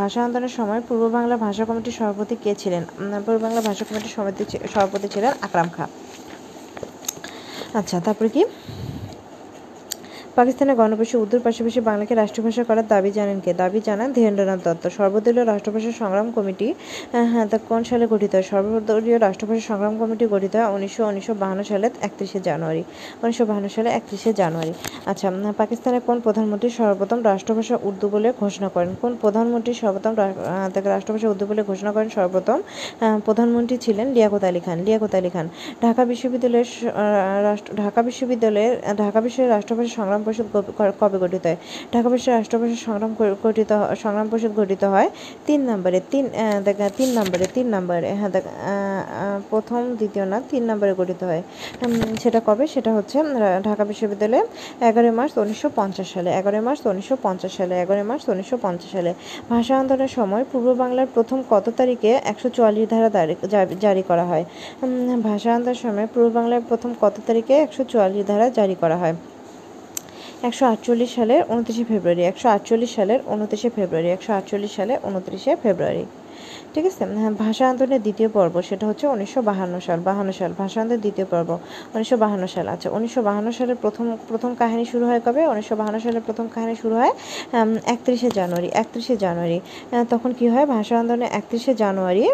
ভাষা 0.00 0.20
আন্দোলনের 0.26 0.54
সময় 0.58 0.80
পূর্ব 0.88 1.02
বাংলা 1.16 1.34
ভাষা 1.46 1.62
কমিটির 1.68 1.96
সভাপতি 2.00 2.34
কে 2.44 2.52
ছিলেন? 2.62 2.82
পূর্ব 3.26 3.38
বাংলা 3.46 3.60
ভাষা 3.68 3.84
কমিটির 3.88 4.12
সভাপতি 4.16 4.42
সভাপতি 4.74 5.06
ছিলেন 5.14 5.32
আকরাম 5.46 5.68
খা। 5.76 5.84
আচ্ছা 7.80 7.96
তারপরে 8.06 8.28
কি? 8.36 8.42
পাকিস্তানের 10.38 10.76
গণপরিষদ 10.80 11.18
উর্দুর 11.22 11.42
পাশাপাশি 11.46 11.80
বাংলাকে 11.90 12.14
রাষ্ট্রভাষা 12.22 12.62
করার 12.68 12.86
দাবি 12.94 13.10
জানেন 13.18 13.38
কে 13.44 13.52
দাবি 13.62 13.80
জানান 13.88 14.08
ধীরেন্দ্রনাথ 14.16 14.60
দত্ত। 14.66 14.84
সর্বদলীয় 14.98 15.44
রাষ্ট্রভাষা 15.52 15.90
সংগ্রাম 16.00 16.28
কমিটি 16.36 16.68
হ্যাঁ 17.32 17.46
কোন 17.70 17.80
সালে 17.90 18.04
গঠিত 18.12 18.32
হয়? 18.36 18.46
সর্বদলীয় 18.52 19.18
রাষ্ট্রভাষা 19.26 19.62
সংগ্রাম 19.70 19.94
কমিটি 20.00 20.24
গঠিত 20.34 20.52
হয় 20.58 20.68
উনিশশো 20.76 21.02
উনিশশো 21.10 21.32
বাহান্ন 21.42 21.62
সালে 21.70 21.86
একত্রিশে 22.06 22.38
জানুয়ারি। 22.48 22.82
উনিশশো 23.22 23.44
বাহান্ন 23.50 23.66
সালে 23.76 23.88
একত্রিশে 23.98 24.30
জানুয়ারি। 24.40 24.72
আচ্ছা 25.10 25.26
পাকিস্তানের 25.60 26.02
কোন 26.08 26.16
প্রধানমন্ত্রী 26.26 26.68
সর্বপ্রথম 26.78 27.18
রাষ্ট্রভাষা 27.30 27.74
উর্দু 27.88 28.06
বলে 28.14 28.28
ঘোষণা 28.42 28.68
করেন? 28.74 28.90
কোন 29.02 29.12
প্রধানমন্ত্রী 29.22 29.72
সর্বপ্রথম 29.80 30.12
তাকে 30.74 30.88
রাষ্ট্রভাষা 30.94 31.26
উর্দু 31.32 31.44
বলে 31.50 31.62
ঘোষণা 31.70 31.90
করেন? 31.96 32.08
সর্বপ্রথম 32.16 32.58
প্রধানমন্ত্রী 33.26 33.76
ছিলেন 33.84 34.06
লিয়াকত 34.16 34.44
আলী 34.50 34.60
খান। 34.66 34.78
লিয়াকত 34.86 35.12
আলী 35.20 35.30
খান। 35.34 35.46
ঢাকা 35.84 36.02
বিশ্ববিদ্যালয়ের 36.10 36.68
ঢাকা 37.82 38.00
বিশ্ববিদ্যালয়ের, 38.08 38.74
ঢাকা 39.02 39.18
বিশ্বের 39.24 39.50
রাষ্ট্রভাষা 39.56 39.92
সংগ্রাম 39.98 40.20
পরিষদ 40.22 40.44
কবে- 40.98 41.18
গঠিত 41.18 41.46
হয়? 41.46 41.56
ঢাকা 41.94 42.08
বিশ্বের 42.08 42.34
রাষ্ট্রভাষা 42.34 42.74
সংগ্রাম 42.74 43.34
গঠিত 43.44 43.94
সংগ্রাম 43.94 44.28
পরিষদ 44.28 44.50
গঠিত 44.56 44.84
হয় 44.84 45.10
তিন 45.46 45.70
নম্বরে, 45.70 46.00
তিন 46.10 46.28
দেখা, 46.64 46.90
তিন 46.96 47.08
নম্বরে 47.18 47.46
তিন 47.54 47.66
নম্বরে 47.66 48.12
হ্যাঁ 48.12 48.30
দেখ 48.30 48.44
প্রথম, 49.50 49.96
দ্বিতীয় 49.96 50.24
না 50.26 50.42
তিন 50.50 50.62
নম্বরে 50.64 50.94
গঠিত 50.98 51.24
হয়। 51.24 51.42
সেটা 52.20 52.40
কবে? 52.46 52.66
সেটা 52.66 52.94
হচ্ছে 52.94 53.18
ঢাকা 53.64 53.84
বিশ্ববিদ্যালয়ে 53.84 54.44
এগারোই 54.88 55.10
মার্চ 55.10 55.38
উনিশশো 55.38 55.70
পঞ্চাশ 55.76 56.12
সালে, 56.12 56.30
এগারোই 56.32 56.60
মার্চ 56.60 56.86
উনিশশো 56.86 57.16
পঞ্চাশ 57.22 57.56
সালে, 57.56 57.80
এগারোই 57.82 58.02
মার্চ 58.02 58.28
উনিশশো 58.28 58.58
পঞ্চাশ 58.62 58.92
সালে। 58.92 59.14
ভাষা 59.50 59.78
আন্দোলনের 59.78 60.08
সময় 60.08 60.44
পূর্ব 60.52 60.72
বাংলার 60.72 61.06
প্রথম 61.14 61.42
কত 61.50 61.70
তারিখে 61.76 62.10
একশো 62.24 62.48
চুয়াল্লিশ 62.48 62.88
ধারা 62.88 63.10
জারি 63.80 64.02
করা 64.08 64.24
হয়? 64.24 64.44
ভাষা 65.22 65.54
আন্দোলনের 65.54 65.80
সময় 65.82 66.06
পূর্ব 66.14 66.28
বাংলার 66.34 66.60
প্রথম 66.68 66.94
কত 67.00 67.12
তারিখে 67.26 67.54
একশো 67.54 67.84
চুয়াল্লিশ 67.84 68.26
ধারা 68.26 68.48
জারি 68.48 68.74
করা 68.80 68.96
হয়? 68.96 69.14
একশো 70.42 70.64
আটচল্লিশ 70.66 71.10
সালের 71.14 71.42
উনত্রিশে 71.48 71.84
ফেব্রুয়ারি, 71.84 72.22
একশো 72.22 72.46
আটচল্লিশ 72.48 72.90
সালের 72.96 73.20
উনত্রিশে 73.26 73.68
ফেব্রুয়ারি, 73.76 74.08
একশো 74.10 74.30
আটচল্লিশ 74.32 74.72
সালের 74.76 74.98
উনত্রিশে 75.04 75.52
ফেব্রুয়ারি। 75.62 76.04
ঠিক 76.74 76.84
আছে? 76.90 77.02
হ্যাঁ 77.20 77.34
ভাষা 77.44 77.64
আন্দোলনের 77.72 78.02
দ্বিতীয় 78.06 78.28
পর্ব 78.36 78.54
সেটা 78.68 78.84
হচ্ছে 78.90 79.04
উনিশশো 79.14 79.40
বাহান্ন 79.50 79.74
সাল। 79.86 79.98
বাহান্ন 80.08 80.30
সাল 80.38 80.50
ভাষা 80.60 80.78
আন্দোলনের 80.82 81.02
দ্বিতীয় 81.04 81.26
পর্ব 81.32 81.50
উনিশশো 81.94 82.16
বাহান্ন 82.24 82.44
সাল। 82.54 82.66
আচ্ছা 82.74 82.88
উনিশশো 82.96 83.20
বাহান্ন 83.28 83.48
সালের 83.58 83.78
প্রথম 83.84 84.06
প্রথম 84.30 84.50
কাহিনী 84.60 84.84
শুরু 84.92 85.04
হয় 85.10 85.20
কবে? 85.26 85.42
উনিশশো 85.52 85.74
বাহান্ন 85.80 85.98
সালের 86.04 86.22
প্রথম 86.28 86.46
কাহিনী 86.54 86.74
শুরু 86.82 86.94
হয় 87.00 87.12
একত্রিশে 87.94 88.28
জানুয়ারি 88.38 88.68
একত্রিশে 88.82 89.14
জানুয়ারি। 89.24 89.58
তখন 90.12 90.30
কি 90.38 90.46
হয়? 90.52 90.66
ভাষা 90.76 90.94
আন্দোলনে 91.02 91.26
একত্রিশে 91.38 91.72
জানুয়ারি 91.82 92.24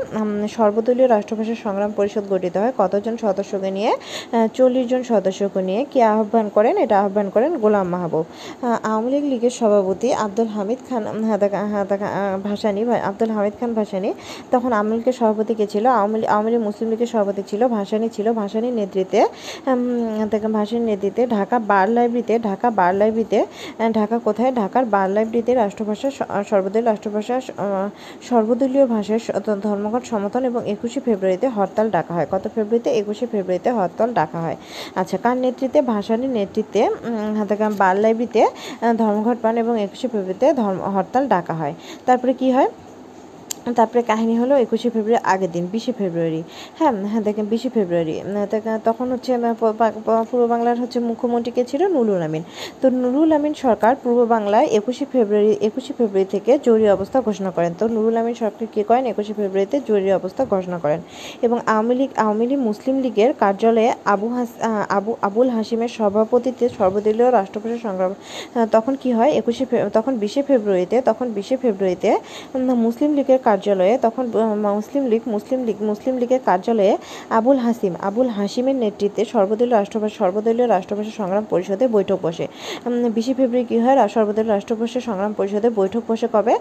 সর্বদলীয় 0.56 1.08
রাষ্ট্রভাষা 1.14 1.54
সংগ্রাম 1.64 1.90
পরিষদ 1.98 2.24
গঠিত 2.32 2.54
হয়। 2.62 2.72
কতজন 2.82 3.14
সদস্যকে 3.24 3.70
নিয়ে? 3.76 3.92
চল্লিশ 4.58 4.84
জন 4.92 5.02
সদস্যকে 5.12 5.60
নিয়ে 5.68 5.82
কি 5.92 5.98
আহ্বান 6.14 6.46
করেন? 6.56 6.74
এটা 6.84 6.96
আহ্বান 7.04 7.26
করেন 7.34 7.50
গোলাম 7.64 7.86
মাহবুব। 7.94 8.24
আওয়ামী 8.88 9.08
লীগ 9.14 9.24
লীগের 9.32 9.54
সভাপতি 9.60 10.08
আব্দুল 10.24 10.50
হামিদ 10.56 10.80
খান 10.88 11.02
হাদাকা 11.30 11.58
আহ, 11.66 12.36
ভাসানী 12.46 12.80
আব্দুল 13.10 13.30
হামিদ 13.36 13.54
খান 13.60 13.70
ভাসানী 13.78 14.10
তখন 14.50 14.72
আওয়ামী 14.72 14.96
লীগের 14.96 15.12
সভাপতি 15.12 15.54
কে 15.54 15.66
ছিল? 15.66 15.86
আওয়ামী 15.86 16.18
লীগ- 16.18 16.30
আওয়ামী 16.30 16.50
লীগ 16.50 16.60
মুসলিম 16.60 16.90
লীগের 16.90 17.06
সভাপতি 17.06 17.42
ছিল 17.46 17.68
ভাসানী 17.68 18.08
ছিল। 18.08 18.32
ভাসানীর 18.32 18.72
নেতৃত্বে 18.72 19.20
ভাসানীর 20.52 20.84
নেতৃত্বে 20.84 21.26
ঢাকা 21.26 21.58
বার 21.58 21.88
লাইব্রেরিতে 21.88 22.38
ঢাকা 22.38 22.70
বার 22.70 22.94
লাইব্রেরিতে 22.94 23.46
ঢাকা 23.92 24.18
কোথায়? 24.18 24.52
ঢাকার 24.54 24.84
বার 24.84 25.10
লাইব্রেরিতে 25.10 25.54
রাষ্ট্রভাষা 25.54 26.10
সর্বদলীয় 26.50 26.84
রাষ্ট্রভাষা 26.84 27.40
সর্বদলীয় 28.22 28.86
ভাষার 28.86 29.18
ধর্মঘট 29.60 30.04
সমর্থন 30.04 30.44
এবং 30.44 30.68
একুশে 30.68 31.00
ফেব্রুয়ারিতে 31.00 31.48
হরতাল 31.48 31.90
ডাকা 31.90 32.14
হয়। 32.14 32.26
কত 32.30 32.42
ফেব্রুয়ারিতে? 32.42 32.90
একুশে 32.90 33.26
ফেব্রুয়ারিতে 33.26 33.70
হরতাল 33.70 34.14
ডাকা 34.14 34.38
হয়। 34.40 34.56
আচ্ছা 34.94 35.16
কার 35.16 35.36
নেতৃত্বে? 35.36 35.82
ভাসানীর 35.82 36.30
নেতৃত্বে 36.30 36.88
উম, 36.88 37.74
বার 37.78 37.96
লাইব্রেরিতে 37.96 38.46
ধর্মঘট 38.98 39.36
পান 39.42 39.58
এবং 39.58 39.80
একুশে 39.82 40.08
ফেব্রুয়ারিতে 40.08 40.52
ধর্ম 40.52 40.80
হরতাল 40.80 41.28
ডাকা 41.28 41.54
হয়। 41.54 41.74
তারপরে 42.06 42.32
কি 42.32 42.50
হয়? 42.50 42.68
তারপরে 43.78 44.00
কাহিনী 44.10 44.34
হলো 44.42 44.54
একুশে 44.64 44.88
ফেব্রুয়ারি 44.94 45.24
আগের 45.32 45.50
দিন, 45.54 45.64
বিশে 45.74 45.92
ফেব্রুয়ারি। 46.00 46.40
হ্যাঁ 46.78 46.92
হ্যাঁ 47.10 47.22
দেখেন, 47.28 47.46
বিশে 47.52 47.68
ফেব্রুয়ারি। 47.76 48.14
তখন 48.88 49.06
হচ্ছে 49.12 49.30
পূর্ব 50.30 50.44
বাংলার 50.52 50.76
হচ্ছে 50.82 50.98
মুখ্যমন্ত্রীকে 51.10 51.62
ছিল? 51.70 51.82
নুরুল 51.96 52.22
আমিন। 52.28 52.42
তো 52.80 52.86
নুরুল 53.02 53.30
আমিন 53.38 53.52
সরকার 53.64 53.92
পূর্ব 54.02 54.18
বাংলায় 54.34 54.66
একুশে 54.78 55.04
ফেব্রুয়ারি 55.12 55.52
একুশে 55.68 55.92
ফেব্রুয়ারি 55.98 56.28
থেকে 56.34 56.52
জরুরি 56.66 56.86
অবস্থা 56.96 57.18
ঘোষণা 57.26 57.50
করেন। 57.56 57.72
তো 57.80 57.84
নুরুল 57.94 58.16
আমিন 58.20 58.34
সরকার 58.42 58.66
কী 58.74 58.82
করেন? 58.88 59.04
একুশে 59.12 59.32
ফেব্রুয়ারিতে 59.38 59.76
জরুরি 59.88 60.10
অবস্থা 60.20 60.42
ঘোষণা 60.52 60.78
করেন। 60.84 61.00
এবং 61.46 61.58
আওয়ামী 61.72 61.94
লীগ 62.00 62.10
আওয়ামী 62.24 62.44
লীগ 62.50 62.60
মুসলিম 62.68 62.96
লীগের 63.04 63.30
কার্যালয়ে 63.42 63.90
আবু 64.14 64.26
হাস 64.36 64.50
আবু, 64.98 65.12
আবুল 65.28 65.48
হাসিমের 65.56 65.92
সভাপতিত্বে 65.98 66.66
সর্বদলীয় 66.78 67.28
রাষ্ট্রভাষা 67.38 67.78
সংগ্রাম 67.86 68.12
তখন 68.74 68.92
কি 69.02 69.10
হয়? 69.16 69.30
একুশে 69.40 69.64
তখন 69.96 70.12
বিশে 70.22 70.40
ফেব্রুয়ারিতে, 70.48 70.96
তখন 71.08 71.26
বিশে 71.38 71.56
ফেব্রুয়ারিতে 71.62 72.10
মুসলিম 72.86 73.10
লীগের 73.18 73.40
কার্যালয়ে 73.58 73.94
তখন 74.06 74.24
মুসলিম 74.78 75.02
লীগ 75.10 75.22
মুসলিম 75.34 75.60
লীগ, 75.66 75.78
মুসলিম 75.90 76.14
লীগের 76.20 76.42
কার্যালয়ে 76.48 76.94
আবুল 77.38 77.58
হাসিম, 77.66 77.92
আবুল 78.08 78.28
হাসিমের 78.38 78.76
নেতৃত্বে 78.84 79.22
সর্বদলীয় 79.34 79.76
রাষ্ট্রভাষা 79.78 80.16
সর্বদলীয় 80.22 80.66
রাষ্ট্রভাষা 80.74 81.12
সংগ্রাম 81.20 81.44
পরিষদে 81.52 81.84
বৈঠক 81.96 82.18
বসে। 82.26 82.44
বিশে 83.16 83.32
ফেব্রুয়ারি 83.38 83.66
কী 83.70 83.76
হয়? 83.84 83.96
সর্বদলীয় 84.16 84.52
রাষ্ট্রভাষা 84.56 85.00
সংগ্রাম 85.08 85.32
পরিষদে 85.38 85.68
বৈঠক 85.80 86.02
বসে 86.10 86.26
কবে? 86.34 86.54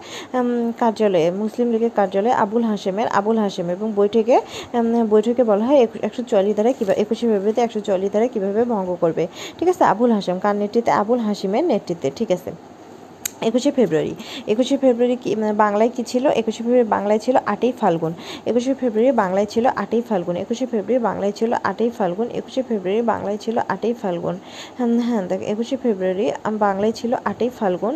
কার্যালয়ে, 0.81 1.27
মুসলিম 1.41 1.67
লীগের 1.73 1.93
কার্যালয়ে 1.99 2.35
আবুল 2.43 2.63
হাসিমের, 2.69 3.07
আবুল 3.19 3.37
হাসিম 3.43 3.65
এবং 3.75 3.87
বৈঠকে 3.99 4.35
বৈঠকে 5.13 5.43
বলা 5.51 5.63
হয় 5.69 5.79
একশো 6.07 6.21
চুয়াল্লিশ 6.29 6.53
ধারা 6.57 6.71
কীভাবে 6.77 6.97
একুশে 7.03 7.25
ফেব্রুয়ারিতে 7.29 7.61
একশো 7.67 7.79
চুয়াল্লিশ 7.85 8.09
ধারা 8.13 8.27
কীভাবে 8.33 8.61
ভঙ্গ 8.73 8.89
করবে? 9.03 9.23
ঠিক 9.57 9.67
আছে, 9.73 9.83
আবুল 9.93 10.11
হাসিম, 10.17 10.35
কার 10.43 10.55
নেতৃত্বে? 10.61 10.91
আবুল 11.01 11.19
হাসিমের 11.27 11.63
নেতৃত্বে, 11.71 12.07
ঠিক 12.19 12.31
আছে। 12.37 12.51
একুশে 13.49 13.71
ফেব্রুয়ারি। 13.77 14.13
একুশে 14.51 14.75
ফেব্রুয়ারি 14.83 15.15
কি 15.23 15.29
মানে 15.41 15.53
বাংলায় 15.65 15.91
কি 15.95 16.03
ছিল? 16.11 16.25
একুশে 16.39 16.61
ফেব্রুয়ারি 16.65 16.89
বাংলায় 16.95 17.21
ছিল 17.25 17.35
আটই 17.53 17.71
ফাল্গুন। 17.79 18.13
একুশে 18.49 18.73
ফেব্রুয়ারি 18.79 19.11
বাংলায় 19.23 19.47
ছিল 19.53 19.65
আটই 19.83 20.01
ফাল্গুন। 20.09 20.35
একুশে 20.43 20.65
ফেব্রুয়ারি 20.71 21.03
বাংলায় 21.09 21.33
ছিল 21.39 21.51
আটই 21.69 21.89
ফাল্গুন। 21.97 22.27
একুশে 22.39 22.61
ফেব্রুয়ারি 22.69 23.01
বাংলায় 23.13 23.39
ছিল 23.45 23.57
আটই 23.73 23.93
ফাল্গুন। 24.01 24.35
হ্যাঁ 24.77 24.89
হ্যাঁ 25.07 25.23
দেখ, 25.29 25.41
একুশে 25.53 25.75
ফেব্রুয়ারি 25.83 26.25
বাংলায় 26.65 26.93
ছিল 26.99 27.11
আটই 27.31 27.49
ফাল্গুন। 27.57 27.95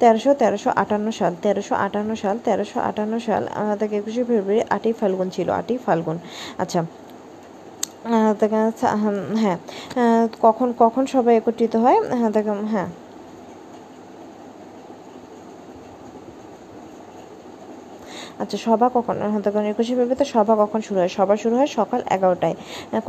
তেরোশো 0.00 0.30
তেরোশো 0.40 0.70
আটান্ন 0.82 1.06
সাল, 1.18 1.32
তেরোশো 1.44 1.74
আটান্ন 1.86 2.10
সাল, 2.22 2.36
তেরোশো 2.46 2.78
আটান্ন 2.88 3.14
সাল 3.26 3.42
দেখ, 3.80 3.90
একুশে 4.00 4.22
ফেব্রুয়ারি 4.30 4.62
আটই 4.76 4.92
ফাল্গুন 5.00 5.28
ছিল, 5.36 5.48
আটই 5.60 5.76
ফাল্গুন। 5.86 6.16
আচ্ছা। 6.62 6.80
হ্যাঁ 9.40 10.22
কখন 10.44 10.68
কখন 10.82 11.04
সবাই 11.14 11.34
একত্রিত 11.40 11.74
হয়? 11.84 11.98
হ্যাঁ 12.20 12.30
হ্যাঁ। 12.74 12.88
আচ্ছা 18.42 18.58
সভা 18.66 18.86
কখন? 18.96 19.16
তখন 19.46 19.62
একুশে 19.72 19.92
ফেব্রুয়ারিতে 19.98 20.26
সভা 20.34 20.54
কখন 20.62 20.80
শুরু 20.86 20.98
হয়? 21.00 21.12
সভা 21.18 21.34
শুরু 21.42 21.54
হয় 21.58 21.70
সকাল 21.78 22.00
এগারোটায়। 22.16 22.54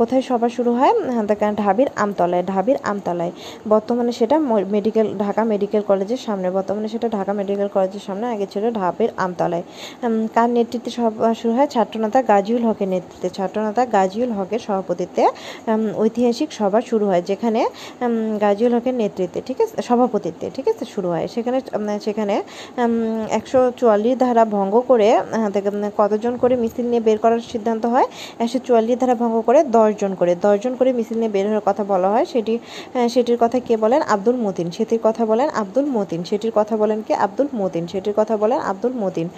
কোথায় 0.00 0.22
সভা 0.30 0.48
শুরু 0.56 0.70
হয়? 0.78 0.94
দেখেন 1.30 1.52
ঢাবির 1.62 1.88
আমতলায় 2.04 2.44
ঢাবির 2.52 2.78
আমতলায়। 2.90 3.32
বর্তমানে 3.72 4.12
সেটা 4.20 4.36
মেডিকেল 4.74 5.06
ঢাকা 5.24 5.42
মেডিকেল 5.52 5.82
কলেজের 5.90 6.20
সামনে। 6.26 6.48
বর্তমানে 6.56 6.88
সেটা 6.94 7.06
ঢাকা 7.16 7.32
মেডিকেল 7.40 7.68
কলেজের 7.74 8.04
সামনে, 8.06 8.26
আগে 8.34 8.46
ছিল 8.52 8.64
ঢাবির 8.80 9.10
আমতলায়। 9.24 9.64
কার 10.36 10.48
নেতৃত্বে 10.56 10.90
সভা 10.98 11.30
শুরু 11.40 11.52
হয়? 11.56 11.68
ছাত্রনেতা 11.74 12.20
গাজিউল 12.32 12.62
হকের 12.68 12.88
নেতৃত্বে। 12.94 13.28
ছাত্রনেতা 13.38 13.82
গাজিউল 13.96 14.30
হকের 14.38 14.60
সভাপতিত্বে 14.66 15.24
ঐতিহাসিক 16.02 16.48
সভা 16.58 16.80
শুরু 16.90 17.04
হয়, 17.10 17.22
যেখানে 17.30 17.60
গাজিউল 18.44 18.72
হকের 18.76 18.94
নেতৃত্বে, 19.02 19.40
ঠিক 19.48 19.58
আছে, 19.64 19.74
সভাপতিত্বে, 19.88 20.46
ঠিক 20.56 20.66
আছে, 20.72 20.84
শুরু 20.94 21.08
হয়। 21.14 21.26
সেখানে 21.34 21.58
সেখানে 22.06 22.34
একশো 23.38 23.60
চুয়াল্লিশ 23.80 24.14
ধারা 24.24 24.44
ভঙ্গ 24.56 24.74
করে 24.90 25.08
কতজন 26.00 26.32
করে 26.42 26.54
মিছিল 26.62 26.86
নিয়ে 26.92 27.02
বের 27.08 27.18
করার 27.24 27.42
সিদ্ধান্ত 27.52 27.84
হয়? 27.94 28.06
একশো 28.42 28.58
চুয়াল্লিশ 28.66 28.96
ধারা 29.00 29.14
ভঙ্গ 29.22 29.36
করে 29.48 29.60
দশজন 29.76 30.12
করে 30.20 30.32
দশজন 30.44 30.72
করে 30.78 30.90
মিছিল 30.98 31.16
নিয়ে 31.22 31.32
বের 31.36 31.46
হওয়ার 31.50 31.64
কথা 31.68 31.82
বলা 31.92 32.08
হয়। 32.14 32.26
সেটি 32.32 32.54
সেটির 33.14 33.38
কথা 33.44 33.58
কে 33.66 33.74
বলেন? 33.84 34.00
আব্দুল 34.14 34.36
মতিন। 34.44 34.68
সেটির 34.76 35.00
কথা 35.06 35.22
বলেন 35.30 35.48
আব্দুল 35.62 35.86
মতিন। 35.96 36.20
সেটির 36.30 36.52
কথা 36.58 36.74
বলেন 36.82 36.98
কে? 37.08 37.14
আব্দুল 37.26 37.48
মতিন। 37.60 37.84
সেটির 37.92 38.14
কথা 38.20 38.34
বলেন 38.42 38.58
আব্দুল 38.70 38.94
মতিন। 39.02 39.28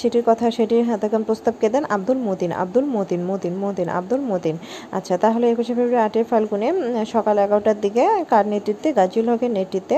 সেটির 0.00 0.24
কথা, 0.28 0.46
সেটির 0.56 0.84
হাতাকাম 0.90 1.22
প্রস্তাব 1.28 1.54
কে 1.60 1.68
দেন? 1.74 1.84
আব্দুল 1.96 2.18
মতিন। 2.28 2.50
আব্দুল 2.62 2.86
মতিন 2.96 3.20
মতিন 3.30 3.54
মতিন, 3.64 3.88
আব্দুল 3.98 4.22
মতিন। 4.30 4.56
আচ্ছা 4.96 5.14
তাহলে 5.24 5.44
একুশে 5.52 5.72
ফেব্রুয়ারি 5.78 6.06
আটই 6.06 6.24
ফাল্গুনে 6.30 6.68
সকাল 7.14 7.36
এগারোটার 7.44 7.78
দিকে 7.84 8.02
কার 8.32 8.44
নেতৃত্বে? 8.52 8.88
গাজীউল 8.98 9.26
হকের 9.32 9.52
নেতৃত্বে 9.58 9.96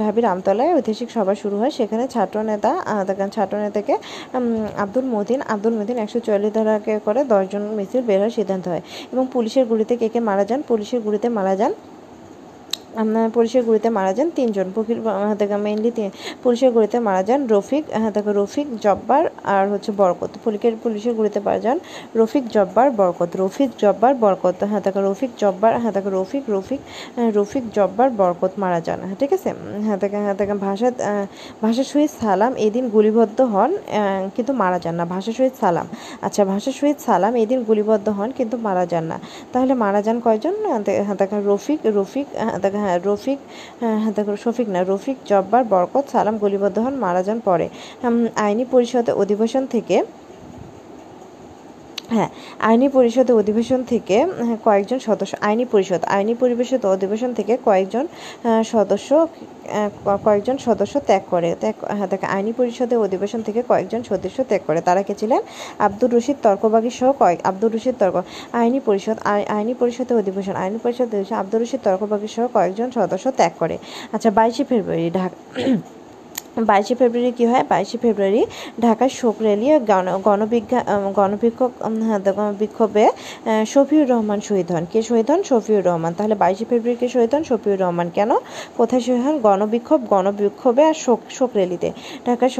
ঢাবির 0.00 0.26
আমতলায় 0.32 0.70
ঐতিহাসিক 0.78 1.08
সভা 1.16 1.34
শুরু 1.42 1.56
হয়। 1.60 1.72
সেখানে 1.78 2.04
ছাত্র 2.14 2.36
নেতা 2.50 2.70
ছাত্র 3.36 3.54
নেতাকে 3.64 3.94
আব্দুল 4.76 5.06
মদিন 5.16 5.38
আব্দুল 5.48 5.74
মতিন 5.78 5.96
একশো 5.98 6.18
চুয়াল্লিশ 6.20 6.52
ধারাকে 6.52 6.92
করে 7.04 7.20
দশজন 7.24 7.62
মিছিল 7.76 8.00
বের 8.02 8.18
হওয়ার 8.18 8.36
সিদ্ধান্ত 8.38 8.64
হয় 8.68 8.82
এবং 9.12 9.24
পুলিশের 9.32 9.64
গুলিতে 9.66 9.94
কে 9.96 10.08
কে 10.08 10.20
মারা 10.20 10.44
যান? 10.44 10.60
পুলিশের 10.68 11.00
গুলিতে 11.00 11.28
মারা 11.28 11.54
যান 11.56 11.72
পুলিশের 13.36 13.62
গুলিতে 13.68 13.88
মারা 13.98 14.12
যান 14.16 14.28
তিনজন। 14.38 14.66
ফকির 14.76 14.98
থেকে 15.40 15.56
মেইনলি 15.66 15.90
পুলিশের 16.44 16.70
গুলিতে 16.76 16.96
মারা 17.08 17.22
যান 17.28 17.40
রফিক 17.54 17.84
থেকে 18.16 18.30
রফিক, 18.40 18.66
জব্বার 18.84 19.24
আর 19.54 19.64
হচ্ছে 19.72 19.90
বরকত। 20.00 20.32
পুলিশের 20.44 20.74
পুলিশের 20.82 21.14
গুলিতে 21.18 21.38
মারা 21.46 21.60
যান 21.64 21.78
রফিক, 22.20 22.44
জব্বার, 22.56 22.86
বরকত। 22.98 23.30
রফিক, 23.42 23.70
জব্বার, 23.82 24.12
বরকত। 24.22 24.58
হ্যাঁ 24.70 24.82
থেকে 24.86 25.00
রফিক, 25.08 25.30
জব্বার 25.42 25.72
হ্যাঁ 25.82 25.94
থেকে 25.96 26.08
রফিক 26.18 26.44
রফিক 26.54 26.80
রফিক, 27.38 27.64
জব্বার, 27.76 28.08
বরকত 28.20 28.52
মারা 28.62 28.80
যান। 28.86 28.98
ঠিক 29.20 29.30
আছে? 29.36 29.50
হ্যাঁ 29.86 29.98
হ্যাঁ 30.26 30.36
থেকে 30.40 30.54
ভাষা 30.66 30.88
ভাষা 31.64 31.84
শহীদ 31.90 32.12
সালাম 32.22 32.52
এদিন 32.66 32.84
গুলিবদ্ধ 32.96 33.38
হন 33.54 33.70
কিন্তু 34.36 34.52
মারা 34.62 34.78
যান 34.84 34.94
না। 35.00 35.04
ভাষা 35.14 35.32
শহীদ 35.38 35.54
সালাম। 35.62 35.86
আচ্ছা 36.26 36.42
ভাষা 36.52 36.70
শহীদ 36.78 36.98
সালাম 37.08 37.32
এদিন 37.44 37.58
গুলিবদ্ধ 37.68 38.06
হন, 38.18 38.30
কিন্তু 38.38 38.56
মারা 38.66 38.84
যান 38.92 39.04
না। 39.10 39.16
তাহলে 39.52 39.72
মারা 39.84 40.00
যান 40.06 40.16
কয়জন? 40.26 40.54
হ্যাঁ 40.64 41.16
থেকে 41.20 41.36
রফিক 41.50 41.80
রফিক 41.98 42.26
হ্যাঁ 42.46 42.58
থেকে 42.64 42.78
হ্যাঁ 42.84 42.98
রফিক 43.08 43.38
হ্যাঁ 44.02 44.12
দেখো, 44.16 44.32
শফিক 44.44 44.68
না, 44.74 44.80
রফিক, 44.90 45.16
জব্বার, 45.30 45.62
বরকত, 45.72 46.04
সালাম, 46.14 46.36
গুলিবদ্ধ 46.42 46.76
হন, 46.84 46.94
মারা 47.04 47.22
যান 47.26 47.38
পরে। 47.48 47.66
আইনি 48.44 48.64
পরিষদের 48.72 49.14
অধিবেশন 49.22 49.62
থেকে 49.74 49.96
হ্যাঁ 52.14 52.30
আইনি 52.68 52.88
পরিষদ 52.96 53.28
অধিবেশন 53.40 53.80
থেকে 53.92 54.16
হ্যাঁ, 54.46 54.58
কয়েকজন 54.66 54.98
সদস্য 55.08 55.32
আইনি 55.48 55.64
পরিষদ 55.72 56.00
আইনি 56.16 56.34
পরিবেশদ 56.42 56.82
অধিবেশন 56.94 57.30
থেকে 57.38 57.54
কয়েকজন 57.68 58.04
সদস্য 58.72 59.08
কয়েকজন 60.26 60.56
সদস্য 60.66 60.94
ত্যাগ 61.08 61.22
করে 61.32 61.50
ত্যাগ 61.62 61.76
হ্যাঁ 61.96 62.08
দেখে 62.12 62.26
আইনি 62.36 62.52
পরিষদের 62.58 62.98
অধিবেশন 63.06 63.40
থেকে 63.46 63.60
কয়েকজন 63.70 64.00
সদস্য 64.10 64.38
ত্যাগ 64.50 64.62
করে। 64.68 64.80
তারা 64.88 65.02
কে 65.08 65.14
ছিলেন? 65.20 65.40
আব্দুর 65.86 66.10
রশিদ 66.14 66.38
তর্কবাগী 66.46 66.92
সহ 66.98 67.10
কয়েক 67.22 67.38
আব্দুর 67.50 67.70
রশিদ 67.74 67.96
তর্ক 68.00 68.16
আইনি 68.60 68.80
পরিষদ 68.88 69.16
আইনি 69.56 69.74
পরিষদের 69.80 70.16
অধিবেশন 70.22 70.54
আইনি 70.62 70.78
পরিষদ 70.84 71.08
আব্দুর 71.40 71.60
রশিদ 71.62 71.80
তর্কবাগী 71.86 72.28
সহ 72.34 72.44
কয়েকজন 72.56 72.88
সদস্য 72.98 73.26
ত্যাগ 73.38 73.52
করে। 73.58 73.76
আচ্ছা 74.14 74.30
বাইশে 74.38 74.64
ফেব্রুয়ারি 74.70 75.08
ঢাকা 75.18 75.36
বাইশে 76.56 76.94
ফেব্রুয়ারি 76.94 77.32
কী 77.38 77.44
হয়? 77.50 77.64
বাইশে 77.72 77.96
ফেব্রুয়ারি 78.04 78.42
ঢাকার 78.82 79.10
শোক 79.20 79.36
র্যালি 79.44 79.66
গণ 79.90 80.06
গণবিজ্ঞা 80.28 80.80
গণবিক্ষোভ 81.18 81.70
হ্যাঁ, 82.08 82.20
বিক্ষোভে 82.62 83.06
শফিউর 83.72 84.06
রহমান 84.12 84.40
শহীদ 84.48 84.68
হন। 84.74 84.84
কে 84.92 85.00
শহীদ 85.08 85.28
হন? 85.30 85.40
শফিউর 85.50 85.82
রহমান। 85.88 86.12
তাহলে 86.18 86.34
বাইশে 86.42 86.64
ফেব্রুয়ারি 86.70 86.98
কে 87.00 87.08
শহীদ 87.14 87.30
হন? 87.34 87.42
শফিউর 87.50 87.78
রহমান। 87.84 88.08
কেন? 88.16 88.30
কোথায় 88.78 89.02
শহীদ 89.06 89.22
হন? 89.26 89.36
গণবিক্ষোভ 89.48 90.00
গণবিক্ষোভে 90.14 90.82
আর 90.90 90.96
শোক 91.04 91.20
শোক 91.36 91.50
র্যালিতে। 91.58 91.88
ঢাকার 92.26 92.50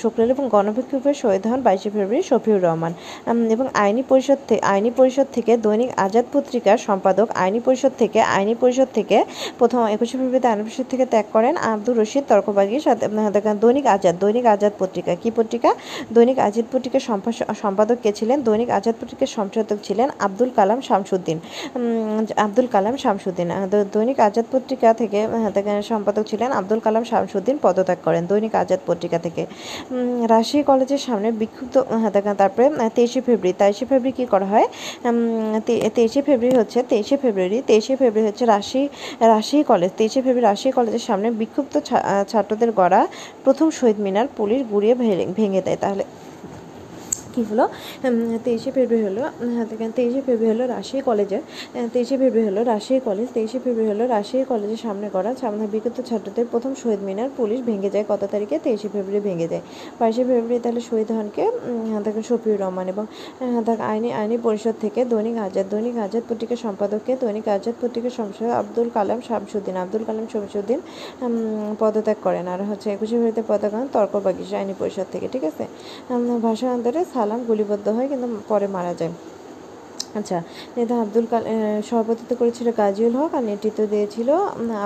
শোক 0.00 0.12
র্যালি 0.18 0.32
এবং 0.36 0.46
গণবিক্ষোভে 0.56 1.12
শহীদ 1.22 1.44
হন 1.50 1.60
বাইশে 1.66 1.88
ফেব্রুয়ারি 1.94 2.24
শফিউর 2.30 2.60
রহমান। 2.66 2.92
এবং 3.54 3.66
আইনি 3.84 4.02
পরিষদ 4.10 4.38
থেকে 4.48 4.62
আইনি 4.74 4.90
পরিষদ 4.98 5.26
থেকে 5.36 5.52
দৈনিক 5.64 5.90
আজাদ 5.96 6.26
পত্রিকার 6.34 6.76
সম্পাদক 6.88 7.26
আইনি 7.44 7.60
পরিষদ 7.66 7.92
থেকে 7.98 8.18
আইনি 8.36 8.54
পরিষদ 8.62 8.88
থেকে 8.94 9.16
প্রথম 9.58 9.80
একুশে 9.94 10.14
ফেব্রুয়ারিতে 10.18 10.48
আইনি 10.52 10.62
পরিষদ 10.66 10.86
থেকে 10.92 11.04
ত্যাগ 11.06 11.26
করেন 11.32 11.54
আব্দুর 11.72 11.96
রশিদ 12.00 12.24
তর্কবাগীর 12.28 12.82
সাথে 12.86 13.04
দৈনিক 13.62 13.86
আজাদ 13.96 14.14
দৈনিক 14.22 14.46
আজাদ 14.54 14.72
পত্রিকা, 14.80 15.12
কি 15.22 15.30
পত্রিকা? 15.38 15.70
দৈনিক 16.16 16.38
আজাদ 16.46 16.66
পত্রিকার 16.72 17.02
সম্পাদক 17.62 17.98
কে 18.04 18.10
ছিলেন? 18.18 18.38
দৈনিক 18.48 18.70
আজাদ 18.78 18.94
পত্রিকার 19.00 19.30
সম্পাদক 19.36 19.78
ছিলেন 19.86 20.08
আব্দুল 20.26 20.50
কালাম 20.58 20.78
শামসুদ্দিন। 20.88 21.38
আব্দুল 22.46 22.66
কালাম 22.74 22.94
শামসুদ্দিন। 23.02 23.48
দৈনিক 23.94 24.18
আজাদ 24.28 24.46
পত্রিকা 24.52 24.88
থেকে 25.00 25.18
সম্পাদক 25.90 26.24
ছিলেন 26.30 26.50
আব্দুল 26.60 26.80
কালাম 26.86 27.04
শামসুদ্দিন 27.10 27.56
পদত্যাগ 27.64 27.98
করেন 28.06 28.22
দৈনিক 28.30 28.52
আজাদ 28.62 28.80
পত্রিকা 28.88 29.18
থেকে। 29.26 29.42
রাজশাহী 30.32 30.62
কলেজের 30.70 31.02
সামনে 31.06 31.28
বিক্ষুব্ধ 31.40 31.74
তারপরে 32.42 32.66
তেইশে 32.96 33.20
ফেব্রুয়ারি 33.26 33.58
তেইশে 33.60 33.84
ফেব্রুয়ারি 33.90 34.12
কী 34.18 34.24
করা 34.32 34.46
হয়? 34.52 34.66
তেইশে 35.96 36.20
ফেব্রুয়ারি 36.28 36.56
হচ্ছে, 36.60 36.78
তেইশে 36.90 37.16
ফেব্রুয়ারি 37.22 37.58
তেইশে 37.70 37.94
ফেব্রুয়ারি 38.00 38.28
হচ্ছে 38.30 38.44
রাশি 38.54 38.82
রাশি 39.32 39.58
কলেজ, 39.70 39.90
তেইশে 39.98 40.20
ফেব্রুয়ারি 40.24 40.48
রাজশাহী 40.50 40.72
কলেজের 40.78 41.04
সামনে 41.08 41.28
বিক্ষুব্ধ 41.40 41.74
ছাত্রদের 42.32 42.70
গড়া 42.80 43.02
প্রথম 43.44 43.68
শহীদ 43.70 43.98
মিনার 44.00 44.28
পুলিশ 44.36 44.60
গুড়িয়ে 44.70 44.94
ভেঙে 45.38 45.62
দেয়। 45.66 45.78
তাহলে 45.80 46.04
কী 47.34 47.42
হলো? 47.50 47.64
তেইশে 48.46 48.70
ফেব্রুয়ারি 48.76 49.04
হলো 49.08 49.22
তেইশে 49.98 50.20
ফেব্রুয়ারি 50.26 50.52
হলো 50.54 50.64
রাজশাহী 50.74 51.02
কলেজের 51.08 51.42
তেইশে 51.94 52.16
ফেব্রুয়ারি 52.22 52.48
হলো 52.50 52.60
রাজশাহী 52.72 53.00
কলেজ, 53.08 53.26
তেইশে 53.36 53.58
ফেব্রুয়ারি 53.64 53.90
হলো 53.92 54.04
রাজশাহী 54.14 54.44
কলেজের 54.52 54.80
সামনে 54.86 55.06
করা 55.14 55.30
সামনে 55.42 55.64
বিগত 55.74 55.96
ছাত্রদের 56.08 56.46
প্রথম 56.52 56.72
শহীদ 56.82 57.00
মিনার, 57.08 57.30
পুলিশ 57.38 57.60
ভেঙে 57.68 57.90
যায়, 57.94 58.04
কত 58.10 58.22
তারিখে? 58.32 58.56
তেইশে 58.64 58.88
ফেব্রুয়ারি 58.94 59.22
ভেঙে 59.28 59.46
যায়। 59.52 59.62
বাইশে 60.00 60.22
ফেব্রুয়ারি 60.28 60.62
তাহলে 60.64 60.80
শহীদ 60.88 61.08
হনকে 61.16 61.44
দেখেন, 62.04 62.24
শফিউর 62.30 62.58
রহমান 62.64 62.86
এবং 62.92 63.04
আইনি 63.92 64.10
আইনি 64.20 64.36
পরিষদ 64.46 64.76
থেকে 64.84 65.00
দৈনিক 65.12 65.36
আজাদ 65.46 65.66
দৈনিক 65.72 65.96
আজাদ 66.06 66.22
পত্রিকার 66.30 66.58
সম্পাদককে 66.66 67.12
দৈনিক 67.22 67.46
আজাদ 67.56 67.74
পত্রিকার 67.82 68.12
সম্পাদক 68.18 68.50
আব্দুল 68.62 68.88
কালাম 68.96 69.20
শামসুদ্দিন। 69.28 69.74
আব্দুল 69.84 70.02
কালাম 70.08 70.26
শামসুদ্দিন 70.32 70.80
পদত্যাগ 71.82 72.18
করেন। 72.26 72.44
আর 72.52 72.60
হচ্ছে 72.70 72.88
একুশে 72.94 73.14
ফেব্রুয়ারিতে 73.14 73.42
পদত্যাগ 73.50 73.70
করেন 73.74 73.88
তর্ক 73.94 74.14
বাগিস 74.26 74.50
আইনি 74.60 74.74
পরিষদ 74.80 75.06
থেকে, 75.14 75.26
ঠিক 75.34 75.44
আছে? 75.50 75.64
ভাষান্তরে 76.46 77.00
সালাম 77.24 77.42
গুলিবদ্ধ 77.48 77.86
হয় 77.96 78.08
কিন্তু 78.12 78.26
পরে 78.48 78.66
মারা 78.74 78.92
যায়। 79.00 79.12
আচ্ছা 80.18 80.38
নেতা 80.76 80.94
আব্দুল 81.04 81.26
কাল 81.32 81.42
সভাপতিত্ব 81.88 82.32
করেছিল 82.40 82.68
গাজিউল 82.80 83.14
হক 83.20 83.32
আর 83.38 83.44
নেতৃত্ব 83.50 83.80
দিয়েছিল 83.92 84.28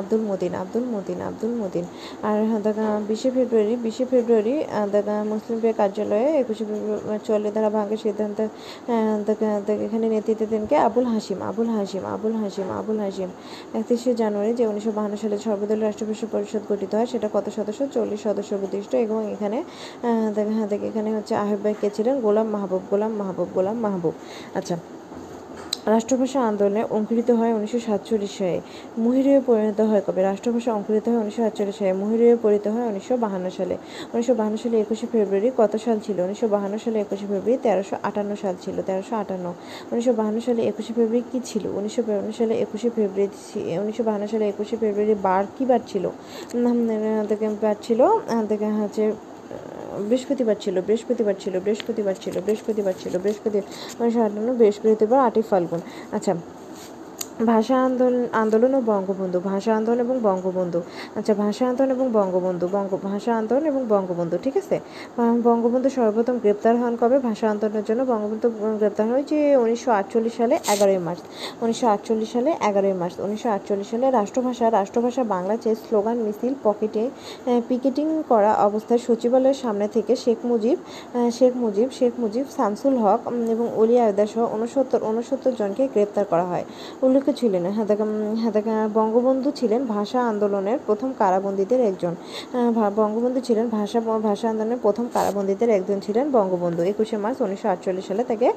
আব্দুল 0.01 0.23
মদিন 0.31 0.53
আব্দুল 0.63 0.85
মদিন 0.95 1.19
আব্দুল 1.29 1.53
মদিন 1.63 1.85
আর 2.29 2.39
দেখা 2.67 2.87
বিশে 3.11 3.29
ফেব্রুয়ারি 3.37 3.75
বিশে 3.87 4.05
ফেব্রুয়ারি 4.13 4.55
দেখা 4.95 5.17
মুসলিম 5.33 5.57
পে 5.63 5.71
কার্যালয়ে 5.81 6.29
একুশে 6.41 6.65
ফেব্রুয়ারি 6.71 7.21
চুয়াল্লিশ 7.27 7.51
ধারা 7.57 7.71
ভাঙের 7.77 8.01
সিদ্ধান্ত 8.05 8.39
এখানে 9.87 10.07
নেতৃত্ব 10.15 10.43
দেনকে 10.53 10.77
আবুল 10.89 11.07
হাসিম 11.15 11.39
আবুল 11.51 11.69
হাসিম 11.77 12.03
আবুল 12.15 12.35
হাসিম 12.43 12.67
আবুল 12.81 12.99
হাসিম 13.05 13.31
একত্রিশে 13.79 14.11
জানুয়ারি 14.23 14.53
যে 14.59 14.65
উনিশশো 14.71 14.93
বাহান্ন 14.97 15.15
সালে 15.23 15.37
সর্বদলীয় 15.47 15.87
রাষ্ট্রপতি 15.89 16.27
পরিষদ 16.35 16.63
গঠিত 16.71 16.93
হয়, 16.97 17.09
সেটা 17.13 17.29
কত 17.37 17.47
সদস্য? 17.59 17.81
চল্লিশ 17.97 18.21
সদস্য 18.27 18.51
প্রতিষ্ঠ 18.61 18.93
এবং 19.07 19.19
এখানে 19.35 19.59
দেখা 20.37 20.55
এখানে 20.91 21.11
হচ্ছে 21.17 21.35
আহ্বায়ক 21.45 21.79
কে 21.83 21.89
ছিলেন? 21.97 22.15
গোলাম 22.27 22.47
মাহবুব 22.55 22.83
গোলাম 22.91 23.13
মাহবুব 23.21 23.49
গোলাম 23.57 23.77
মাহবুব। 23.85 24.15
আচ্ছা 24.59 24.77
রাষ্ট্রভাষা 25.87 26.41
আন্দোলনে 26.41 26.85
অঙ্কুরিত 26.91 27.31
হয় 27.31 27.53
উনিশশো 27.55 27.79
সাতচল্লিশ 27.79 28.39
সালে। 28.39 28.61
মুহিরীয় 28.99 29.41
পরিণত 29.47 29.81
হয় 29.81 30.03
কবে? 30.07 30.23
রাষ্ট্রভাষা 30.23 30.75
অঙ্কুরিত 30.75 31.09
হয় 31.09 31.19
উনিশশো 31.19 31.43
সাতচল্লিশ 31.43 31.77
সালে। 31.79 31.93
মুহিরীয় 31.93 32.37
পরিণত 32.37 32.67
হয় 32.69 32.87
উনিশশো 32.89 33.17
বাহান্ন 33.17 33.51
সালে। 33.51 33.77
উনিশশো 34.15 34.35
বাহান্ন 34.35 34.57
সালে 34.57 34.81
একুশে 34.81 35.07
ফেব্রুয়ারি 35.13 35.51
কত 35.57 35.77
সাল 35.77 35.99
ছিল? 36.07 36.21
উনিশশো 36.21 36.49
বাহান্ন 36.49 36.79
সালে 36.79 37.01
একুশে 37.01 37.27
ফেব্রুয়ারি 37.31 37.57
তেরোশো 37.63 37.97
আটান্ন 38.03 38.35
সাল 38.43 38.55
ছিল। 38.61 38.83
তেরোশো 38.83 39.17
আটান্ন। 39.17 39.53
উনিশশো 39.93 40.13
বাহান্ন 40.13 40.41
সালে 40.41 40.63
একুশে 40.63 40.93
ফেব্রুয়ারি 40.93 41.23
কী 41.33 41.41
ছিল? 41.45 41.67
উনিশশো 41.67 42.03
বাহান্ন 42.03 42.33
সালে 42.39 42.55
একুশে 42.55 42.91
ফেব্রুয়ারি 42.97 43.77
উনিশশো 43.79 44.03
বাহান্ন 44.05 44.27
সালে 44.27 44.49
একুশে 44.49 44.77
ফেব্রুয়ারি 44.77 45.15
বার 45.23 45.45
কী 45.59 45.65
বার 45.65 45.81
ছিল? 45.87 46.11
বার 47.63 47.75
ছিল 47.83 48.01
হচ্ছে 48.01 49.13
বৃহস্পতিবার 50.11 50.57
ছিল 50.65 50.77
বৃহস্পতিবার 50.87 51.35
ছিল 51.43 51.55
বৃহস্পতিবার 51.67 52.15
ছিল 52.23 52.35
বৃহস্পতিবার 52.47 52.95
ছিল 53.03 53.15
বৃহস্পতিবার 53.25 53.65
মানে 53.99 54.11
আটান্ন 54.27 54.49
বৃহস্পতিবার 54.61 55.19
আটই 55.29 55.43
ফাল্গুন। 55.51 55.81
আচ্ছা 56.17 56.33
ভাষা 57.47 57.77
আন্দোলন 57.89 58.27
আন্দোলন 58.43 58.73
ও 58.79 58.81
বঙ্গবন্ধু, 58.93 59.39
ভাষা 59.51 59.71
আন্দোলন 59.79 60.01
এবং 60.07 60.17
বঙ্গবন্ধু। 60.29 60.81
আচ্ছা 61.19 61.33
ভাষা 61.45 61.65
আন্দোলন 61.71 61.91
এবং 61.97 62.07
বঙ্গবন্ধু, 62.19 62.65
বঙ্গ, 62.77 62.91
ভাষা 63.11 63.33
আন্দোলন 63.41 63.65
এবং 63.73 63.83
বঙ্গবন্ধু, 63.95 64.37
ঠিক 64.45 64.57
আছে? 64.63 64.77
বঙ্গবন্ধু 65.49 65.89
সর্বপ্রথম 65.97 66.37
গ্রেপ্তার 66.45 66.75
হন 66.83 66.95
কবে? 67.01 67.17
ভাষা 67.29 67.47
আন্দোলনের 67.53 67.85
জন্য 67.89 68.01
বঙ্গবন্ধু 68.13 68.47
গ্রেপ্তার 68.81 69.07
হয় 69.13 69.25
যে 69.31 69.39
উনিশশো 69.63 69.91
আটচল্লিশ 70.01 70.35
সালে 70.41 70.55
এগারোই 70.75 71.01
মার্চ। 71.07 71.23
উনিশশো 71.63 71.87
আটচল্লিশ 71.95 72.29
সালে 72.35 72.51
এগারোই 72.69 72.97
মার্চ। 73.01 73.15
উনিশশো 73.27 73.49
আটচল্লিশ 73.57 73.89
সালে 73.93 74.07
রাষ্ট্রভাষা 74.19 74.67
রাষ্ট্রভাষা 74.79 75.23
বাংলা 75.35 75.55
চেয়ে 75.63 75.77
স্লোগান 75.85 76.17
মিছিল, 76.27 76.53
পকেটে 76.67 77.03
পিকেটিং 77.69 78.07
করা 78.31 78.53
অবস্থায় 78.69 79.01
সচিবালয়ের 79.07 79.59
সামনে 79.65 79.87
থেকে 79.97 80.13
শেখ 80.25 80.39
মুজিব 80.51 80.77
শেখ 81.39 81.53
মুজিব 81.63 81.89
শেখ 81.99 82.13
মুজিব 82.23 82.45
শামসুল 82.57 82.95
হক 83.05 83.21
এবং 83.55 83.67
অলি 83.81 83.97
আয়দা 84.05 84.25
সহ 84.33 84.45
উনসত্তর 84.57 85.01
উনসত্তর 85.11 85.53
জনকে 85.61 85.83
গ্রেপ্তার 85.95 86.25
করা 86.33 86.47
হয়। 86.53 86.67
উল্লেখ 87.07 87.23
কে 87.29 87.35
ছিলেন। 87.41 87.65
বঙ্গবন্ধু 88.99 89.49
ছিলেন 89.61 89.81
ভাষা 89.97 90.21
আন্দোলনের 90.33 90.79
প্রথম 90.89 91.11
কারাবন্দীদের 91.21 91.81
একজন। 91.91 92.15
বঙ্গবন্ধু 93.01 93.41
ছিলেন 93.49 93.67
ভাষা 93.79 93.99
ভাষা 94.29 94.47
আন্দোলনের 94.53 94.81
প্রথম 94.85 95.07
কারাবন্দীদের 95.17 95.71
একজন 95.79 95.99
ছিলেন 96.07 96.25
বঙ্গবন্ধু। 96.37 96.81
একুশে 96.93 97.17
মার্চ 97.25 97.39
উনিশশো 97.47 97.69
আটচল্লিশ 97.75 98.05
সালে 98.11 98.23
তাকে 98.31 98.49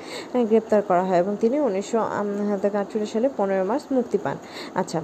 গ্রেপ্তার 0.50 0.82
করা 0.90 1.04
হয় 1.08 1.20
এবং 1.24 1.34
তিনি 1.44 1.58
উনিশশো 1.68 2.00
আটচল্লিশ 2.82 3.10
সালে 3.16 3.28
পনেরো 3.38 3.64
মার্চ 3.72 3.84
মুক্তি 3.98 4.18
পান। 4.24 4.38
আচ্ছা 4.82 5.00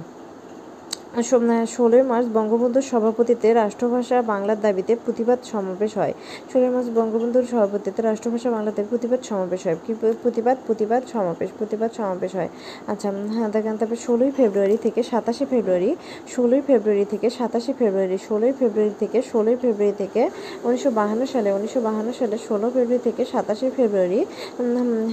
ষোলোই 1.22 2.02
মার্চ 2.02 2.28
বঙ্গবন্ধুর 2.34 2.82
সভাপতিত্বে 2.82 3.54
রাষ্ট্রভাষা 3.54 4.22
বাংলার 4.22 4.60
দাবিতে 4.60 4.96
প্রতিবাদ 5.04 5.38
সমাবেশ 5.44 5.96
হয়। 5.96 6.14
ষোলোই 6.52 6.68
মার্চ 6.68 6.88
বঙ্গবন্ধুর 6.94 7.46
সভাপতিত্বে 7.50 8.02
রাষ্ট্রভাষা 8.02 8.50
বাংলাতে 8.50 8.84
প্রতিবাদ 8.90 9.22
সমাবেশ 9.22 9.66
হয়। 9.66 9.76
কি 9.86 9.94
প্রতিবাদ? 10.22 10.56
প্রতিবাদ 10.66 11.02
সমাবেশ 11.12 11.50
প্রতিবাদ 11.58 11.90
সমাবেশ 11.96 12.34
হয়। 12.34 12.48
আচ্ছা 12.86 13.12
হ্যাঁ 13.32 13.48
দেখেন, 13.48 13.76
তারপরে 13.76 13.96
ষোলোই 13.96 14.30
ফেব্রুয়ারি 14.30 14.76
থেকে 14.76 15.02
সাতাশে 15.02 15.46
ফেব্রুয়ারি, 15.46 15.96
ষোলোই 16.28 16.60
ফেব্রুয়ারি 16.66 17.04
থেকে 17.04 17.30
সাতাশে 17.30 17.72
ফেব্রুয়ারি, 17.78 18.18
ষোলোই 18.28 18.52
ফেব্রুয়ারি 18.58 18.94
থেকে 18.98 19.22
ষোলোই 19.22 19.56
ফেব্রুয়ারি 19.56 19.96
থেকে 19.98 20.30
উনিশশো 20.64 20.90
বাহান্ন 20.90 21.26
সালে, 21.26 21.52
উনিশশো 21.52 21.80
বাহান্ন 21.80 22.12
সালে 22.18 22.38
ষোলো 22.38 22.70
ফেব্রুয়ারি 22.70 22.98
থেকে 22.98 23.24
সাতাশে 23.24 23.70
ফেব্রুয়ারি 23.76 24.24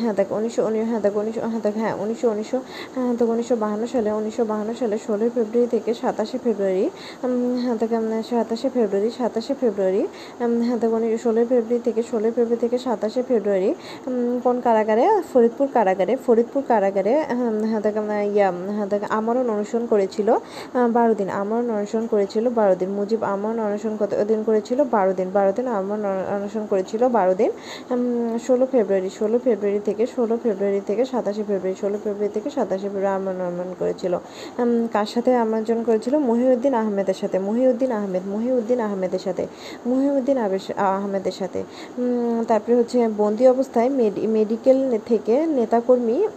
হ্যাঁ 0.01 0.13
দেখ, 0.13 0.31
উনিশশো, 0.31 0.65
উনি- 0.65 0.85
হ্যাঁ 0.85 0.99
দেখ, 0.99 1.17
উনিশশো 1.17 1.47
হ্যাঁ 1.47 1.59
দেখ 1.59 1.77
হ্যাঁ 1.77 1.95
উনিশশো 1.95 2.31
উনিশশো 2.31 2.61
হ্যাঁ 2.95 3.13
দেখ, 3.13 3.29
উনিশশো 3.29 3.55
বাহান্ন 3.55 3.87
সালে, 3.87 4.11
উনিশশো 4.11 4.45
বাহান্ন 4.45 4.73
সালে 4.79 4.97
ষোলোই 5.07 5.29
ফেব্রুয়ারি 5.35 5.67
থেকে 5.67 5.93
সাতাশে 6.01 6.37
ফেব্রুয়ারি 6.43 6.89
উম, 7.23 7.59
হ্যাঁ 7.63 8.23
সাতাশে 8.23 8.69
ফেব্রুয়ারি 8.69 9.11
সাতাশে 9.17 9.53
ফেব্রুয়ারি 9.61 10.03
উম, 10.41 10.61
হ্যাঁ 10.61 10.89
উনি 10.89 11.17
ষোলোই 11.17 11.45
ফেব্রুয়ারি 11.45 11.79
থেকে 11.83 12.01
ষোলোই 12.03 12.31
ফেব্রুয়ারি 12.31 12.55
থেকে 12.55 12.77
সাতাশে 12.77 13.21
ফেব্রুয়ারি 13.23 13.71
কোন 14.43 14.61
কারাগারে? 14.63 15.05
ফরিদপুর 15.33 15.67
কারাগারে। 15.73 16.13
ফরিদপুর 16.25 16.63
কারাগারে 16.67 17.13
উম, 17.31 17.63
হ্যাঁ 17.71 18.23
ইয়া 18.23 18.49
দেখ 18.89 19.01
আমরণ 19.09 19.45
অনুসরণ 19.49 19.85
করেছিল 19.85 20.29
বারো 20.91 21.13
দিন। 21.13 21.29
আমরণ 21.41 21.67
অনুসরণ 21.69 22.05
করেছিল 22.07 22.45
বারো 22.49 22.75
দিন। 22.75 22.89
মুজিব 22.89 23.23
আমরণ 23.23 23.59
অনুসরণ 23.59 23.95
কত 23.99 24.11
দিন 24.27 24.43
করেছিল? 24.43 24.79
বারো 24.95 25.13
দিন। 25.13 25.29
বারো 25.33 25.51
দিন 25.51 25.67
আমরণ 25.67 26.03
অন- 26.05 26.27
অনুসরণ 26.35 26.65
করেছিল 26.65 27.01
বারো 27.09 27.33
দিন। 27.33 27.51
ষোলো 28.47 28.65
ফেব্রুয়ারি 28.71 29.09
ষোলো 29.19 29.37
ফেব্রুয়ারি 29.43 29.79
থেকে 29.85 30.03
ষোলো 30.15 30.35
ফেব্রুয়ারি 30.43 30.81
থেকে 30.87 31.03
সাতাশে 31.05 31.43
ফেব্রুয়ারি 31.47 31.75
ষোলো 31.81 31.97
ফেব্রুয়ারি 32.03 32.33
থেকে 32.33 32.49
সাতাশে 32.49 32.81
ফেব্রুয়ারি 32.83 33.15
আমরণ 33.15 33.39
আমরণ 33.47 33.71
করেছিল। 33.79 34.13
কার 34.93 35.05
সাথে 35.05 35.31
আমন্ত্রণ 35.35 35.79
করেছিল 35.85 36.17
মহিউদ্দিন 36.17 36.73
আহমেদের 36.73 37.13
সাথে, 37.13 37.39
মহিউদ্দিন 37.39 37.91
আহমেদ, 37.91 38.21
মহিউদ্দিন 38.27 38.79
আহমেদের 38.79 39.19
সাথে, 39.19 39.47
মহিউদ্দিন 39.87 40.37
আহমেদের 40.77 41.31
সাথে। 41.31 41.63
তারপরে 42.47 42.75
হচ্ছে 42.75 43.07
বন্দি 43.17 43.47
অবস্থায় 43.47 43.89
মেডি- 43.89 44.29
মেডিকেল 44.29 44.97
থেকে 45.05 45.45
নেতাকর্মী 45.45 46.27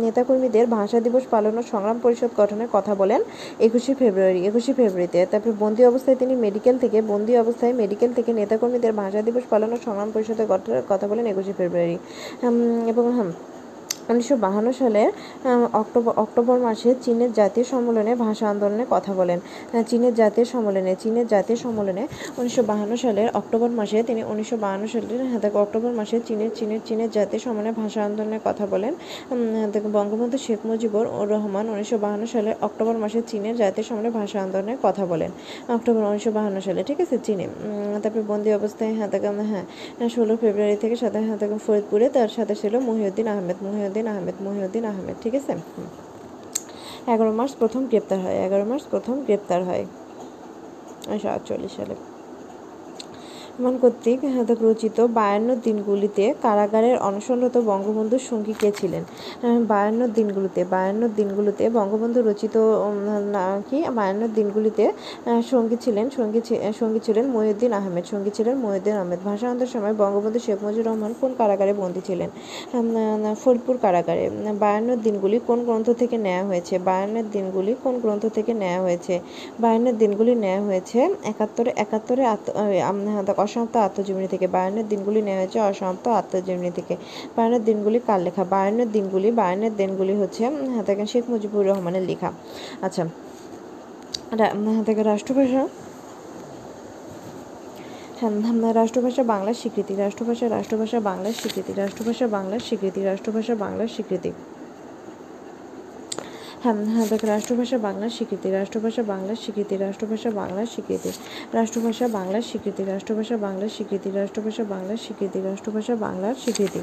নেতাকর্মীদের 0.00 0.66
ভাষা 0.66 1.00
দিবস 1.00 1.22
পালন 1.30 1.58
ও 1.58 1.62
সংগ্রাম 1.62 2.00
পরিষদ 2.02 2.30
গঠনের 2.36 2.68
কথা 2.72 2.94
বলেন 2.94 3.22
একুশে 3.60 3.94
ফেব্রুয়ারি, 3.94 4.46
একুশে 4.46 4.72
ফেব্রুয়ারিতে। 4.72 5.26
তারপরে 5.30 5.52
বন্দি 5.58 5.86
অবস্থায় 5.86 6.16
তিনি 6.16 6.36
মেডিকেল 6.36 6.78
থেকে, 6.78 7.02
বন্দি 7.02 7.38
অবস্থায় 7.38 7.72
মেডিকেল 7.72 8.12
থেকে 8.12 8.32
নেতাকর্মীদের 8.32 8.92
ভাষা 8.92 9.22
দিবস 9.22 9.42
পালন 9.50 9.72
ও 9.72 9.76
সংগ্রাম 9.84 10.10
পরিষদের 10.14 10.46
গঠনের 10.46 10.82
কথা 10.88 11.06
বলেন 11.06 11.26
একুশে 11.26 11.52
ফেব্রুয়ারি। 11.52 11.98
এবং 12.86 13.12
হ্যাঁ 13.12 13.51
উনিশশো 14.10 14.36
সালের 14.80 15.10
অক্টোবর 15.80 16.12
অক্টোবর 16.24 16.58
মাসে 16.66 16.88
চীনের 17.04 17.30
জাতীয় 17.38 17.64
সম্মেলনে 17.72 18.12
ভাষা 18.24 18.46
আন্দোলনে 18.52 18.84
কথা 18.94 19.12
বলেন। 19.20 19.38
চীনের 19.90 20.14
জাতীয় 20.20 20.46
সম্মেলনে 20.52 20.92
চীনের 21.02 21.26
জাতীয় 21.34 21.58
সম্মেলনে 21.64 22.04
উনিশশো 22.38 22.62
সালের 23.04 23.28
অক্টোবর 23.40 23.70
মাসে 23.78 23.98
তিনি 24.08 24.22
উনিশশো 24.32 24.56
সালের 24.92 25.20
হ্যাঁ, 25.30 25.40
অক্টোবর 25.64 25.92
মাসে 26.00 26.16
চীনের 26.28 26.50
চীনের 26.58 26.80
চীনের 26.86 27.10
জাতীয় 27.16 27.40
সম্মেলনে 27.46 27.72
ভাষা 27.82 28.00
আন্দোলনে 28.08 28.38
কথা 28.48 28.64
বলেন। 28.72 28.92
দেখো, 29.72 29.88
বঙ্গবন্ধু 29.98 30.36
শেখ 30.46 30.60
মুজিবুর 30.68 31.06
রহমান 31.34 31.66
উনিশশো 31.74 31.98
সালে 32.34 32.50
অক্টোবর 32.66 32.96
মাসে 33.02 33.20
চীনের 33.30 33.54
জাতীয় 33.62 33.84
সম্মেলনে 33.88 34.10
ভাষা 34.20 34.38
আন্দোলনে 34.44 34.74
কথা 34.86 35.04
বলেন। 35.12 35.30
অক্টোবর 35.76 36.02
উনিশশো 36.10 36.30
সালে 36.66 36.80
ঠিক 36.88 36.98
আছে 37.04 37.16
চীনে। 37.26 37.46
তারপরে 38.02 38.24
বন্দি 38.30 38.50
অবস্থায় 38.58 38.92
হ্যাঁ 38.96 39.08
দেখো, 39.14 39.30
হ্যাঁ 39.50 39.64
ষোলো 40.16 40.34
ফেব্রুয়ারি 40.42 40.76
থেকে 40.82 40.96
সাথে 41.02 41.18
হ্যাঁ 41.26 41.38
দেখো, 41.42 41.56
ফরিদপুরে 41.66 42.06
তার 42.16 42.30
সাথে 42.36 42.54
ছিল 42.62 42.74
মহিউদ্দিন 42.88 43.26
আহমেদ। 43.34 43.58
মহিউদ্দিন 43.66 43.90
আহমেদ, 44.00 44.34
মহিউদ্দিন 44.42 44.84
আহমেদ, 44.84 45.16
ঠিক 45.22 45.34
আছে? 45.34 45.52
এগারো 47.12 47.32
মার্চ 47.32 47.52
প্রথম 47.58 47.86
গ্রেপ্তার 47.86 48.18
হয়, 48.18 48.36
এগারো 48.46 48.64
মার্চ 48.64 48.84
প্রথম 48.90 49.20
গ্রেপ্তার 49.20 49.64
হয়। 49.64 49.84
উনিশশো 51.08 51.28
আটচল্লিশ 51.28 51.72
সালে। 51.76 51.94
মান 53.60 53.78
কর্তৃক 53.78 54.18
রচিত 54.62 55.00
বায়ান্ন 55.00 55.54
দিনগুলিতে 55.54 56.34
কারাগারের 56.42 56.98
অনশনরত 56.98 57.58
বঙ্গবন্ধুর 57.58 58.18
সঙ্গী 58.18 58.54
কে 58.58 58.72
ছিলেন? 58.80 59.04
বায়ান্ন 59.68 60.06
দিনগুলিতে 60.06 60.64
বায়ান্ন 60.64 61.08
দিনগুলিতে 61.16 61.70
বঙ্গবন্ধু 61.70 62.22
রচিত 62.22 62.58
কি? 63.70 63.84
বায়ান্ন 63.94 64.28
দিনগুলিতে 64.34 64.92
সঙ্গী 65.50 65.76
ছিলেন 65.80 66.10
সঙ্গী 66.10 66.40
সঙ্গী 66.80 67.00
ছিলেন 67.04 67.26
মহিউদ্দিন 67.26 67.72
আহমেদ। 67.72 68.04
সঙ্গী 68.04 68.30
ছিলেন 68.34 68.56
মহিউদ্দিন 68.56 68.94
আহমেদ। 68.94 69.18
ভাষান্তর 69.24 69.66
সময় 69.66 69.94
বঙ্গবন্ধু 69.94 70.38
শেখ 70.38 70.64
মুজিবুর 70.64 70.86
রহমান 70.86 71.14
কোন 71.20 71.34
কারাগারে 71.38 71.72
বন্দী 71.72 72.00
ছিলেন? 72.06 72.30
ফরিদপুর 73.44 73.78
কারাগারে। 73.82 74.28
উম, 74.28 74.56
বায়ান্নর 74.58 74.96
দিনগুলি 74.96 75.40
কোন 75.46 75.64
গ্রন্থ 75.64 75.90
থেকে 75.90 76.16
নেওয়া 76.18 76.44
হয়েছে? 76.44 76.78
বায়ান্নের 76.78 77.30
দিনগুলি 77.30 77.74
কোন 77.84 77.98
গ্রন্থ 77.98 78.26
থেকে 78.26 78.54
নেওয়া 78.54 78.80
হয়েছে? 78.80 79.20
বায়ান্নের 79.60 79.98
দিনগুলি 79.98 80.34
নেওয়া 80.34 80.60
হয়েছে 80.60 80.98
একাত্তরে 81.24 81.72
একাত্তরে 81.76 82.26
আত্ম 82.26 83.41
অসমাপ্ত 83.42 83.76
আত্মজীবনী 83.76 84.28
থেকে 84.34 84.46
বায়ান্নের 84.46 84.86
দিনগুলি 84.88 85.20
নেওয়া 85.22 85.40
হয়েছে 85.40 85.58
অসমাপ্ত 85.60 86.08
আত্মজীবনী 86.08 86.70
থেকে। 86.74 86.94
বায়ান্নের 87.36 87.64
দিনগুলি 87.64 87.98
কার 88.06 88.20
লেখা? 88.20 88.42
বায়ান্নের 88.44 88.90
দিনগুলি 88.92 89.28
বায়ান্নের 89.30 89.74
দিনগুলি 89.76 90.14
হচ্ছে 90.14 90.42
দেখেন 90.86 91.06
শেখ 91.06 91.24
মুজিবুর 91.28 91.64
রহমানের 91.66 92.02
লেখা। 92.02 92.30
আচ্ছা 92.82 93.02
দেখেন 94.86 95.04
রাষ্ট্রভাষা। 95.04 95.62
হ্যাঁ, 98.20 98.72
রাষ্ট্রভাষা 98.72 99.22
বাংলার 99.22 99.54
স্বীকৃতি। 99.54 99.92
রাষ্ট্রভাষা 99.96 100.46
রাষ্ট্রভাষা 100.48 100.98
বাংলার 101.00 101.32
স্বীকৃতি। 101.32 101.72
রাষ্ট্রভাষা 101.72 102.26
বাংলার 102.26 102.60
স্বীকৃতি। 102.60 103.00
রাষ্ট্রভাষা 103.02 103.54
বাংলার 103.54 103.88
স্বীকৃতি। 103.88 104.30
হ্যাঁ 106.62 106.74
হ্যাঁ 106.74 107.06
দেখ, 107.06 107.24
রাষ্ট্রভাষা 107.24 107.78
বাংলা 107.78 108.08
স্বীকৃতি, 108.08 108.50
রাষ্ট্রভাষা 108.50 109.02
বাংলার 109.02 109.36
স্বীকৃতি, 109.36 109.76
রাষ্ট্রভাষা 109.76 110.30
বাংলার 110.30 110.66
স্বীকৃতি, 110.66 111.10
রাষ্ট্রভাষা 111.52 112.08
বাংলার 112.08 112.42
স্বীকৃতি, 112.42 112.84
রাষ্ট্রভাষা 112.84 113.36
বাংলার 113.36 113.68
স্বীকৃতি, 113.68 114.10
রাষ্ট্রভাষা 114.10 114.64
বাংলার 114.64 114.96
স্বীকৃতি, 114.96 115.40
রাষ্ট্রভাষা 115.40 115.96
বাংলার 115.96 116.34
স্বীকৃতি। 116.34 116.80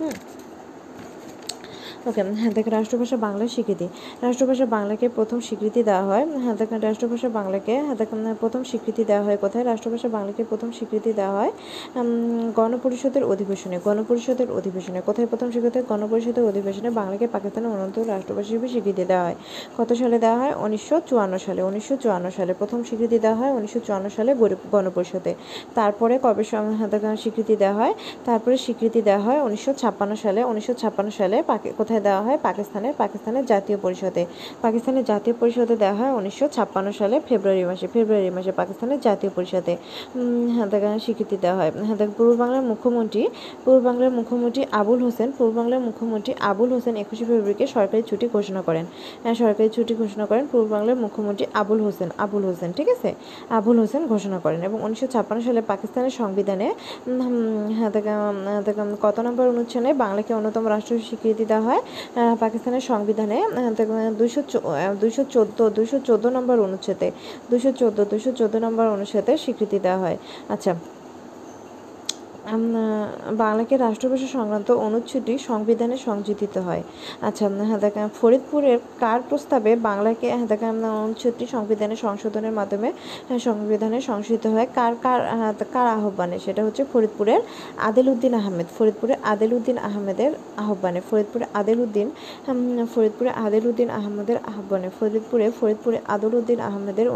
হুম। 0.00 0.39
ওকে 2.06 2.22
হ্যাঁ 2.22 2.52
দেখ 2.52 2.68
রাষ্ট্রভাষা 2.68 3.16
বাংলার 3.16 3.48
স্বীকৃতি। 3.48 3.88
রাষ্ট্রভাষা 4.22 4.66
বাংলাকে 4.66 5.08
প্রথম 5.08 5.40
স্বীকৃতি 5.40 5.82
দেওয়া 5.82 6.02
হয়। 6.02 6.26
হ্যাঁ 6.38 6.54
দেখ 6.54 6.68
রাষ্ট্রভাষা 6.72 7.28
বাংলাকে 7.28 7.80
হ্যাঁ 7.80 7.94
দেখ 7.94 8.12
উম, 8.12 8.34
প্রথম 8.40 8.64
স্বীকৃতি 8.64 9.04
দেওয়া 9.04 9.22
হয় 9.22 9.36
কোথায়? 9.36 9.64
রাষ্ট্রভাষা 9.64 10.08
বাংলাকে 10.08 10.44
প্রথম 10.44 10.70
স্বীকৃতি 10.70 11.12
দেওয়া 11.12 11.32
হয় 11.32 11.52
গণপরিষদের 12.56 13.24
অধিবেশনে 13.24 13.80
গণপরিষদের 13.84 14.50
অধিবেশনে। 14.50 15.00
কোথায় 15.00 15.26
প্রথম 15.26 15.50
স্বীকৃতি 15.50 15.78
হয়? 15.78 15.86
গণপরিষদের 15.88 16.44
অধিবেশনে 16.44 16.90
বাংলাকে 16.90 17.26
পাকিস্তানের 17.26 17.70
অনন্ত 17.70 17.98
রাষ্ট্রভাষা 17.98 18.46
হিসেবে 18.46 18.68
স্বীকৃতি 18.68 19.04
দেওয়া 19.04 19.24
হয়। 19.24 19.34
কত 19.78 19.92
সালে 19.92 20.18
দেওয়া 20.18 20.38
হয়? 20.38 20.52
উনিশশো 20.56 21.00
চুয়ান্ন 21.00 21.38
সালে 21.38 21.62
উনিশশো 21.62 21.96
চুয়ান্ন 21.96 22.30
সালে। 22.30 22.54
প্রথম 22.54 22.82
স্বীকৃতি 22.82 23.18
দেওয়া 23.18 23.36
হয় 23.36 23.52
উনিশশো 23.52 23.78
চুয়ান্ন 23.78 24.08
সালে 24.08 24.34
গণপরিষদে। 24.72 25.34
তারপরে 25.74 26.18
কবে 26.22 26.44
হ্যাঁ, 26.50 27.16
স্বীকৃতি 27.16 27.56
দেওয়া 27.56 27.74
হয়? 27.74 27.94
তারপরে 28.24 28.56
স্বীকৃতি 28.56 29.02
দেওয়া 29.02 29.20
হয় 29.20 29.42
উনিশশো 29.42 29.72
ছাপ্পান্ন 29.72 30.16
সালে। 30.16 30.44
উনিশশো 30.44 30.74
ছাপ্পান্ন 30.74 31.10
সালে 31.10 31.42
পাকি- 31.42 31.72
কোথায় 31.90 32.06
দেওয়া 32.08 32.22
হয় 32.26 32.38
পাকিস্তানের 32.48 32.94
পাকিস্তানের 33.02 33.44
জাতীয় 33.52 33.78
পরিষদে। 33.84 34.22
পাকিস্তানের 34.64 35.04
জাতীয় 35.12 35.34
পরিষদে 35.40 35.74
দেওয়া 35.82 35.96
হয় 36.00 36.12
উনিশশো 36.18 36.46
ছাপ্পান্ন 36.56 36.88
সালে 37.00 37.16
ফেব্রুয়ারি 37.28 37.62
মাসে। 37.70 37.86
ফেব্রুয়ারি 37.94 38.30
মাসে 38.36 38.52
পাকিস্তানের 38.60 38.98
জাতীয় 39.06 39.30
পরিষদে 39.36 39.74
হ্যাঁ 40.54 40.98
স্বীকৃতি 41.04 41.36
দেওয়া 41.44 41.56
হয়। 41.60 41.70
হ্যাঁ 41.86 41.98
দেখ 42.00 42.10
পূর্ব 42.16 42.30
বাংলার 42.42 42.64
মুখ্যমন্ত্রী 42.70 43.22
পূর্ব 43.64 43.78
বাংলার 43.88 44.12
মুখ্যমন্ত্রী 44.18 44.62
আবুল 44.80 44.98
হোসেন 45.06 45.28
পূর্ব 45.36 45.52
বাংলার 45.58 45.80
মুখ্যমন্ত্রী 45.88 46.32
আবুল 46.50 46.68
হোসেন 46.74 46.94
একুশে 47.02 47.24
ফেব্রুয়ারিকে 47.30 47.64
সরকারি 47.76 48.02
ছুটি 48.10 48.26
ঘোষণা 48.36 48.60
করেন। 48.68 48.84
হ্যাঁ, 49.22 49.36
সরকারি 49.42 49.68
ছুটি 49.76 49.92
ঘোষণা 50.02 50.24
করেন 50.30 50.44
পূর্ব 50.52 50.66
বাংলার 50.74 50.96
মুখ্যমন্ত্রী 51.04 51.44
আবুল 51.60 51.78
হোসেন 51.86 52.08
আবুল 52.24 52.42
হোসেন 52.48 52.70
ঠিক 52.78 52.88
আছে? 52.94 53.10
আবুল 53.58 53.76
হোসেন 53.82 54.02
ঘোষণা 54.12 54.38
করেন 54.44 54.60
এবং 54.68 54.78
উনিশশো 54.86 55.06
ছাপ্পান্ন 55.14 55.40
সালে 55.46 55.60
পাকিস্তানের 55.72 56.14
সংবিধানে 56.20 56.66
হ্যাঁ 57.78 57.90
হ্যাঁ, 58.46 58.62
কত 59.04 59.16
নম্বর 59.26 59.44
অনুচ্ছেদে 59.52 59.90
বাংলাকে 60.04 60.32
অন্যতম 60.38 60.64
রাষ্ট্র 60.74 60.92
স্বীকৃতি 61.08 61.44
দেওয়া 61.52 61.64
হয়? 61.68 61.79
পাকিস্তানের 62.42 62.84
সংবিধানে 62.90 63.38
দুইশো 64.20 64.40
দুইশো 65.02 65.22
চোদ্দ 65.34 65.58
দুইশো 65.76 65.96
চোদ্দ 66.08 66.24
নম্বর 66.36 66.56
অনুচ্ছেদে, 66.66 67.08
দুইশো 67.50 67.70
চোদ্দ 67.80 67.98
দুইশো 68.10 68.30
চোদ্দ 68.38 68.54
নম্বর 68.64 68.86
অনুচ্ছেদে 68.94 69.32
স্বীকৃতি 69.44 69.78
দেওয়া 69.86 70.00
হয়। 70.04 70.16
আচ্ছা 70.54 70.72
বাংলাকে 73.42 73.74
রাষ্ট্রভাষা 73.86 74.28
সংক্রান্ত 74.36 74.68
অনুচ্ছেদটি 74.86 75.34
সংবিধানে 75.50 75.96
সংযোজিত 76.08 76.54
হয়। 76.66 76.82
আচ্ছা 77.28 77.44
হ্যাঁ 77.68 77.80
দেখেন 77.84 78.06
ফরিদপুরের 78.20 78.78
কার 79.02 79.20
প্রস্তাবে 79.28 79.72
বাংলাকে 79.88 80.26
হ্যাঁ 80.38 80.48
দেখেন 80.52 80.74
অনুচ্ছেদটি 81.04 81.44
সংবিধানে 81.54 81.94
সংশোধনের 82.04 82.54
মাধ্যমে 82.58 82.88
হ্যাঁ, 83.28 83.40
সংবিধানে 83.48 83.98
সংশোধিত 84.10 84.44
হয়। 84.54 84.68
কার 84.78 84.92
কার 85.04 85.20
কার 85.74 85.86
আহ্বানে? 85.98 86.36
সেটা 86.46 86.60
হচ্ছে 86.66 86.82
ফরিদপুরের 86.92 87.40
আদেল 87.88 88.06
উদ্দিন 88.12 88.32
আহমেদ 88.40 88.68
ফরিদপুরের 88.76 89.18
আদেল 89.32 89.50
উদ্দিন 89.58 89.76
আহমেদের 89.88 90.30
আহ্বানে 90.62 91.00
ফরিদপুরে 91.08 91.44
আদেল 91.60 91.78
উদ্দিন 91.84 92.08
ফরিদপুরে 92.94 93.30
আদেল 93.44 93.64
উদ্দিন 93.70 93.88
আহমেদের 94.00 94.38
আহ্বানে 94.52 94.88
ফরিদপুরে 94.98 95.46
ফরিদপুরে 95.58 95.98
আদল 96.14 96.32
উদ্দিন 96.40 96.58
আহমেদের 96.68 97.06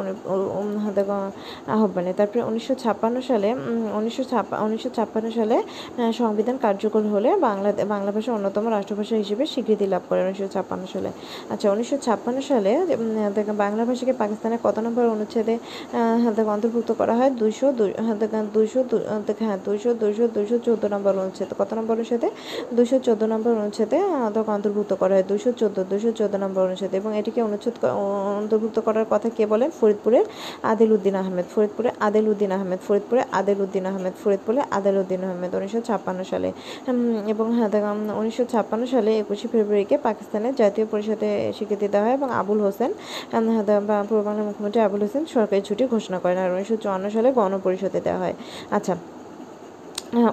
আহ্বানে। 1.77 2.11
তারপরে 2.19 2.41
উনিশশো 2.51 2.75
ছাপ্পান্ন 2.83 3.17
সালে 3.29 3.49
উনিশশো 3.99 4.25
ছাপ্পা 4.33 4.57
উনিশশো 4.67 4.91
ছাপ্পান্ন 4.97 5.24
সালে 5.39 5.57
সংবিধান 6.21 6.57
কার্যকর 6.65 7.03
হলে 7.15 7.31
বাংলা 7.47 7.69
বাংলা 7.95 8.11
ভাষা 8.17 8.31
অন্যতম 8.39 8.65
রাষ্ট্রভাষা 8.77 9.17
হিসেবে 9.23 9.45
স্বীকৃতি 9.53 9.87
লাভ 9.93 10.03
করে 10.09 10.21
উনিশশো 10.25 10.49
ছাপ্পান্ন 10.55 10.85
সালে। 10.95 11.11
আচ্ছা 11.53 11.67
উনিশশো 11.75 11.97
ছাপ্পান্ন 12.07 12.39
সালে 12.51 12.71
বাংলা 13.63 13.83
ভাষাকে 13.89 14.15
পাকিস্তানের 14.23 14.61
কত 14.67 14.77
নম্বর 14.87 15.05
অনুচ্ছেদে 15.15 15.55
অন্তর্ভুক্ত 16.55 16.91
করা 17.01 17.15
হয়? 17.19 17.31
দুইশো 17.41 17.67
দুইশো 17.79 18.81
হ্যাঁ 19.45 19.59
দুইশো 19.67 19.91
দুইশো 20.03 20.25
দুইশো 20.37 20.57
চোদ্দ 20.67 20.85
নম্বর 20.95 21.13
অনুচ্ছেদ। 21.23 21.51
কত 21.61 21.71
নম্বর 21.79 21.95
অনুচ্ছেদে? 21.99 22.29
দুইশো 22.77 22.97
চোদ্দ 23.07 23.23
নম্বর 23.33 23.53
অনুচ্ছেদে 23.63 23.99
অন্তর্ভুক্ত 24.57 24.93
করা 25.03 25.13
হয়। 25.17 25.27
দুইশো 25.31 25.51
চোদ্দ 25.61 25.77
দুইশো 25.91 26.11
চোদ্দ 26.19 26.35
নম্বর 26.45 26.63
অনুচ্ছেদ। 26.69 26.93
এবং 27.01 27.11
এটিকে 27.21 27.41
অনুচ্ছেদ 27.49 27.75
অন্তর্ভুক্ত 28.41 28.79
করার 28.87 29.07
কথা 29.13 29.29
কে 29.37 29.45
বলেন? 29.53 29.71
ফরিদপুরের 29.79 30.27
আদিল 30.71 30.91
উদ্দিন 30.97 31.17
আহমেদ। 31.23 31.47
ফরিদপুরে 31.55 31.91
আদিল 32.07 32.27
উদ্দিন 32.33 32.51
আহমেদ। 32.57 32.81
ফরিদপুরে 32.87 33.23
আদিল 33.39 33.59
উদ্দিন 33.65 33.85
আহমেদ। 33.91 34.15
ফরিদপুরে 34.23 34.61
আদিল 34.77 34.97
উদ্দিন 35.03 35.14
আহমেদ 35.31 35.53
উনিশশো 35.59 35.81
ছাপ্পান্ন 35.89 36.21
সালে। 36.33 36.49
এবং 37.33 37.47
হ্যাঁ 37.57 37.71
উনিশশো 38.21 38.45
সালে 38.95 39.11
একুশে 39.23 39.47
ফেব্রুয়ারিকে 39.53 39.97
পাকিস্তানের 40.09 40.55
জাতীয় 40.61 40.87
পরিষদে 40.93 41.31
স্বীকৃতি 41.57 41.87
দেওয়া 41.93 42.07
হয় 42.07 42.15
এবং 42.19 42.29
আবুল 42.41 42.59
হোসেন 42.67 42.91
হ্যাঁ, 43.55 43.65
পূর্ব 44.09 44.23
বাংলার 44.27 44.47
মুখ্যমন্ত্রী 44.49 44.81
আবুল 44.89 45.01
হোসেন 45.07 45.23
সরকারি 45.37 45.63
ছুটি 45.69 45.85
ঘোষণা 45.95 46.19
করেন। 46.23 46.39
আর 46.45 46.51
উনিশশো 46.55 46.77
চুয়ান্ন 46.83 47.05
সালে 47.15 47.29
গণপরিষদে 47.39 48.01
দেওয়া 48.07 48.21
হয়। 48.23 48.35
আচ্ছা 48.77 48.95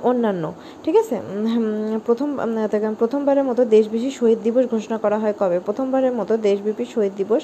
অন্যান্য। 0.09 0.43
ঠিক 0.85 0.95
আছে? 1.03 1.15
প্রথম 2.07 2.29
প্রথমবারের 3.01 3.45
মতো 3.49 3.61
দেশব্যাপী 3.75 4.09
শহীদ 4.19 4.39
দিবস 4.47 4.65
ঘোষণা 4.73 4.97
করা 5.03 5.17
হয় 5.23 5.35
কবে? 5.41 5.57
প্রথমবারের 5.67 6.13
মতো 6.19 6.33
দেশব্যাপী 6.47 6.85
শহীদ 6.93 7.13
দিবস 7.21 7.41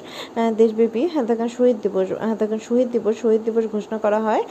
দেশব্যাপী 0.62 1.02
হ্যাঁ 1.14 1.26
দেখেন, 1.30 1.50
শহীদ 1.58 1.78
দিবস 1.86 2.08
হ্যাঁ 2.26 2.38
দেখেন, 2.42 2.60
শহীদ 2.68 2.88
দিবস 2.96 3.16
শহীদ 3.24 3.42
দিবস 3.48 3.66
ঘোষণা 3.76 3.98
করা 4.06 4.20
হয় 4.28 4.42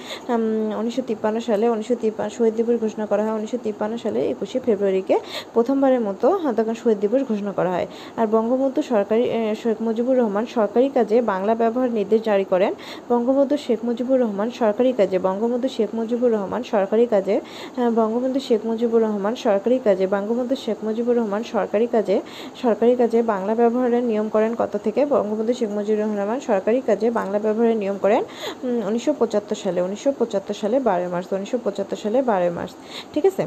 উনিশশো 0.81 1.03
তিপ্পান্ন 1.09 1.37
সালে, 1.49 1.65
উনিশশো 1.75 1.97
তিপ্পান্ন, 2.03 2.31
শহীদ 2.37 2.55
দিবস 2.59 2.77
ঘোষণা 2.85 3.05
করা 3.11 3.23
হয় 3.25 3.35
উনিশশো 3.39 3.59
তিপ্পান্ন 3.67 3.95
সালে, 4.05 4.21
একুশে 4.33 4.59
ফেব্রুয়ারিকে 4.67 5.17
প্রথমবারের 5.55 6.03
মতো 6.09 6.27
হ্যাঁ 6.43 6.55
দেখেন, 6.59 6.77
শহীদ 6.83 6.99
দিবস 7.05 7.21
ঘোষণা 7.31 7.53
করা 7.59 7.71
হয়। 7.77 7.87
আর 8.21 8.27
বঙ্গবন্ধু 8.35 8.81
সরকারি 8.93 9.25
শেখ 9.63 9.77
মুজিবুর 9.87 10.17
রহমান 10.23 10.45
সরকারি 10.57 10.89
কাজে 10.97 11.17
বাংলা 11.33 11.53
ব্যবহার 11.63 11.91
নির্দেশ 11.99 12.21
জারি 12.29 12.47
করেন। 12.53 12.73
বঙ্গবন্ধু 13.11 13.57
শেখ 13.67 13.79
মুজিবুর 13.87 14.19
রহমান 14.25 14.49
সরকারি 14.61 14.91
কাজে, 14.99 15.17
বঙ্গবন্ধু 15.27 15.69
শেখ 15.77 15.91
মুজিবুর 15.99 16.31
রহমান 16.37 16.63
সরকারি 16.73 17.05
কাজে 17.15 17.37
বঙ্গবন্ধু 17.77 18.41
শেখ 18.49 18.61
মুজিবুর 18.69 19.01
রহমান 19.07 19.35
সরকারি 19.47 19.77
কাজে, 19.87 20.05
বঙ্গবন্ধু 20.15 20.55
শেখ 20.65 20.79
মুজিবুর 20.87 21.15
রহমান 21.21 21.43
সরকারি 21.55 21.87
কাজে 21.95 22.17
সরকারি 22.63 22.93
কাজে 23.01 23.19
বাংলা 23.33 23.55
ব্যবহারের 23.61 24.05
নিয়ম 24.11 24.27
করেন 24.35 24.53
কত 24.59 24.73
থেকে? 24.85 25.01
বঙ্গবন্ধু 25.15 25.53
শেখ 25.59 25.71
মুজিবুর 25.77 26.01
রহমান 26.03 26.39
সরকারি 26.49 26.79
কাজে 26.89 27.07
বাংলা 27.19 27.39
ব্যবহারের 27.45 27.79
নিয়ম 27.83 27.97
করেন 28.05 28.23
উনিশশো 28.89 29.13
পঁচাত্তর 29.21 29.59
সালে, 29.63 29.79
উনিশশো 29.87 30.11
পঁচাত্তর 30.19 30.57
সালে 30.63 30.77
বারোই 30.89 31.09
মার্চ, 31.15 31.29
উনিশশো 31.39 31.59
পঁচাত্তর 31.65 31.99
সালে 32.05 32.19
বারোই 32.31 32.53
মার্চ। 32.59 32.73
ঠিক 33.13 33.25
আছে? 33.31 33.45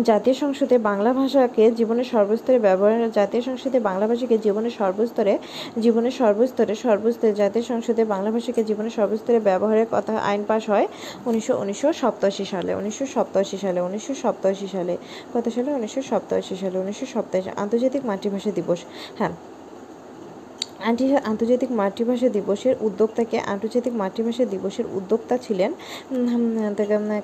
জাতীয় 0.00 0.36
সংসদে 0.36 0.78
বাংলা 0.78 1.12
ভাষাকে 1.12 1.70
জীবনের 1.70 2.04
সর্বস্তরে 2.04 2.58
ব্যবহার 2.58 3.12
জাতীয় 3.12 3.42
সংসদে 3.42 3.80
বাংলা 3.80 4.06
ভাষাকে 4.06 4.38
জীবনের 4.38 4.70
সর্বস্তরে 4.70 5.38
জীবনের 5.80 6.10
সর্বস্তরে 6.10 6.74
সর্বস্তরে 6.74 7.32
জাতীয় 7.32 7.64
সংসদে 7.64 8.04
বাংলা 8.04 8.30
ভাষাকে 8.30 8.64
জীবনের 8.64 8.90
সর্বস্তরে 8.90 9.40
ব্যবহারের 9.40 9.86
কথা 9.90 10.18
আইন 10.18 10.44
পাশ 10.48 10.70
হয় 10.70 10.88
উনিশশো 11.26 11.60
উনিশশো 11.60 11.92
সপ্তাশি 11.92 12.44
সালে, 12.44 12.74
উনিশশো 12.74 13.06
সপ্তাশি 13.06 13.56
সালে, 13.56 13.80
উনিশশো 13.80 14.14
সপ্তাশি 14.14 14.66
সালে। 14.72 14.96
কত 15.34 15.48
সালে? 15.48 15.74
উনিশশো 15.74 16.02
সপ্তাশি 16.02 16.56
সালে, 16.56 16.78
উনিশশো 16.78 17.06
সপ্তাশি 17.06 17.50
আন্তর্জাতিক 17.56 18.04
মাতৃভাষা 18.06 18.50
দিবস। 18.50 18.78
হ্যাঁ। 19.18 19.51
আন্টি, 20.88 21.04
আন্তর্জাতিক 21.30 21.70
মাতৃভাষা 21.80 22.28
দিবসের 22.36 22.74
উদ্যোক্তাকে 22.86 23.36
আন্তর্জাতিক 23.52 23.94
মাতৃভাষা 24.02 24.44
দিবসের 24.54 24.86
উদ্যোক্তা 24.98 25.34
ছিলেন 25.44 25.70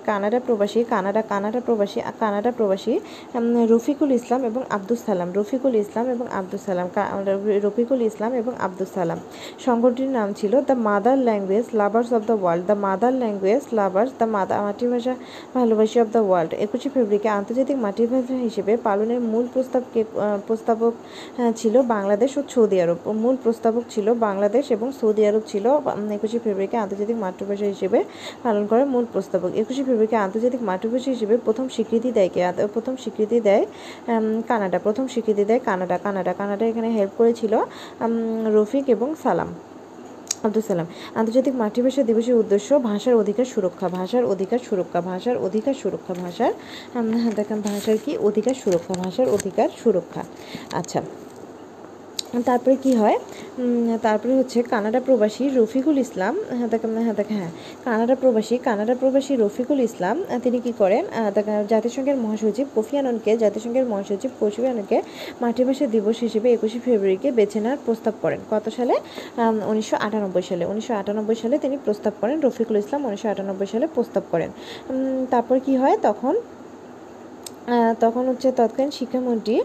কানাডা 0.09 0.39
প্রবাসী, 0.47 0.81
কানাডা 0.93 1.23
কানাডা 1.33 1.61
প্রবাসী 1.67 1.99
কানাডা 2.23 2.51
প্রবাসী 2.59 2.93
রফিকুল 3.73 4.11
ইসলাম 4.19 4.41
এবং 4.51 4.63
আব্দুল 4.77 4.99
সালাম, 5.07 5.29
রফিকুল 5.39 5.75
ইসলাম 5.85 6.07
এবং 6.15 6.27
আব্দুল 6.39 6.61
সালাম 6.67 6.89
রফিকুল 7.65 8.01
ইসলাম 8.11 8.31
এবং 8.41 8.53
আব্দুল 8.67 8.89
সালাম। 8.97 9.19
সংগঠনটির 9.67 10.11
নাম 10.19 10.29
ছিল 10.41 10.53
the 10.69 10.77
mother 10.89 11.17
language 11.29 11.67
lovers 11.81 12.11
of 12.17 12.23
the 12.31 12.37
world, 12.43 12.63
the 12.71 12.77
mother 12.87 13.13
language 13.23 13.63
lovers, 13.79 14.13
the 14.21 14.27
mother, 14.37 14.55
মাতৃভাষা 14.67 15.15
ভালোবাসি 15.57 15.97
অফ 16.03 16.09
দ্য 16.15 16.23
ওয়ার্ল্ড। 16.29 16.51
একুশে 16.65 16.89
ফেব্রুয়ারিকে 16.95 17.31
আন্তর্জাতিক 17.39 17.77
মাতৃভাষা 17.85 18.37
হিসেবে 18.49 18.73
পালনের 18.87 19.21
মূল 19.31 19.45
প্রস্তাবকে 19.55 20.01
প্রস্তাবক 20.47 20.95
ছিল 21.61 21.75
বাংলাদেশ 21.95 22.31
ও 22.39 22.41
সৌদি 22.55 22.77
আরব। 22.85 22.99
মূল 23.25 23.37
প্রস্তাবক 23.49 23.85
ছিল 23.95 24.07
বাংলাদেশ 24.27 24.65
এবং 24.77 24.89
সৌদি 25.01 25.23
আরব 25.29 25.43
ছিল 25.53 25.67
একুশে 26.17 26.39
ফেব্রুয়ারিকে 26.45 26.79
আন্তর্জাতিক 26.85 27.17
মাতৃভাষা 27.25 27.67
হিসেবে 27.75 27.99
পালন 28.45 28.65
করার 28.71 28.87
মূল 28.93 29.05
প্রস্তাবক। 29.13 29.51
একুশে 29.63 29.83
ফেব্রুয়ারিকে 29.89 30.19
আন্তর্জাতিক 30.27 30.63
মাতৃভাষা 30.71 31.11
হিসেবে 31.15 31.35
প্রথম 31.47 31.67
স্বীকৃতি 31.75 32.11
দেয় 32.19 32.31
কে? 32.35 32.41
প্রথম 32.75 32.95
স্বীকৃতি 33.03 33.39
দেয় 33.49 33.65
কানাডা। 34.51 34.79
প্রথম 34.87 35.05
স্বীকৃতি 35.13 35.45
দেয় 35.51 35.61
কানাডা। 35.69 35.97
কানাডা। 36.07 36.33
কানাডা 36.41 36.65
এখানে 36.71 36.89
হেল্প 36.99 37.13
করেছিল 37.21 37.53
রফিক 38.57 38.85
এবং 38.95 39.09
সালাম। 39.23 39.51
আব্দুল 40.47 40.65
সালাম। 40.71 40.87
আন্তর্জাতিক 41.19 41.55
মাতৃভাষা 41.63 42.03
দিবসের 42.09 42.37
উদ্দেশ্য 42.43 42.69
ভাষার 42.91 43.15
অধিকার 43.23 43.47
সুরক্ষা, 43.53 43.87
ভাষার 43.99 44.25
অধিকার 44.33 44.61
সুরক্ষা, 44.69 44.99
ভাষার 45.11 45.37
অধিকার 45.47 45.75
সুরক্ষা, 45.83 46.13
ভাষার 46.25 46.53
দেখেন 47.39 47.59
ভাষার 47.71 47.99
কি? 48.05 48.13
অধিকার 48.29 48.55
সুরক্ষা, 48.63 48.95
ভাষার 49.05 49.29
অধিকার 49.37 49.69
সুরক্ষা। 49.83 50.23
আচ্ছা। 50.81 51.01
তারপরে 52.49 52.75
কি 52.85 52.93
হয়? 53.01 53.17
তারপরে 54.07 54.33
হচ্ছে 54.41 54.59
কানাডা 54.73 55.01
প্রবাসী 55.07 55.45
রফিকুল 55.59 55.97
ইসলাম 56.07 56.35
হ্যাঁ 56.59 56.69
দেখেন 56.73 56.91
হ্যাঁ 57.07 57.51
কানাডা 57.87 58.15
প্রবাসী 58.23 58.55
কানাডা 58.69 58.95
প্রবাসী 59.01 59.33
রফিকুল 59.45 59.79
ইসলাম 59.89 60.17
তিনি 60.45 60.59
কি 60.65 60.73
করেন? 60.81 61.05
জাতিসংঘের 61.73 62.17
মহাসচিব 62.25 62.67
কোফি 62.77 62.95
আননকে, 63.01 63.33
জাতিসংঘের 63.45 63.87
মহাসচিব 63.93 64.31
কোফি 64.41 64.63
আননকে 64.71 64.99
মাতৃভাষা 65.43 65.87
দিবস 65.95 66.17
হিসেবে 66.27 66.49
একুশে 66.57 66.79
ফেব্রুয়ারিকে 66.87 67.29
বেছে 67.39 67.59
নেওয়ার 67.63 67.81
প্রস্তাব 67.87 68.15
করেন। 68.23 68.41
কত 68.53 68.65
সালে? 68.77 68.95
উনিশশো 69.71 69.97
আটানব্বই 70.07 70.45
সালে। 70.51 70.65
উনিশশো 70.73 70.93
আটানব্বই 71.01 71.37
সালে 71.43 71.57
তিনি 71.65 71.77
প্রস্তাব 71.87 72.13
করেন, 72.21 72.37
রফিকুল 72.47 72.77
ইসলাম 72.83 73.01
উনিশশো 73.09 73.29
আটানব্বই 73.33 73.69
সালে 73.73 73.87
প্রস্তাব 73.97 74.25
করেন। 74.33 74.51
তারপর 75.33 75.57
কি 75.67 75.75
হয়? 75.83 75.97
তখন 76.09 76.35
তখন 78.05 78.25
হচ্ছে 78.31 78.49
তৎকালীন 78.61 78.93
শিক্ষামন্ত্রী 78.99 79.57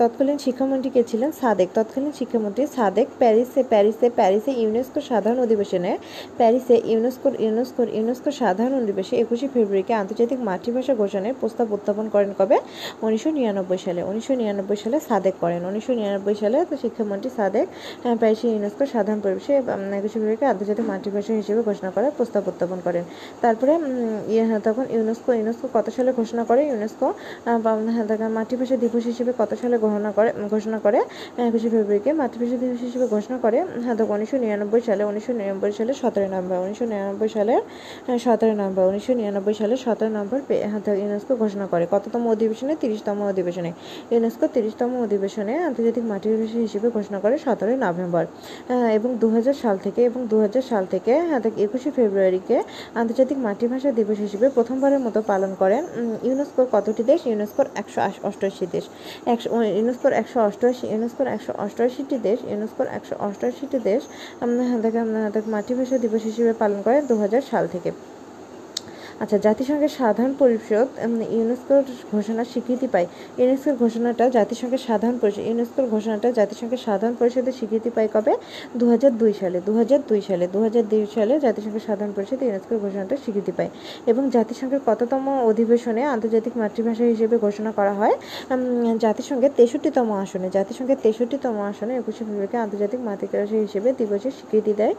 তৎকালীন 0.00 0.38
শিক্ষামন্ত্রী 0.46 0.90
কে 0.96 1.02
ছিলেন 1.10 1.30
সাদেক। 1.40 1.68
তৎকালীন 1.78 2.12
শিক্ষামন্ত্রী 2.20 2.62
সাদেক 2.76 3.06
প্যারিসে 3.20 3.60
প্যারিসে 3.72 4.06
প্যারিসে 4.18 4.52
ইউনেস্কো 4.62 5.00
সাধারণ 5.10 5.38
অধিবেশনে 5.46 5.92
প্যারিসে 6.38 6.76
ইউনেস্কোর 6.92 7.34
ইউনেস্কোর 7.44 7.88
ইউনেস্কো 7.98 8.30
সাধারণ 8.40 8.74
অধিবেশনে 8.82 9.16
একুশে 9.22 9.46
ফেব্রুয়ারিকে 9.54 9.94
আন্তর্জাতিক 10.00 10.38
মাতৃভাষা 10.48 10.94
ঘোষণার 11.02 11.34
প্রস্তাব 11.40 11.66
উত্থাপন 11.76 12.06
করেন 12.14 12.30
কবে? 12.38 12.56
উনিশশো 13.06 13.30
নিরানব্বই 13.38 13.80
সালে। 13.86 14.00
উনিশশো 14.10 14.34
নিরানব্বই 14.40 14.78
সালে 14.84 14.96
সাদেক 15.08 15.34
করেন। 15.42 15.60
উনিশশো 15.70 15.92
নিরানব্বই 16.00 16.36
সালে 16.42 16.58
শিক্ষামন্ত্রী 16.82 17.30
সাদেক 17.38 17.66
প্যারিসে 18.20 18.46
ইউনেস্কোর 18.54 18.88
সাধারণ 18.94 19.20
পরিবেশে 19.24 19.52
একুশে 19.98 20.14
ফেব্রুয়ারিকে 20.14 20.46
আন্তর্জাতিক 20.52 20.86
মাতৃভাষা 20.92 21.32
হিসেবে 21.40 21.60
ঘোষণা 21.68 21.90
করার 21.94 22.12
প্রস্তাব 22.18 22.42
উত্থাপন 22.50 22.78
করেন। 22.86 23.04
তারপরে 23.42 23.72
ইয়ে, 24.32 24.44
তখন 24.66 24.84
ইউনেস্কো 24.96 25.30
ইউনেস্কো 25.40 25.66
কত 25.76 25.86
সালে 25.96 26.10
ঘোষণা 26.20 26.42
করে? 26.50 26.62
ইউনেস্কো 26.72 27.06
বা, 27.58 27.76
হ্যাঁ, 27.90 28.28
মাতৃভাষা 28.28 28.76
দিবস 28.76 29.04
হিসেবে 29.04 29.32
কত 29.38 29.54
সালে 29.62 29.78
ঘোষণা 29.78 30.12
করে 30.12 30.32
ঘোষণা 30.50 30.78
করে? 30.78 30.98
একুশে 31.38 31.68
ফেব্রুয়ারিকে 31.68 32.12
মাতৃভাষা 32.12 32.56
দিবস 32.56 32.80
হিসেবে 32.80 33.06
ঘোষণা 33.06 33.38
করে 33.38 33.62
হ্যাঁ 33.62 33.94
উনিশশো 34.08 34.36
নিরানব্বই 34.36 34.80
সালে 34.80 35.04
উনিশশো 35.04 35.32
নিরানব্বই 35.32 35.72
সালে 35.72 35.94
সতেরো 35.94 36.26
নভেম্বর 36.26 36.56
উনিশশো 36.56 36.84
নিরানব্বই 36.84 37.28
সালের 37.28 37.60
সতেরো 38.18 38.52
নভেম্বর 38.52 38.84
উনিশশো 38.84 39.14
নিরানব্বই 39.14 39.54
সালে 39.54 39.76
সতেরো 39.76 40.10
নভেম্বর 40.10 40.40
পে- 40.48 40.68
হ্যাঁ, 40.68 40.94
ইউনেস্কো 40.94 41.36
ঘোষণা 41.36 41.66
করে। 41.66 41.86
কততম 41.90 42.28
অধিবেশনে? 42.28 42.76
তিরিশতম 42.80 43.22
অধিবেশনে। 43.22 43.72
ইউনেস্কো 44.10 44.46
তিরিশতম 44.46 45.02
অধিবেশনে 45.02 45.58
আন্তর্জাতিক 45.58 46.04
মাতৃভাষা 46.04 46.58
হিসেবে 46.58 46.90
ঘোষণা 46.90 47.20
করে 47.20 47.38
সতেরোই 47.38 47.76
নভেম্বর। 47.76 48.26
এবং 48.94 49.16
দু 49.20 49.28
হাজার 49.28 49.54
সাল 49.54 49.78
থেকে 49.82 50.04
এবং 50.04 50.26
দু 50.26 50.40
হাজার 50.40 50.62
সাল 50.62 50.86
থেকে 50.90 51.20
হ্যাঁ 51.20 51.40
একুশে 51.56 51.90
ফেব্রুয়ারিকে 51.90 52.62
আন্তর্জাতিক 52.94 53.38
মাতৃভাষা 53.38 53.92
দিবস 53.92 54.18
হিসেবে 54.18 54.48
প্রথমবারের 54.48 54.98
মতো 54.98 55.22
পালন 55.22 55.54
করেন 55.58 55.86
ইউনেস্কোর 56.22 56.66
কতটি 56.94 57.10
দেশ, 57.12 57.20
ইউনেস্কোর 57.30 57.66
একশো 57.82 58.00
অষ্টআশি 58.28 58.66
দেশ। 58.74 58.84
একশো 59.34 59.48
ইউনেস্কোর 59.78 60.12
একশো 60.22 60.38
অষ্টআশি, 60.48 60.84
ইউনেস্কোর 60.94 61.26
একশো 61.36 61.52
অষ্টআশিটি 61.64 62.16
দেশ, 62.28 62.38
ইউনেস্কোর 62.52 62.88
একশো 62.98 63.14
অষ্টআশিটি 63.26 63.78
দেশ 63.90 64.02
আমরা 64.42 64.64
দেখেন 64.84 65.06
মাতৃভাষা 65.54 65.96
দিবস 66.04 66.22
হিসেবে 66.30 66.52
পালন 66.62 66.78
করে 66.86 66.98
দু 67.10 67.14
হাজার 67.22 67.42
সাল 67.50 67.64
থেকে। 67.74 67.90
আচ্ছা 69.22 69.36
জাতিসংঘের 69.46 69.92
সাধারণ 70.00 70.32
পরিষদ 70.42 70.88
ইউনেস্কোর 71.36 71.82
ঘোষণা 72.14 72.42
স্বীকৃতি 72.52 72.86
পায়। 72.94 73.06
ইউনেস্কোর 73.40 73.74
ঘোষণাটা 73.82 74.24
জাতিসংঘের 74.38 74.82
সাধারণ 74.88 75.16
পরিষদ, 75.22 75.42
ইউনেস্কোর 75.50 75.86
ঘোষণাটা 75.94 76.28
জাতিসংঘের 76.38 76.80
সাধারণ 76.86 77.14
পরিষদের 77.20 77.54
স্বীকৃতি 77.58 77.90
পায় 77.96 78.08
কবে? 78.14 78.32
দু 78.80 78.84
হাজার 78.92 79.12
দুই 79.20 79.32
সালে 79.40 79.58
দু 79.66 79.72
হাজার 79.80 80.00
দুই 80.10 80.20
সালে 80.28 80.44
দু 80.54 80.58
হাজার 80.66 80.84
দুই 80.92 81.02
সালে 81.16 81.34
জাতিসংঘের 81.46 81.84
সাধারণ 81.88 82.12
পরিষদ 82.16 82.40
ইউনেস্কোর 82.46 82.78
ঘোষণাটা 82.84 83.14
স্বীকৃতি 83.24 83.52
পায়। 83.58 83.70
এবং 84.10 84.22
জাতিসংঘের 84.36 84.82
কততম 84.88 85.24
অধিবেশনে 85.50 86.02
আন্তর্জাতিক 86.14 86.54
মাতৃভাষা 86.62 87.04
হিসেবে 87.12 87.36
ঘোষণা 87.46 87.70
করা 87.78 87.92
হয়? 88.00 88.14
জাতিসংঘের 89.04 89.52
তেষট্টিতম 89.58 90.08
আসনে, 90.22 90.48
জাতিসংঘের 90.56 90.98
তেষট্টিতম 91.04 91.54
আসনে 91.70 91.92
একুশে 92.00 92.22
ফেব্রুয়ারিকে 92.26 92.58
আন্তর্জাতিক 92.64 93.00
মাতৃভাষা 93.08 93.58
হিসেবে 93.66 93.88
দিবসের 94.00 94.32
স্বীকৃতি 94.38 94.72
দেয়। 94.80 94.94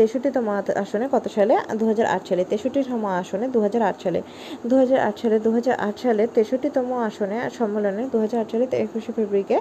তেষট্টিতম 0.00 0.46
আসনে 0.84 1.06
কত 1.14 1.24
সালে? 1.36 1.54
দু 1.78 1.84
হাজার 1.90 2.06
আট 2.14 2.22
সালে। 2.30 2.44
তেষট্টিতম 2.52 3.00
আসনে 3.20 3.46
দু 3.54 3.58
হাজার 3.64 3.82
আট 3.90 3.96
সালে। 4.04 4.20
দু 4.70 4.74
হাজার 4.80 4.98
আট 5.08 5.16
সালে 5.22 5.36
দু 5.46 5.50
হাজার 5.56 5.74
আট 5.86 5.96
সালে 6.04 6.22
তেষট্টিতম 6.36 6.88
আসনে 7.08 7.36
সম্মেলনে 7.58 8.02
দু 8.12 8.16
হাজার 8.22 8.38
আট 8.42 8.48
সালে 8.52 8.64
একুশে 8.84 9.10
ফেব্রুয়ারিকে 9.16 9.58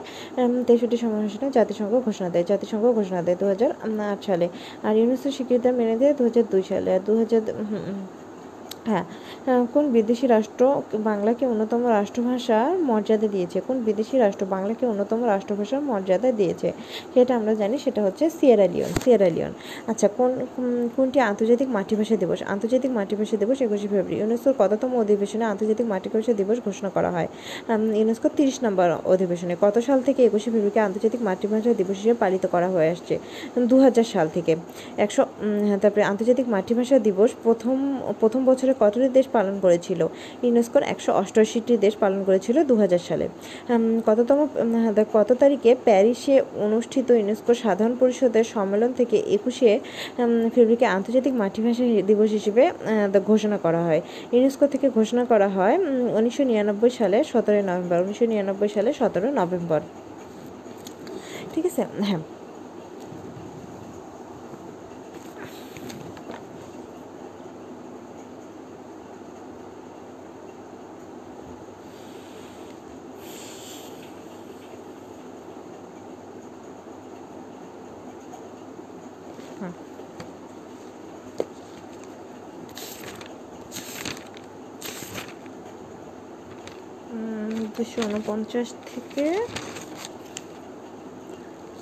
তেষট্টি 0.68 0.98
আসনে 1.28 1.48
জাতিসংঘ 1.58 1.94
ঘোষণা 2.08 2.30
দেয়, 2.34 2.46
জাতিসংঘ 2.52 2.84
ঘোষণা 3.00 3.22
দেয় 3.26 3.38
দু 3.42 3.46
হাজার 3.52 3.72
আট 4.14 4.20
সালে। 4.28 4.48
আর 4.88 4.94
ইউনেস্কো 5.00 5.30
স্বীকৃতি 5.36 5.70
মেনে 5.80 5.96
দেয় 6.02 6.14
দু 6.18 6.24
হাজার 6.28 6.46
দুই 6.52 6.64
সালে। 6.72 6.90
আর 6.96 7.02
দু 7.08 7.12
হ্যাঁ 8.86 9.04
কোন 9.74 9.92
বিদেশি 9.92 10.28
রাষ্ট্র 10.28 10.82
বাংলাকে 10.94 11.46
অন্যতম 11.46 11.90
রাষ্ট্রভাষার 11.90 12.78
মর্যাদা 12.78 13.28
দিয়েছে? 13.28 13.62
কোন 13.68 13.84
বিদেশি 13.84 14.18
রাষ্ট্র 14.18 14.46
বাংলাকে 14.46 14.86
অন্যতম 14.86 15.26
রাষ্ট্রভাষার 15.26 15.82
মর্যাদা 15.82 16.32
দিয়েছে? 16.32 16.72
সেটা 17.14 17.36
আমরা 17.36 17.54
জানি, 17.54 17.78
সেটা 17.78 18.04
হচ্ছে 18.04 18.30
সিয়েরা 18.30 18.68
লিওন 18.68 18.90
সিয়েরা 19.04 19.30
লিওন। 19.30 19.54
আচ্ছা 19.88 20.08
কোন 20.08 20.46
কোন- 20.56 20.90
কোনটি 20.96 21.20
আন্তর্জাতিক 21.20 21.70
মাতৃভাষা 21.70 22.16
দিবস? 22.16 22.44
আন্তর্জাতিক 22.44 22.92
মাতৃভাষা 22.92 23.38
দিবস 23.38 23.62
একুশে 23.62 23.88
ফেব্রুয়ারি। 23.88 24.16
ইউনেস্কোর 24.16 24.54
কততম 24.60 24.98
অধিবেশনে 24.98 25.46
আন্তর্জাতিক 25.46 25.86
মাতৃভাষা 25.86 26.34
দিবস 26.34 26.60
ঘোষণা 26.66 26.90
করা 26.90 27.12
হয়? 27.12 27.28
ইউনেস্কো 27.96 28.30
তিরিশ 28.30 28.64
নম্বর 28.64 28.96
অধিবেশনে। 29.06 29.56
কত 29.62 29.80
সাল 29.80 30.02
থেকে 30.02 30.26
একুশে 30.26 30.44
ফেব্রুয়ারিকে 30.44 30.80
আন্তর্জাতিক 30.80 31.22
মাতৃভাষা 31.22 31.74
দিবস 31.74 31.90
হিসেবে 31.90 32.14
পালিত 32.14 32.46
করা 32.46 32.70
হয়ে 32.70 32.90
আসছে? 32.90 33.20
দু 33.60 33.80
হাজার 33.80 34.04
সাল 34.04 34.30
থেকে। 34.34 34.56
একশো 34.98 35.26
তারপরে 35.82 36.04
আন্তর্জাতিক 36.04 36.50
মাতৃভাষা 36.50 37.00
দিবস 37.00 37.32
প্রথম 37.44 38.02
প্রথম 38.20 38.46
বছরে 38.46 38.71
কতটি 38.82 39.08
দেশ 39.18 39.26
পালন 39.36 39.56
করেছিল? 39.66 40.02
ইউনেস্কোর 40.46 40.84
একশো 40.94 41.12
অষ্টআশিটি 41.22 41.74
দেশ 41.86 41.94
পালন 42.04 42.20
করেছিল 42.28 42.58
দু 42.70 42.76
হাজার 42.84 43.02
সালে 43.10 43.26
কততম 44.08 44.40
কত 45.16 45.30
তারিখে 45.42 45.72
প্যারিসে 45.88 46.36
অনুষ্ঠিত 46.68 47.08
ইউনেস্কো 47.20 47.52
সাধারণ 47.64 47.94
পরিষদের 48.02 48.46
সম্মেলন 48.56 48.92
থেকে 49.00 49.18
একুশে 49.38 49.72
ফেব্রুয়ারিকে 50.54 50.88
আন্তর্জাতিক 50.98 51.34
মাতৃভাষা 51.42 51.86
দিবস 52.10 52.32
হিসেবে 52.40 52.64
ঘোষণা 53.30 53.58
করা 53.66 53.82
হয়। 53.88 54.02
ইউনেস্কো 54.34 54.66
থেকে 54.74 54.88
ঘোষণা 54.98 55.24
করা 55.32 55.48
হয় 55.58 55.76
উনিশশো 56.20 56.44
নিরানব্বই 56.50 56.92
সালে 57.00 57.18
সতেরোই 57.32 57.64
নভেম্বর, 57.70 57.98
উনিশশো 58.06 58.26
নিরানব্বই 58.32 58.70
সালে 58.76 58.90
সতেরো 59.00 59.28
নভেম্বর। 59.40 59.82
ঠিক 61.54 61.64
আছে? 61.70 61.84
হ্যাঁ। 62.10 62.22
দুশো 87.82 88.02
উনপঞ্চাশ 88.08 88.68
থেকে 88.86 89.26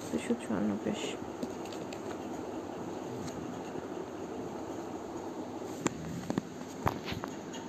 দুশো 0.08 0.34
চুয়ান্ন 0.42 0.70